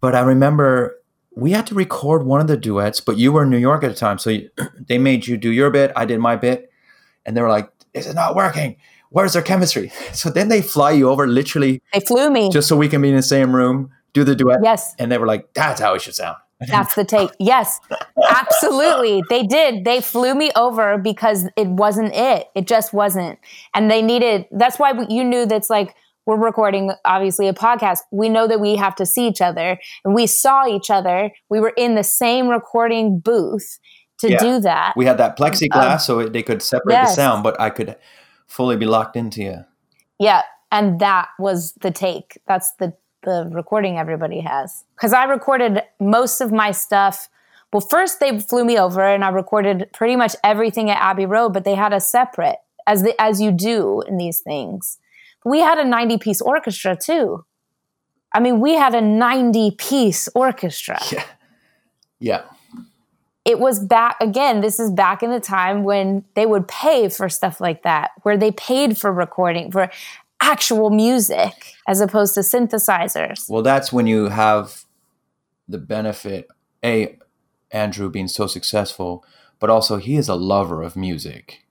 But 0.00 0.14
I 0.14 0.20
remember 0.22 0.96
we 1.36 1.50
had 1.52 1.66
to 1.66 1.74
record 1.74 2.24
one 2.24 2.40
of 2.40 2.46
the 2.46 2.56
duets, 2.56 3.00
but 3.00 3.18
you 3.18 3.30
were 3.32 3.42
in 3.42 3.50
New 3.50 3.58
York 3.58 3.84
at 3.84 3.88
the 3.88 3.94
time, 4.06 4.18
so 4.18 4.30
you, 4.30 4.48
they 4.88 4.96
made 4.98 5.26
you 5.26 5.36
do 5.36 5.50
your 5.50 5.70
bit, 5.70 5.92
I 5.96 6.06
did 6.06 6.18
my 6.18 6.36
bit, 6.36 6.70
and 7.26 7.36
they 7.36 7.42
were 7.42 7.48
like, 7.58 7.68
"This 7.94 8.06
is 8.06 8.14
not 8.14 8.34
working. 8.34 8.76
Where's 9.10 9.32
their 9.32 9.42
chemistry?" 9.42 9.92
So 10.12 10.30
then 10.30 10.48
they 10.48 10.62
fly 10.62 10.92
you 10.92 11.08
over, 11.10 11.26
literally, 11.26 11.82
They 11.92 12.00
flew 12.00 12.30
me. 12.30 12.50
just 12.50 12.68
so 12.68 12.76
we 12.76 12.88
can 12.88 13.02
be 13.02 13.08
in 13.08 13.16
the 13.16 13.22
same 13.22 13.54
room, 13.54 13.90
do 14.12 14.24
the 14.24 14.34
duet, 14.34 14.60
yes. 14.62 14.94
and 14.98 15.10
they 15.10 15.18
were 15.18 15.26
like, 15.26 15.52
"That's 15.54 15.80
how 15.80 15.94
it 15.94 16.02
should 16.02 16.14
sound." 16.14 16.36
That's 16.68 16.94
the 16.94 17.04
take. 17.04 17.30
Yes, 17.40 17.80
absolutely. 18.30 19.22
They 19.28 19.42
did. 19.42 19.84
They 19.84 20.00
flew 20.00 20.34
me 20.34 20.52
over 20.54 20.96
because 20.96 21.48
it 21.56 21.66
wasn't 21.66 22.14
it. 22.14 22.48
It 22.54 22.66
just 22.68 22.92
wasn't. 22.92 23.38
And 23.74 23.90
they 23.90 24.00
needed, 24.00 24.46
that's 24.52 24.78
why 24.78 24.92
you 25.08 25.24
knew 25.24 25.44
that's 25.44 25.70
like, 25.70 25.96
we're 26.24 26.36
recording 26.36 26.92
obviously 27.04 27.48
a 27.48 27.52
podcast. 27.52 28.00
We 28.12 28.28
know 28.28 28.46
that 28.46 28.60
we 28.60 28.76
have 28.76 28.94
to 28.96 29.06
see 29.06 29.26
each 29.26 29.40
other 29.40 29.76
and 30.04 30.14
we 30.14 30.28
saw 30.28 30.68
each 30.68 30.88
other. 30.88 31.32
We 31.48 31.58
were 31.58 31.72
in 31.76 31.96
the 31.96 32.04
same 32.04 32.46
recording 32.46 33.18
booth 33.18 33.80
to 34.22 34.30
Yeah. 34.30 34.38
do 34.38 34.60
that. 34.60 34.94
We 34.96 35.04
had 35.04 35.18
that 35.18 35.36
plexiglass 35.38 35.92
Um, 35.92 35.98
so 35.98 36.18
it, 36.20 36.32
they 36.32 36.42
could 36.42 36.62
separate 36.62 36.94
yes. 36.94 37.10
the 37.10 37.14
sound, 37.16 37.42
but 37.42 37.60
I 37.60 37.70
could 37.70 37.96
fully 38.46 38.76
be 38.76 38.86
locked 38.86 39.16
into 39.16 39.42
you. 39.42 39.64
Yeah, 40.18 40.42
and 40.70 40.98
that 41.00 41.28
was 41.38 41.72
the 41.80 41.90
take. 41.90 42.38
That's 42.46 42.72
the 42.78 42.94
the 43.24 43.48
recording 43.52 43.98
everybody 43.98 44.40
has. 44.40 44.84
Cuz 44.96 45.12
I 45.12 45.24
recorded 45.24 45.82
most 46.00 46.40
of 46.40 46.50
my 46.50 46.72
stuff. 46.72 47.28
Well, 47.72 47.80
first 47.80 48.18
they 48.18 48.40
flew 48.40 48.64
me 48.64 48.76
over 48.78 49.00
and 49.02 49.24
I 49.24 49.28
recorded 49.28 49.88
pretty 49.92 50.16
much 50.16 50.34
everything 50.42 50.90
at 50.90 51.00
Abbey 51.00 51.24
Road, 51.26 51.52
but 51.52 51.62
they 51.64 51.76
had 51.76 51.92
us 51.92 52.10
separate 52.10 52.56
as 52.86 53.02
the, 53.04 53.14
as 53.20 53.40
you 53.40 53.52
do 53.52 54.02
in 54.08 54.16
these 54.16 54.40
things. 54.40 54.98
We 55.44 55.60
had 55.60 55.78
a 55.78 55.84
90 55.84 56.18
piece 56.18 56.40
orchestra 56.40 56.96
too. 56.96 57.44
I 58.34 58.40
mean, 58.40 58.58
we 58.60 58.74
had 58.74 58.92
a 58.94 59.00
90 59.00 59.70
piece 59.78 60.28
orchestra. 60.34 60.98
Yeah. 61.12 61.24
Yeah. 62.18 62.42
It 63.44 63.58
was 63.58 63.80
back 63.80 64.16
again 64.20 64.60
this 64.60 64.78
is 64.78 64.90
back 64.90 65.22
in 65.22 65.30
the 65.30 65.40
time 65.40 65.84
when 65.84 66.24
they 66.34 66.46
would 66.46 66.66
pay 66.68 67.08
for 67.08 67.28
stuff 67.28 67.60
like 67.60 67.82
that 67.82 68.10
where 68.22 68.36
they 68.36 68.50
paid 68.52 68.96
for 68.96 69.12
recording 69.12 69.70
for 69.70 69.90
actual 70.42 70.90
music 70.90 71.74
as 71.86 72.00
opposed 72.00 72.34
to 72.34 72.40
synthesizers 72.40 73.48
Well, 73.48 73.62
that's 73.62 73.92
when 73.92 74.06
you 74.06 74.28
have 74.28 74.84
the 75.68 75.78
benefit, 75.78 76.48
A, 76.84 77.16
Andrew 77.70 78.10
being 78.10 78.28
so 78.28 78.46
successful, 78.46 79.24
but 79.60 79.70
also 79.70 79.96
he 79.96 80.16
is 80.16 80.28
a 80.28 80.34
lover 80.34 80.82
of 80.82 80.96
music. 80.96 81.64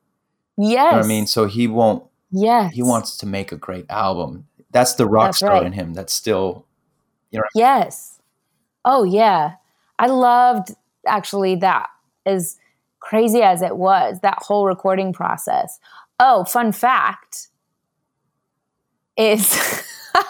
yes 0.57 0.69
You 0.69 0.75
know 0.77 0.83
what 0.97 1.05
I 1.05 1.07
mean? 1.07 1.27
So 1.27 1.45
he 1.45 1.67
won't, 1.67 2.05
yes 2.31 2.73
he 2.73 2.81
wants 2.81 3.17
to 3.17 3.25
make 3.25 3.51
a 3.51 3.57
great 3.57 3.85
album. 3.89 4.47
That's 4.71 4.93
the 4.95 5.05
rock 5.05 5.27
That's 5.27 5.37
star 5.39 5.51
right. 5.55 5.65
in 5.65 5.73
him. 5.73 5.93
That's 5.93 6.13
still, 6.13 6.65
you 7.29 7.39
know 7.39 7.45
yes 7.55 8.19
oh 8.83 9.03
yeah 9.03 9.53
i 9.99 10.07
loved 10.07 10.71
actually 11.07 11.55
that 11.55 11.87
as 12.25 12.57
crazy 12.99 13.41
as 13.41 13.61
it 13.61 13.77
was 13.77 14.19
that 14.21 14.37
whole 14.41 14.65
recording 14.65 15.11
process 15.11 15.79
oh 16.19 16.43
fun 16.45 16.71
fact 16.71 17.47
is 19.17 19.83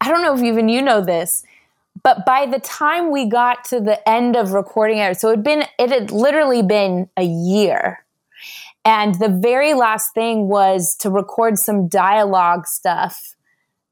I 0.00 0.08
don't 0.08 0.22
know 0.22 0.34
if 0.34 0.42
even 0.42 0.68
you 0.68 0.80
know 0.80 1.02
this, 1.02 1.44
but 2.02 2.24
by 2.24 2.46
the 2.46 2.58
time 2.58 3.10
we 3.10 3.26
got 3.26 3.64
to 3.66 3.80
the 3.80 4.06
end 4.08 4.34
of 4.34 4.52
recording 4.52 4.98
it, 4.98 5.20
so 5.20 5.28
it'd 5.28 5.44
been 5.44 5.64
it 5.78 5.90
had 5.90 6.10
literally 6.10 6.62
been 6.62 7.08
a 7.16 7.24
year. 7.24 8.04
And 8.82 9.16
the 9.16 9.28
very 9.28 9.74
last 9.74 10.14
thing 10.14 10.48
was 10.48 10.94
to 10.96 11.10
record 11.10 11.58
some 11.58 11.86
dialogue 11.86 12.66
stuff. 12.66 13.34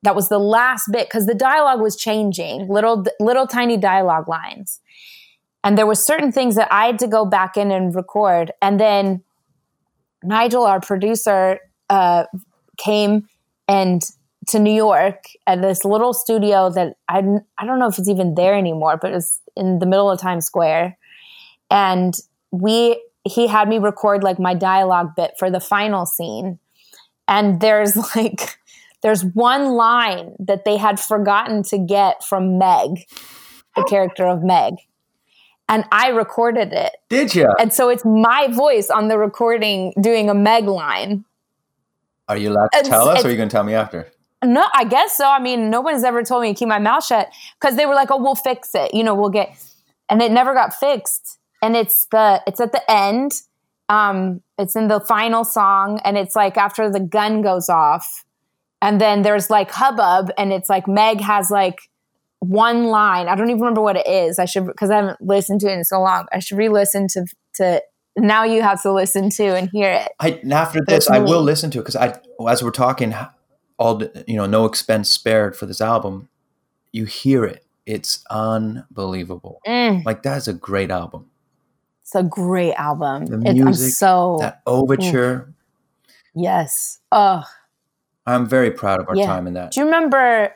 That 0.03 0.15
was 0.15 0.29
the 0.29 0.39
last 0.39 0.91
bit 0.93 1.09
because 1.09 1.27
the 1.27 1.35
dialogue 1.35 1.81
was 1.81 1.97
changing, 1.97 2.69
little 2.69 3.05
little 3.19 3.47
tiny 3.47 3.77
dialogue 3.77 4.29
lines. 4.29 4.81
And 5.65 5.77
there 5.77 5.87
were 5.87 5.97
certain 5.97 6.31
things 6.31 6.55
that 6.55 6.69
I 6.73 6.87
had 6.87 6.99
to 7.01 7.09
go 7.09 7.27
back 7.27 7.57
in 7.57 7.71
and 7.71 7.95
record. 7.95 8.53
And 8.63 8.79
then 8.79 9.25
Nigel, 10.23 10.65
our 10.65 10.81
producer, 10.81 11.59
uh, 11.91 12.25
came 12.77 13.27
and 13.67 14.03
to 14.49 14.59
New 14.59 14.73
York 14.73 15.25
at 15.47 15.61
this 15.61 15.85
little 15.85 16.15
studio 16.15 16.71
that 16.71 16.97
I 17.09 17.19
I 17.59 17.67
don't 17.67 17.79
know 17.79 17.89
if 17.89 17.99
it's 17.99 18.09
even 18.09 18.35
there 18.35 18.55
anymore, 18.55 18.99
but 19.01 19.13
it's 19.13 19.41
in 19.57 19.79
the 19.79 19.87
middle 19.87 20.11
of 20.11 20.21
Times 20.21 20.47
Square. 20.47 20.97
And 21.71 22.15
we 22.51 23.03
he 23.25 23.47
had 23.47 23.69
me 23.69 23.79
record 23.79 24.23
like 24.23 24.39
my 24.39 24.55
dialogue 24.55 25.15
bit 25.17 25.33
for 25.39 25.51
the 25.51 25.61
final 25.61 26.07
scene. 26.07 26.59
And 27.27 27.61
there's 27.61 27.97
like 28.17 28.58
there's 29.03 29.25
one 29.25 29.73
line 29.73 30.35
that 30.41 30.65
they 30.65 30.77
had 30.77 30.99
forgotten 30.99 31.63
to 31.65 31.79
get 31.79 32.25
from 32.25 32.59
Meg, 32.59 33.05
the 33.77 33.85
character 33.85 34.27
of 34.27 34.43
Meg. 34.43 34.75
And 35.69 35.85
I 35.93 36.09
recorded 36.09 36.73
it. 36.73 36.97
did 37.11 37.35
you? 37.35 37.47
And 37.61 37.73
so 37.75 37.91
it's 37.91 38.05
my 38.05 38.49
voice 38.51 38.89
on 38.91 39.09
the 39.09 39.19
recording 39.19 39.93
doing 40.01 40.31
a 40.31 40.35
Meg 40.35 40.65
line. 40.65 41.25
Are 42.29 42.37
you 42.37 42.51
allowed 42.51 42.69
to 42.73 42.79
It's- 42.79 42.89
tell 42.89 43.09
us 43.09 43.23
or 43.25 43.29
are 43.29 43.31
you 43.31 43.37
going 43.37 43.49
to 43.49 43.53
tell 43.53 43.65
me 43.65 43.75
after? 43.75 44.09
No, 44.45 44.65
I 44.73 44.85
guess 44.85 45.17
so. 45.17 45.29
I 45.29 45.41
mean, 45.41 45.69
no 45.69 45.81
one's 45.81 46.05
ever 46.05 46.23
told 46.23 46.43
me 46.43 46.53
to 46.55 46.59
keep 46.59 46.69
my 46.69 46.79
mouth 46.79 47.05
shut 47.05 47.29
because 47.61 47.77
they 47.77 47.87
were 47.87 47.95
like, 47.95 48.11
"Oh, 48.13 48.19
we'll 48.23 48.37
fix 48.37 48.71
it." 48.75 48.95
You 48.95 49.03
know, 49.03 49.13
we'll 49.13 49.31
get, 49.31 49.51
and 50.09 50.23
it 50.23 50.31
never 50.31 50.55
got 50.55 50.73
fixed. 50.73 51.39
And 51.61 51.77
it's 51.77 52.07
the 52.13 52.41
it's 52.47 52.61
at 52.61 52.71
the 52.71 52.89
end. 52.89 53.33
Um, 53.89 54.41
it's 54.57 54.77
in 54.77 54.87
the 54.87 55.01
final 55.01 55.43
song, 55.45 56.01
and 56.05 56.17
it's 56.17 56.37
like 56.37 56.57
after 56.57 56.89
the 56.89 57.01
gun 57.01 57.43
goes 57.43 57.69
off, 57.69 58.25
and 58.83 59.01
then 59.01 59.23
there's 59.23 59.51
like 59.51 59.71
hubbub, 59.71 60.31
and 60.39 60.53
it's 60.53 60.69
like 60.69 60.87
Meg 60.89 61.21
has 61.21 61.51
like 61.51 61.79
one 62.41 62.85
line. 62.87 63.29
I 63.29 63.35
don't 63.35 63.49
even 63.51 63.61
remember 63.61 63.81
what 63.83 63.97
it 63.97 64.07
is. 64.07 64.39
I 64.39 64.45
should 64.45 64.67
because 64.67 64.91
I 64.91 64.97
haven't 64.97 65.21
listened 65.21 65.61
to 65.63 65.69
it 65.69 65.73
in 65.73 65.85
so 65.85 66.01
long. 66.01 66.27
I 66.33 66.39
should 66.39 66.59
re-listen 66.59 67.09
to 67.09 67.27
to. 67.55 67.83
Now 68.17 68.43
you 68.43 68.63
have 68.63 68.83
to 68.83 68.93
listen 68.93 69.31
to 69.31 69.45
and 69.57 69.71
hear 69.73 69.93
it. 69.93 70.09
I, 70.19 70.41
after 70.51 70.81
But 70.81 70.89
this, 70.89 71.09
I 71.09 71.21
will 71.21 71.43
listen 71.43 71.71
to 71.71 71.79
it 71.79 71.83
because 71.83 71.95
I, 71.95 72.19
as 72.49 72.65
we're 72.65 72.73
talking, 72.73 73.15
all 73.79 74.03
you 74.27 74.37
know, 74.37 74.47
no 74.47 74.65
expense 74.65 75.09
spared 75.09 75.55
for 75.57 75.67
this 75.67 75.81
album. 75.81 76.29
You 76.91 77.05
hear 77.05 77.45
it; 77.45 77.65
it's 77.87 78.25
unbelievable. 78.31 79.61
Mm, 79.67 80.05
Like 80.05 80.23
that's 80.25 80.49
a 80.49 80.53
great 80.53 80.91
album. 80.91 81.27
it's 82.03 82.15
a 82.17 82.23
great 82.25 82.75
album. 82.75 83.27
The 83.27 83.51
It- 83.51 83.55
music, 83.55 83.93
so 83.93 84.39
That 84.41 84.63
overture. 84.67 85.53
Yes. 86.35 86.99
Oh, 87.13 87.45
I'm 88.29 88.47
very 88.47 88.71
proud 88.71 89.01
of 89.01 89.09
our 89.09 89.17
Yeah. 89.17 89.27
time 89.27 89.47
in 89.47 89.55
that. 89.55 89.73
do 89.73 89.81
you 89.81 89.87
remember 89.87 90.53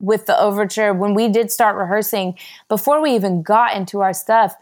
with 0.00 0.26
the 0.26 0.38
overture 0.38 0.92
when 0.92 1.14
we 1.14 1.28
did 1.28 1.50
start 1.50 1.76
rehearsing 1.76 2.36
before 2.68 3.00
we 3.00 3.12
even 3.14 3.42
got 3.42 3.74
into 3.74 4.00
our 4.00 4.12
stuff? 4.12 4.54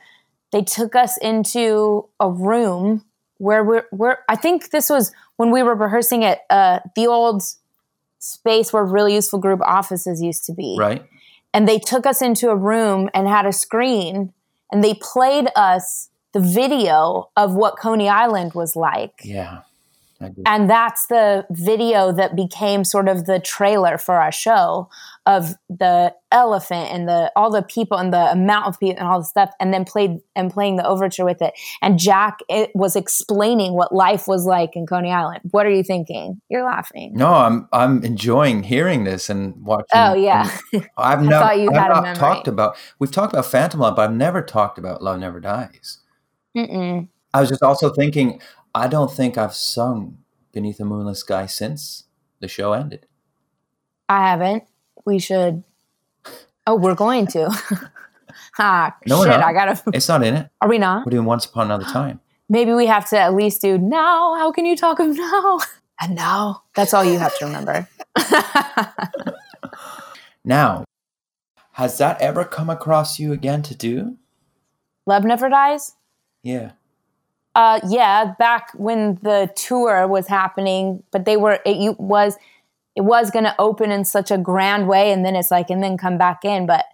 They 0.52 0.62
took 0.62 0.94
us 0.94 1.16
into 1.18 2.06
a 2.20 2.30
room 2.30 3.04
where 3.38 3.64
we're, 3.64 3.86
we're 3.90 4.18
I 4.28 4.36
think 4.36 4.70
this 4.70 4.88
was 4.88 5.12
when 5.36 5.50
we 5.50 5.62
were 5.62 5.74
rehearsing 5.74 6.24
at 6.24 6.42
uh, 6.50 6.80
the 6.94 7.06
old 7.08 7.42
space 8.20 8.72
where 8.72 8.84
really 8.84 9.14
useful 9.14 9.38
group 9.40 9.60
offices 9.62 10.22
used 10.22 10.44
to 10.46 10.52
be 10.52 10.76
Right? 10.78 11.04
and 11.52 11.68
they 11.68 11.78
took 11.78 12.06
us 12.06 12.22
into 12.22 12.48
a 12.50 12.56
room 12.56 13.10
and 13.12 13.26
had 13.28 13.44
a 13.46 13.52
screen 13.52 14.32
and 14.72 14.82
they 14.82 14.94
played 14.94 15.48
us 15.56 16.08
the 16.32 16.40
video 16.40 17.28
of 17.36 17.54
what 17.54 17.76
Coney 17.78 18.08
Island 18.08 18.54
was 18.54 18.74
like. 18.76 19.20
Yeah. 19.24 19.60
And 20.46 20.68
that's 20.68 21.06
the 21.06 21.46
video 21.50 22.12
that 22.12 22.36
became 22.36 22.84
sort 22.84 23.08
of 23.08 23.26
the 23.26 23.40
trailer 23.40 23.98
for 23.98 24.16
our 24.16 24.32
show 24.32 24.88
of 25.26 25.54
the 25.70 26.14
elephant 26.30 26.90
and 26.90 27.08
the 27.08 27.32
all 27.34 27.50
the 27.50 27.62
people 27.62 27.96
and 27.96 28.12
the 28.12 28.30
amount 28.30 28.66
of 28.66 28.78
people 28.78 28.98
and 28.98 29.08
all 29.08 29.20
the 29.20 29.24
stuff, 29.24 29.50
and 29.58 29.72
then 29.72 29.84
played 29.84 30.18
and 30.36 30.52
playing 30.52 30.76
the 30.76 30.86
overture 30.86 31.24
with 31.24 31.40
it. 31.40 31.54
And 31.80 31.98
Jack 31.98 32.40
it 32.48 32.70
was 32.74 32.96
explaining 32.96 33.74
what 33.74 33.94
life 33.94 34.28
was 34.28 34.44
like 34.44 34.76
in 34.76 34.86
Coney 34.86 35.10
Island. 35.10 35.40
What 35.50 35.66
are 35.66 35.70
you 35.70 35.82
thinking? 35.82 36.40
You're 36.48 36.64
laughing. 36.64 37.12
No, 37.14 37.32
I'm 37.32 37.68
I'm 37.72 38.04
enjoying 38.04 38.62
hearing 38.64 39.04
this 39.04 39.30
and 39.30 39.54
watching. 39.64 39.86
Oh 39.94 40.14
yeah, 40.14 40.50
I've 40.98 41.22
never 41.22 41.44
thought 41.44 41.58
you 41.58 41.70
I've 41.70 41.76
had 41.76 41.90
a 41.90 42.00
not 42.02 42.16
talked 42.16 42.48
about. 42.48 42.76
We've 42.98 43.12
talked 43.12 43.32
about 43.32 43.46
Phantom 43.46 43.80
Love, 43.80 43.96
but 43.96 44.02
I've 44.02 44.16
never 44.16 44.42
talked 44.42 44.78
about 44.78 45.02
Love 45.02 45.18
Never 45.20 45.40
Dies. 45.40 45.98
Mm-mm. 46.56 47.08
I 47.32 47.40
was 47.40 47.48
just 47.48 47.62
also 47.62 47.90
thinking. 47.90 48.40
I 48.74 48.88
don't 48.88 49.10
think 49.10 49.38
I've 49.38 49.54
sung 49.54 50.18
Beneath 50.52 50.80
a 50.80 50.84
Moonless 50.84 51.20
Sky 51.20 51.46
since 51.46 52.04
the 52.40 52.48
show 52.48 52.72
ended. 52.72 53.06
I 54.08 54.28
haven't. 54.28 54.64
We 55.04 55.18
should. 55.18 55.62
Oh, 56.66 56.76
we're 56.76 56.94
going 56.94 57.26
to. 57.28 57.50
ah, 58.58 58.94
No, 59.06 59.24
shit! 59.24 59.32
I 59.32 59.52
gotta. 59.52 59.82
It's 59.92 60.08
not 60.08 60.24
in 60.24 60.34
it. 60.34 60.50
Are 60.60 60.68
we 60.68 60.78
not? 60.78 61.06
We're 61.06 61.10
doing 61.10 61.26
Once 61.26 61.44
Upon 61.44 61.66
Another 61.66 61.84
Time. 61.84 62.20
Maybe 62.48 62.72
we 62.72 62.86
have 62.86 63.08
to 63.10 63.18
at 63.18 63.34
least 63.34 63.62
do 63.62 63.78
now. 63.78 64.34
How 64.36 64.52
can 64.52 64.66
you 64.66 64.76
talk 64.76 65.00
of 65.00 65.16
now? 65.16 65.60
And 66.00 66.16
now. 66.16 66.64
That's 66.74 66.92
all 66.92 67.04
you 67.04 67.20
have 67.20 67.38
to 67.38 67.44
remember. 67.46 67.88
Now, 70.44 70.84
has 71.72 71.96
that 71.98 72.20
ever 72.20 72.44
come 72.44 72.68
across 72.68 73.18
you 73.18 73.32
again 73.32 73.62
to 73.62 73.74
do? 73.74 74.18
Love 75.06 75.24
never 75.24 75.48
dies. 75.48 75.96
Yeah. 76.42 76.72
Uh, 77.54 77.80
yeah, 77.88 78.34
back 78.38 78.70
when 78.74 79.18
the 79.22 79.50
tour 79.54 80.08
was 80.08 80.26
happening, 80.26 81.02
but 81.12 81.24
they 81.24 81.36
were 81.36 81.60
it 81.64 81.76
you, 81.76 81.92
was 81.98 82.36
it 82.96 83.02
was 83.02 83.30
going 83.30 83.44
to 83.44 83.54
open 83.60 83.90
in 83.90 84.04
such 84.04 84.30
a 84.30 84.38
grand 84.38 84.88
way, 84.88 85.12
and 85.12 85.24
then 85.24 85.36
it's 85.36 85.50
like 85.50 85.70
and 85.70 85.82
then 85.82 85.96
come 85.96 86.18
back 86.18 86.44
in, 86.44 86.66
but 86.66 86.84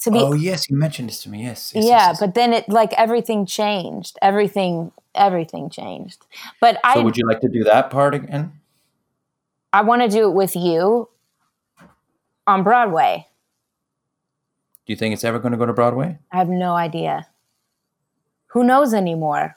to 0.00 0.10
be 0.10 0.18
oh 0.18 0.32
yes, 0.32 0.68
you 0.68 0.76
mentioned 0.76 1.08
this 1.08 1.22
to 1.22 1.30
me. 1.30 1.42
Yes. 1.42 1.72
yes, 1.74 1.84
yeah, 1.84 1.90
yes, 1.90 2.06
yes. 2.08 2.20
but 2.20 2.34
then 2.34 2.52
it 2.52 2.68
like 2.68 2.92
everything 2.94 3.46
changed, 3.46 4.18
everything 4.20 4.92
everything 5.14 5.70
changed. 5.70 6.26
But 6.60 6.78
I 6.84 6.94
so 6.94 7.02
would 7.02 7.16
you 7.16 7.26
like 7.26 7.40
to 7.40 7.48
do 7.48 7.64
that 7.64 7.90
part 7.90 8.14
again? 8.14 8.52
I 9.72 9.82
want 9.82 10.02
to 10.02 10.08
do 10.08 10.28
it 10.28 10.32
with 10.32 10.56
you 10.56 11.08
on 12.46 12.62
Broadway. 12.62 13.26
Do 14.86 14.92
you 14.92 14.96
think 14.96 15.12
it's 15.12 15.24
ever 15.24 15.38
going 15.38 15.52
to 15.52 15.58
go 15.58 15.66
to 15.66 15.72
Broadway? 15.72 16.18
I 16.32 16.38
have 16.38 16.48
no 16.48 16.74
idea. 16.74 17.28
Who 18.52 18.64
knows 18.64 18.94
anymore? 18.94 19.56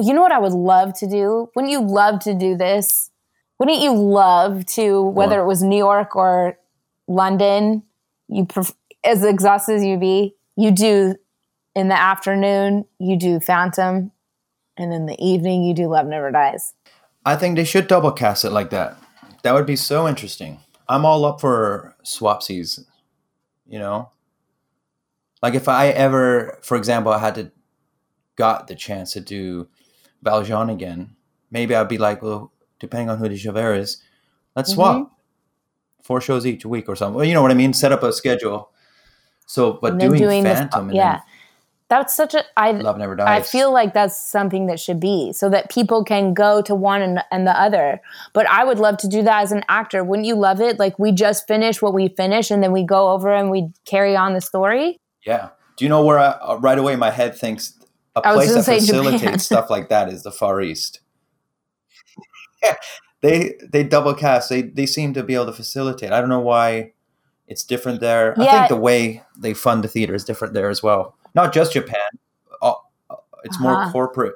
You 0.00 0.14
know 0.14 0.22
what 0.22 0.32
I 0.32 0.38
would 0.38 0.52
love 0.52 0.94
to 0.98 1.06
do? 1.06 1.50
Wouldn't 1.54 1.70
you 1.70 1.80
love 1.80 2.20
to 2.20 2.34
do 2.34 2.56
this? 2.56 3.10
Wouldn't 3.58 3.80
you 3.80 3.94
love 3.94 4.66
to, 4.66 5.02
whether 5.02 5.40
it 5.40 5.46
was 5.46 5.62
New 5.62 5.76
York 5.76 6.16
or 6.16 6.58
London, 7.06 7.82
you 8.28 8.46
pref- 8.46 8.74
as 9.04 9.24
exhausted 9.24 9.76
as 9.76 9.84
you 9.84 9.96
be, 9.96 10.34
you 10.56 10.70
do 10.70 11.14
in 11.74 11.88
the 11.88 11.98
afternoon, 11.98 12.86
you 12.98 13.18
do 13.18 13.40
Phantom, 13.40 14.10
and 14.76 14.92
in 14.92 15.06
the 15.06 15.16
evening, 15.24 15.64
you 15.64 15.74
do 15.74 15.86
Love 15.86 16.06
Never 16.06 16.30
Dies. 16.30 16.72
I 17.24 17.36
think 17.36 17.56
they 17.56 17.64
should 17.64 17.86
double 17.86 18.12
cast 18.12 18.44
it 18.44 18.50
like 18.50 18.70
that. 18.70 18.96
That 19.42 19.54
would 19.54 19.66
be 19.66 19.76
so 19.76 20.08
interesting. 20.08 20.60
I'm 20.88 21.04
all 21.04 21.24
up 21.24 21.40
for 21.40 21.94
swapsies, 22.04 22.84
you 23.66 23.78
know? 23.78 24.10
Like 25.42 25.54
if 25.54 25.68
I 25.68 25.88
ever, 25.88 26.58
for 26.62 26.76
example, 26.76 27.12
I 27.12 27.18
had 27.18 27.34
to 27.36 27.50
got 28.36 28.66
the 28.66 28.74
chance 28.74 29.12
to 29.12 29.20
do 29.20 29.68
Valjean 30.22 30.70
again, 30.70 31.16
maybe 31.50 31.74
I'd 31.74 31.88
be 31.88 31.98
like, 31.98 32.22
well, 32.22 32.52
depending 32.80 33.10
on 33.10 33.18
who 33.18 33.28
the 33.28 33.36
Javert 33.36 33.74
is, 33.74 34.02
let's 34.56 34.72
swap. 34.72 35.12
Four 36.02 36.20
shows 36.20 36.44
each 36.44 36.66
week 36.66 36.88
or 36.88 36.96
something. 36.96 37.16
Well, 37.16 37.24
you 37.24 37.34
know 37.34 37.42
what 37.42 37.50
I 37.50 37.54
mean? 37.54 37.72
Set 37.72 37.92
up 37.92 38.02
a 38.02 38.12
schedule. 38.12 38.70
So, 39.46 39.78
but 39.80 39.98
doing, 39.98 40.44
this- 40.44 40.58
Phantom 40.58 40.88
and 40.88 40.96
yeah. 40.96 41.20
That's 41.88 42.14
such 42.14 42.34
a, 42.34 42.42
I, 42.56 42.72
Love 42.72 42.96
Never 42.96 43.20
I 43.20 43.42
feel 43.42 43.70
like 43.70 43.92
that's 43.92 44.18
something 44.18 44.66
that 44.66 44.80
should 44.80 44.98
be 44.98 45.32
so 45.34 45.50
that 45.50 45.70
people 45.70 46.02
can 46.02 46.32
go 46.32 46.62
to 46.62 46.74
one 46.74 47.02
and, 47.02 47.20
and 47.30 47.46
the 47.46 47.52
other. 47.60 48.00
But 48.32 48.46
I 48.48 48.64
would 48.64 48.78
love 48.78 48.96
to 48.98 49.08
do 49.08 49.22
that 49.22 49.42
as 49.42 49.52
an 49.52 49.64
actor. 49.68 50.02
Wouldn't 50.02 50.26
you 50.26 50.34
love 50.34 50.62
it? 50.62 50.78
Like 50.78 50.98
we 50.98 51.12
just 51.12 51.46
finish 51.46 51.82
what 51.82 51.92
we 51.92 52.08
finish 52.08 52.50
and 52.50 52.62
then 52.62 52.72
we 52.72 52.84
go 52.84 53.10
over 53.10 53.32
and 53.32 53.50
we 53.50 53.68
carry 53.84 54.16
on 54.16 54.32
the 54.32 54.40
story. 54.40 54.98
Yeah. 55.26 55.50
Do 55.76 55.84
you 55.84 55.88
know 55.90 56.04
where 56.04 56.18
I, 56.18 56.28
uh, 56.30 56.58
right 56.60 56.78
away 56.78 56.96
my 56.96 57.10
head 57.10 57.36
thinks 57.36 57.78
a 58.16 58.22
place 58.22 58.54
that 58.54 58.64
facilitates 58.64 59.44
stuff 59.44 59.70
like 59.70 59.88
that 59.88 60.08
is 60.08 60.22
the 60.22 60.30
Far 60.32 60.60
East. 60.60 61.00
yeah, 62.62 62.76
they 63.20 63.54
they 63.70 63.82
double 63.84 64.14
cast. 64.14 64.48
They 64.48 64.62
they 64.62 64.86
seem 64.86 65.14
to 65.14 65.22
be 65.22 65.34
able 65.34 65.46
to 65.46 65.52
facilitate. 65.52 66.12
I 66.12 66.20
don't 66.20 66.28
know 66.28 66.40
why 66.40 66.92
it's 67.46 67.62
different 67.64 68.00
there. 68.00 68.34
Yeah. 68.38 68.44
I 68.44 68.50
think 68.52 68.68
the 68.68 68.76
way 68.76 69.22
they 69.38 69.52
fund 69.54 69.84
the 69.84 69.88
theater 69.88 70.14
is 70.14 70.24
different 70.24 70.54
there 70.54 70.70
as 70.70 70.82
well. 70.82 71.16
Not 71.34 71.52
just 71.52 71.72
Japan. 71.72 72.00
Uh, 72.62 72.72
uh, 73.10 73.16
it's 73.44 73.60
more 73.60 73.80
Uh-huh. 73.82 73.92
corporate. 73.92 74.34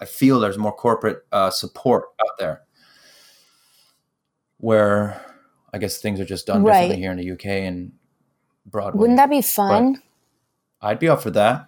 I 0.00 0.06
feel 0.06 0.40
there's 0.40 0.56
more 0.56 0.72
corporate 0.72 1.26
uh, 1.32 1.50
support 1.50 2.04
out 2.22 2.38
there, 2.38 2.62
where 4.58 5.20
I 5.74 5.78
guess 5.78 5.98
things 6.00 6.20
are 6.20 6.24
just 6.24 6.46
done 6.46 6.62
Right. 6.62 6.82
differently 6.82 6.98
here 7.02 7.10
in 7.12 7.18
the 7.18 7.30
UK 7.32 7.46
and 7.66 7.92
Broadway. 8.66 9.00
Wouldn't 9.00 9.16
that 9.18 9.30
be 9.30 9.42
fun? 9.42 10.00
I'd 10.80 10.98
be 10.98 11.08
up 11.08 11.22
for 11.22 11.30
that. 11.32 11.66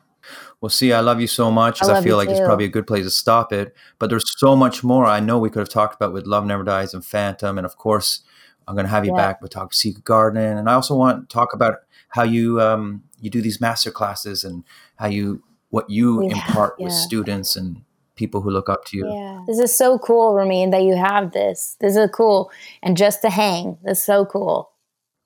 Well, 0.61 0.70
see, 0.70 0.93
I 0.93 1.01
love 1.01 1.20
you 1.20 1.27
so 1.27 1.51
much 1.51 1.83
I 1.83 1.99
I, 1.99 2.03
feel 2.03 2.16
like 2.16 2.29
it's 2.29 2.41
probably 2.41 2.64
a 2.64 2.68
good 2.68 2.87
place 2.87 3.05
to 3.05 3.11
stop 3.11 3.53
it. 3.53 3.75
But 3.99 4.11
there's 4.11 4.39
so 4.39 4.55
much 4.57 4.83
more 4.85 5.05
I 5.07 5.20
know 5.20 5.39
we 5.39 5.51
could 5.51 5.61
have 5.61 5.68
talked 5.68 5.95
about 5.97 6.12
with 6.12 6.27
Love 6.27 6.45
Never 6.47 6.64
Dies 6.64 6.95
and 6.95 7.05
Phantom, 7.05 7.59
and 7.59 7.64
of 7.64 7.77
course, 7.77 8.23
I'm 8.68 8.75
going 8.75 8.87
to 8.87 8.91
have 8.91 9.05
you 9.05 9.12
Yeah. 9.12 9.16
back 9.16 9.43
with 9.43 9.51
talk 9.51 9.75
Secret 9.75 10.05
Garden, 10.05 10.57
and 10.59 10.68
I 10.68 10.75
also 10.75 10.95
want 10.95 11.29
to 11.29 11.33
talk 11.33 11.53
about 11.53 11.79
how 12.11 12.23
you 12.23 12.61
um, 12.61 13.03
you 13.20 13.31
do 13.31 13.41
these 13.43 13.61
master 13.61 13.91
classes 13.91 14.45
and 14.45 14.64
how 14.97 15.07
you 15.07 15.43
what 15.70 15.89
you 15.91 16.18
We- 16.18 16.31
impart 16.31 16.75
with 16.79 16.93
students 16.93 17.57
and 17.57 17.83
people 18.14 18.43
who 18.43 18.51
look 18.51 18.68
up 18.68 18.85
to 18.85 18.97
you. 18.97 19.09
Yeah. 19.09 19.41
This 19.47 19.59
is 19.59 19.77
so 19.77 19.99
cool, 19.99 20.35
Ramin, 20.35 20.70
that 20.70 20.83
you 20.83 20.95
have 20.97 21.33
this. 21.33 21.77
This 21.81 21.97
is 21.97 22.11
cool. 22.12 22.51
And 22.83 22.97
just 22.97 23.23
to 23.23 23.31
hang, 23.31 23.79
this 23.83 23.99
is 23.99 24.05
so 24.05 24.27
cool. 24.27 24.70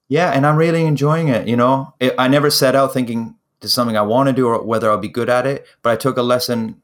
Yeah, 0.09 0.31
and 0.31 0.47
I'm 0.47 0.57
really 0.57 0.85
enjoying 0.85 1.29
it. 1.29 1.49
You 1.49 1.57
know, 1.57 1.93
it, 1.99 2.15
I 2.17 2.29
never 2.29 2.49
set 2.49 2.77
out 2.77 2.95
thinking 2.95 3.35
is 3.63 3.75
something 3.75 3.97
I 3.97 4.03
want 4.03 4.29
to 4.29 4.33
do 4.33 4.47
or 4.49 4.63
whether 4.63 4.91
I'll 4.91 4.99
be 4.99 5.09
good 5.09 5.29
at 5.29 5.47
it. 5.47 5.67
But 5.83 5.91
I 5.91 5.97
took 5.97 6.17
a 6.17 6.23
lesson 6.23 6.83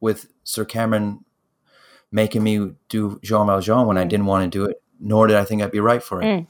with 0.00 0.28
Sir 0.44 0.64
Cameron 0.64 1.24
making 2.12 2.42
me 2.42 2.72
do 2.88 3.18
Jean 3.22 3.46
Valjean 3.46 3.86
when 3.86 3.98
I 3.98 4.04
didn't 4.04 4.26
want 4.26 4.50
to 4.50 4.58
do 4.58 4.64
it, 4.64 4.80
nor 5.00 5.26
did 5.26 5.36
I 5.36 5.44
think 5.44 5.62
I'd 5.62 5.72
be 5.72 5.80
right 5.80 6.02
for 6.02 6.22
it. 6.22 6.26
Mm. 6.26 6.46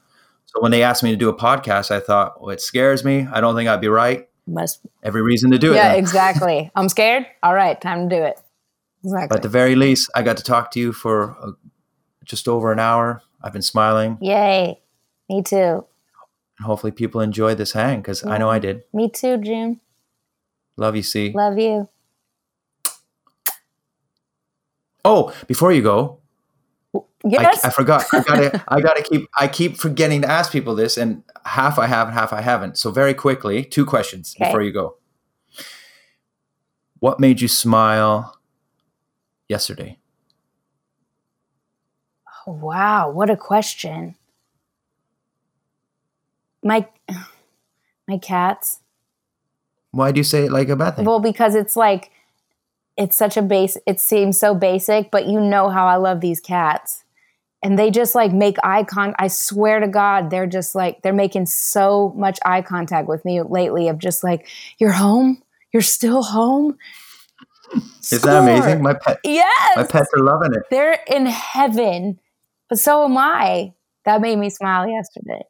So 0.46 0.60
when 0.60 0.70
they 0.70 0.82
asked 0.82 1.02
me 1.02 1.10
to 1.10 1.16
do 1.16 1.28
a 1.28 1.36
podcast, 1.36 1.90
I 1.90 2.00
thought, 2.00 2.40
well, 2.40 2.50
it 2.50 2.60
scares 2.60 3.04
me. 3.04 3.26
I 3.32 3.40
don't 3.40 3.56
think 3.56 3.68
I'd 3.68 3.80
be 3.80 3.88
right. 3.88 4.28
Must 4.46 4.80
Every 5.02 5.22
reason 5.22 5.50
to 5.52 5.58
do 5.58 5.72
it. 5.72 5.76
Yeah, 5.76 5.94
exactly. 5.94 6.70
I'm 6.76 6.88
scared. 6.90 7.26
All 7.42 7.54
right, 7.54 7.80
time 7.80 8.08
to 8.08 8.16
do 8.16 8.22
it. 8.22 8.38
Exactly. 9.02 9.28
But 9.28 9.36
at 9.38 9.42
the 9.42 9.48
very 9.48 9.74
least, 9.74 10.10
I 10.14 10.22
got 10.22 10.36
to 10.36 10.42
talk 10.42 10.70
to 10.72 10.80
you 10.80 10.92
for 10.92 11.36
uh, 11.40 11.52
just 12.24 12.46
over 12.46 12.70
an 12.70 12.78
hour. 12.78 13.22
I've 13.42 13.52
been 13.52 13.62
smiling, 13.62 14.18
Yay. 14.20 14.80
Me 15.28 15.42
too. 15.42 15.86
Hopefully 16.60 16.92
people 16.92 17.20
enjoyed 17.20 17.58
this 17.58 17.72
hang 17.72 18.00
because 18.00 18.24
I 18.24 18.38
know 18.38 18.50
I 18.50 18.58
did. 18.58 18.82
Me 18.92 19.10
too, 19.10 19.38
Jim. 19.38 19.80
Love 20.76 20.96
you, 20.96 21.02
C. 21.02 21.32
Love 21.34 21.58
you. 21.58 21.88
Oh, 25.04 25.34
before 25.46 25.72
you 25.72 25.82
go, 25.82 26.20
Yes. 27.26 27.64
I, 27.64 27.68
I 27.68 27.70
forgot. 27.70 28.04
I 28.12 28.20
gotta. 28.26 28.64
I 28.68 28.80
gotta 28.82 29.02
keep. 29.02 29.28
I 29.38 29.48
keep 29.48 29.78
forgetting 29.78 30.22
to 30.22 30.30
ask 30.30 30.52
people 30.52 30.74
this, 30.74 30.98
and 30.98 31.22
half 31.46 31.78
I 31.78 31.86
have, 31.86 32.08
and 32.08 32.14
half 32.16 32.32
I 32.34 32.42
haven't. 32.42 32.76
So 32.76 32.90
very 32.90 33.14
quickly, 33.14 33.64
two 33.64 33.86
questions 33.86 34.34
Okay. 34.38 34.48
before 34.50 34.60
you 34.62 34.72
go. 34.72 34.96
What 36.98 37.20
made 37.20 37.40
you 37.40 37.48
smile 37.48 38.38
yesterday? 39.48 39.98
wow, 42.46 43.10
what 43.10 43.30
a 43.30 43.36
question. 43.38 44.14
My 46.64 46.88
my 48.08 48.18
cats. 48.18 48.80
Why 49.92 50.10
do 50.10 50.18
you 50.18 50.24
say 50.24 50.46
it 50.46 50.52
like 50.52 50.68
a 50.68 50.76
bad 50.76 50.96
thing? 50.96 51.04
Well, 51.04 51.20
because 51.20 51.54
it's 51.54 51.76
like 51.76 52.10
it's 52.96 53.16
such 53.16 53.36
a 53.36 53.42
base 53.42 53.76
it 53.86 54.00
seems 54.00 54.38
so 54.38 54.54
basic, 54.54 55.10
but 55.10 55.26
you 55.26 55.40
know 55.40 55.68
how 55.68 55.86
I 55.86 55.96
love 55.96 56.20
these 56.20 56.40
cats. 56.40 57.04
And 57.62 57.78
they 57.78 57.90
just 57.90 58.14
like 58.14 58.32
make 58.32 58.56
eye 58.62 58.84
con 58.84 59.14
I 59.18 59.28
swear 59.28 59.80
to 59.80 59.88
God, 59.88 60.30
they're 60.30 60.46
just 60.46 60.74
like 60.74 61.02
they're 61.02 61.12
making 61.12 61.46
so 61.46 62.12
much 62.16 62.38
eye 62.44 62.62
contact 62.62 63.08
with 63.08 63.24
me 63.24 63.40
lately 63.42 63.88
of 63.88 63.98
just 63.98 64.24
like, 64.24 64.48
You're 64.78 64.92
home? 64.92 65.42
You're 65.72 65.82
still 65.82 66.22
home? 66.22 66.78
Is 68.10 68.22
that 68.22 68.42
amazing? 68.42 68.82
My 68.82 68.94
pet. 68.94 69.18
Yes. 69.24 69.76
My 69.76 69.84
pets 69.84 70.10
are 70.16 70.22
loving 70.22 70.54
it. 70.54 70.62
They're 70.70 70.98
in 71.08 71.26
heaven. 71.26 72.20
But 72.68 72.78
so 72.78 73.04
am 73.04 73.16
I. 73.16 73.72
That 74.04 74.20
made 74.20 74.36
me 74.36 74.50
smile 74.50 74.88
yesterday. 74.88 75.42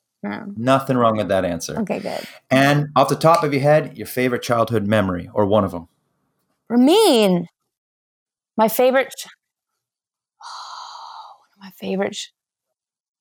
Nothing 0.57 0.97
wrong 0.97 1.17
with 1.17 1.29
that 1.29 1.45
answer. 1.45 1.79
Okay, 1.81 2.01
good. 2.01 2.27
And 2.51 2.89
off 2.97 3.09
the 3.09 3.17
top 3.17 3.45
of 3.45 3.53
your 3.53 3.63
head, 3.63 3.97
your 3.97 4.07
favorite 4.07 4.43
childhood 4.43 4.87
memory 4.87 5.29
or 5.35 5.45
one 5.45 5.65
of 5.65 5.71
them. 5.71 5.89
Ramin, 6.69 7.49
my 8.57 8.69
favorite. 8.69 9.15
Oh, 10.43 10.47
one 11.41 11.49
of 11.53 11.61
my 11.61 11.71
favorite. 11.71 12.31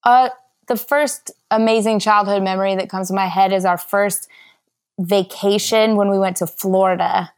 Uh, 0.03 0.29
the 0.67 0.77
first 0.77 1.31
amazing 1.51 1.99
childhood 1.99 2.41
memory 2.41 2.75
that 2.75 2.89
comes 2.89 3.09
to 3.09 3.13
my 3.13 3.27
head 3.27 3.51
is 3.51 3.65
our 3.65 3.77
first 3.77 4.29
vacation 4.99 5.95
when 5.95 6.09
we 6.09 6.19
went 6.19 6.37
to 6.37 6.47
Florida, 6.47 7.31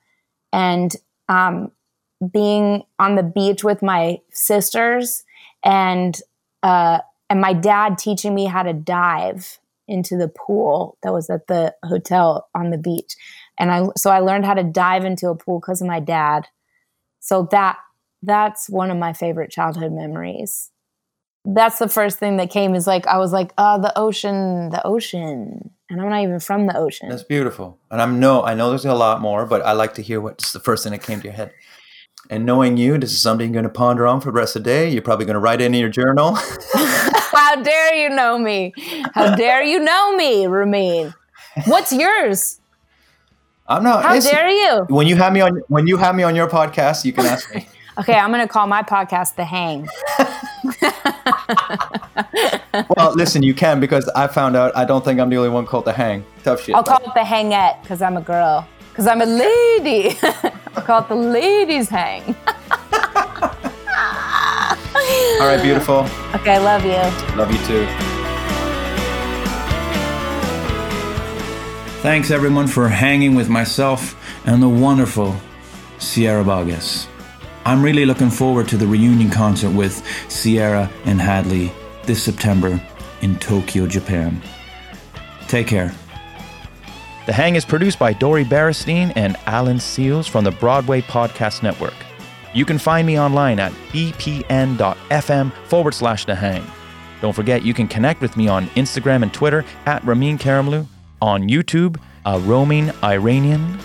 and 0.53 0.95
um, 1.28 1.72
being 2.32 2.84
on 2.99 3.16
the 3.16 3.24
beach 3.24 3.63
with 3.63 3.82
my 3.82 4.22
sisters, 4.32 5.24
and 5.63 6.20
uh, 6.61 6.99
and 7.30 7.42
my 7.42 7.54
dad 7.54 7.98
teaching 7.98 8.36
me 8.36 8.46
how 8.46 8.64
to 8.64 8.74
dive 8.74 9.60
into 9.88 10.18
the 10.18 10.28
pool 10.28 10.98
that 11.04 11.14
was 11.14 11.30
at 11.30 11.48
the 11.48 11.74
hotel 11.84 12.50
on 12.56 12.72
the 12.72 12.78
beach 12.78 13.16
and 13.58 13.72
I 13.72 13.88
so 13.98 14.10
I 14.12 14.20
learned 14.20 14.46
how 14.46 14.54
to 14.54 14.64
dive 14.64 15.06
into 15.06 15.30
a 15.30 15.36
pool 15.36 15.60
because 15.60 15.82
of 15.82 15.88
my 15.88 16.00
dad. 16.00 16.48
So 17.20 17.48
that 17.52 17.78
that's 18.22 18.70
one 18.70 18.92
of 18.92 18.98
my 18.98 19.14
favorite 19.14 19.52
childhood 19.52 19.92
memories. 19.92 20.72
That's 21.46 21.78
the 21.78 21.90
first 21.90 22.18
thing 22.18 22.38
that 22.38 22.50
came 22.50 22.74
is 22.74 22.88
like 22.88 23.08
I 23.08 23.18
was 23.18 23.32
like, 23.32 23.54
oh, 23.58 23.82
the 23.82 23.98
ocean, 23.98 24.70
the 24.70 24.86
ocean, 24.86 25.72
and 25.90 26.02
I'm 26.02 26.10
not 26.10 26.24
even 26.24 26.40
from 26.40 26.68
the 26.68 26.78
ocean. 26.78 27.10
That's 27.10 27.24
beautiful. 27.24 27.80
And 27.92 28.02
I'm 28.02 28.20
no, 28.20 28.44
I 28.44 28.56
know 28.56 28.70
there's 28.70 28.86
a 28.86 28.94
lot 28.94 29.22
more, 29.22 29.46
but 29.46 29.62
I 29.62 29.74
like 29.74 29.94
to 29.96 30.02
hear 30.02 30.20
what's 30.20 30.52
the 30.54 30.60
first 30.60 30.84
thing 30.84 30.92
that 30.92 31.04
came 31.04 31.20
to 31.22 31.26
your 31.26 31.34
head. 31.34 31.54
And 32.28 32.44
knowing 32.44 32.76
you, 32.76 32.98
this 32.98 33.12
is 33.12 33.22
something 33.22 33.54
you're 33.54 33.62
going 33.62 33.72
to 33.72 33.78
ponder 33.78 34.08
on 34.08 34.20
for 34.20 34.32
the 34.32 34.32
rest 34.32 34.56
of 34.56 34.64
the 34.64 34.70
day. 34.70 34.90
You're 34.90 35.04
probably 35.04 35.28
going 35.28 35.36
to 35.36 35.40
write 35.40 35.62
it 35.62 35.66
in 35.66 35.74
your 35.76 35.90
journal. 35.90 36.36
How 37.56 37.64
dare 37.64 37.95
you 37.95 38.10
know 38.10 38.38
me? 38.38 38.74
How 39.14 39.34
dare 39.34 39.64
you 39.64 39.80
know 39.80 40.14
me, 40.18 40.45
Ramin? 40.45 41.14
What's 41.68 41.93
yours? 41.93 42.60
I'm 43.66 43.82
not. 43.82 44.03
How 44.03 44.20
dare 44.20 44.49
you? 44.49 44.86
When 44.89 45.08
you 45.08 45.16
have 45.16 45.32
me 45.32 45.39
on, 45.39 45.62
when 45.70 45.88
you 45.88 45.95
have 45.95 46.16
me 46.16 46.24
on 46.24 46.36
your 46.36 46.49
podcast, 46.49 47.06
you 47.06 47.14
can 47.14 47.26
ask 47.26 47.56
me. 47.56 47.66
Okay, 47.97 48.16
I'm 48.16 48.30
gonna 48.30 48.45
call 48.45 48.68
my 48.68 48.84
podcast 48.84 49.36
The 49.36 49.45
Hang. 49.45 49.88
well, 52.97 53.16
listen, 53.16 53.41
you 53.41 53.53
can 53.53 53.80
because 53.80 54.10
I 54.10 54.28
found 54.28 54.58
out. 54.58 54.76
I 54.76 54.84
don't 54.84 55.06
think 55.06 55.22
I'm 55.22 55.30
the 55.30 55.38
only 55.38 55.47
one 55.47 55.66
called 55.66 55.86
the 55.86 55.93
hang. 55.93 56.26
Tough 56.43 56.62
shit. 56.62 56.76
I'll 56.76 56.84
call 56.84 56.97
it 56.97 57.14
The 57.14 57.22
Hangette 57.22 57.82
because 57.84 58.01
I'm 58.01 58.18
a 58.18 58.22
girl. 58.22 58.68
Because 58.89 59.08
I'm 59.08 59.22
a 59.22 59.26
lady. 59.26 60.18
I'll 60.22 60.84
call 60.84 61.03
it 61.03 61.08
The 61.08 61.16
Ladies 61.16 61.88
Hang. 61.88 62.36
All 65.41 65.47
right, 65.47 65.61
beautiful. 65.61 66.07
Okay, 66.34 66.55
I 66.55 66.57
love 66.57 66.84
you. 66.86 67.36
Love 67.36 67.51
you 67.51 67.57
too. 67.66 67.86
Thanks 72.01 72.30
everyone 72.32 72.68
for 72.68 72.88
hanging 72.88 73.36
with 73.36 73.49
myself 73.49 74.16
and 74.45 74.61
the 74.61 74.70
wonderful 74.70 75.36
Sierra 75.97 76.43
Boggess. 76.43 77.07
I'm 77.66 77.82
really 77.82 78.05
looking 78.05 78.30
forward 78.30 78.68
to 78.70 78.78
the 78.78 78.86
reunion 78.86 79.32
concert 79.32 79.72
with 79.72 80.03
Sierra 80.30 80.89
and 81.05 81.20
Hadley 81.20 81.72
this 82.03 82.22
September 82.22 82.80
in 83.22 83.39
Tokyo, 83.39 83.88
Japan. 83.88 84.39
Take 85.47 85.68
care. 85.68 85.91
The 87.26 87.34
Hang 87.34 87.55
is 87.55 87.66
produced 87.66 87.97
by 87.97 88.13
Dori 88.13 88.45
Berinstein 88.45 89.11
and 89.16 89.36
Alan 89.47 89.78
Seales 89.78 90.30
from 90.30 90.43
the 90.43 90.51
Broadway 90.51 91.01
Podcast 91.01 91.63
Network. 91.63 91.95
You 92.56 92.64
can 92.66 92.80
find 92.80 93.06
me 93.06 93.20
online 93.20 93.60
at 93.60 93.74
bpn.fm 93.91 95.51
forward 95.66 95.93
slash 95.93 96.24
The 96.24 96.36
Hang. 96.36 96.66
Don't 97.22 97.34
forget, 97.34 97.64
you 97.64 97.74
can 97.74 97.86
connect 97.88 98.22
with 98.22 98.38
me 98.38 98.47
on 98.47 98.68
Instagram 98.70 99.24
and 99.24 99.34
Twitter 99.34 99.66
at 99.86 100.01
Ramin 100.06 100.38
Karimloo, 100.38 100.88
on 101.22 101.49
YouTube, 101.49 101.97
uh, 102.26 102.32
a 102.32 102.39
roaming 102.39 102.91
Iranian, 103.03 103.78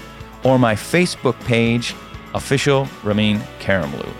or 0.44 0.56
my 0.56 0.74
Facebook 0.74 1.38
page, 1.44 1.96
official 2.32 2.86
Ramin 3.02 3.40
Karimloo. 3.58 4.12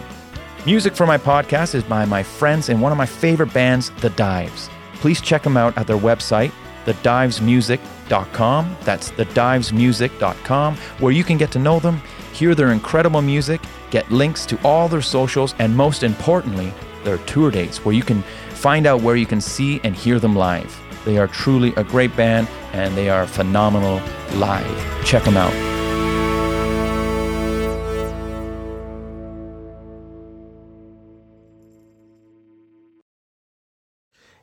Music 0.66 0.96
for 0.96 1.07
my 1.07 1.16
podcast 1.16 1.76
is 1.76 1.84
by 1.84 2.05
my 2.05 2.22
friends 2.22 2.70
and 2.70 2.82
one 2.82 2.90
of 2.90 2.98
my 2.98 3.07
favorite 3.07 3.55
bands, 3.55 3.90
The 4.01 4.11
Dives. 4.11 4.68
Please 4.94 5.20
check 5.20 5.44
them 5.44 5.57
out 5.57 5.78
at 5.78 5.86
their 5.86 5.96
website, 5.96 6.51
thedivesmusic.com. 6.86 8.76
That's 8.82 9.11
thedivesmusic.com, 9.12 10.76
where 10.76 11.12
you 11.12 11.22
can 11.22 11.38
get 11.38 11.53
to 11.53 11.59
know 11.61 11.78
them, 11.78 12.03
hear 12.32 12.55
their 12.57 12.72
incredible 12.72 13.22
music, 13.22 13.61
get 13.91 14.11
links 14.11 14.47
to 14.47 14.59
all 14.62 14.88
their 14.88 15.03
socials, 15.03 15.55
and 15.59 15.76
most 15.76 16.03
importantly, 16.03 16.72
their 17.05 17.18
tour 17.18 17.51
dates, 17.51 17.84
where 17.84 17.95
you 17.95 18.03
can 18.03 18.22
find 18.51 18.86
out 18.86 19.03
where 19.03 19.16
you 19.16 19.26
can 19.26 19.41
see 19.41 19.80
and 19.84 19.95
hear 19.95 20.18
them 20.18 20.36
live. 20.36 20.80
They 21.05 21.18
are 21.18 21.28
truly 21.28 21.74
a 21.76 21.84
great 21.84 22.14
band 22.14 22.47
and 22.72 22.95
they 22.97 23.09
are 23.09 23.26
phenomenal 23.26 24.01
live. 24.34 25.05
Check 25.05 25.24
them 25.24 25.36
out. 25.36 25.70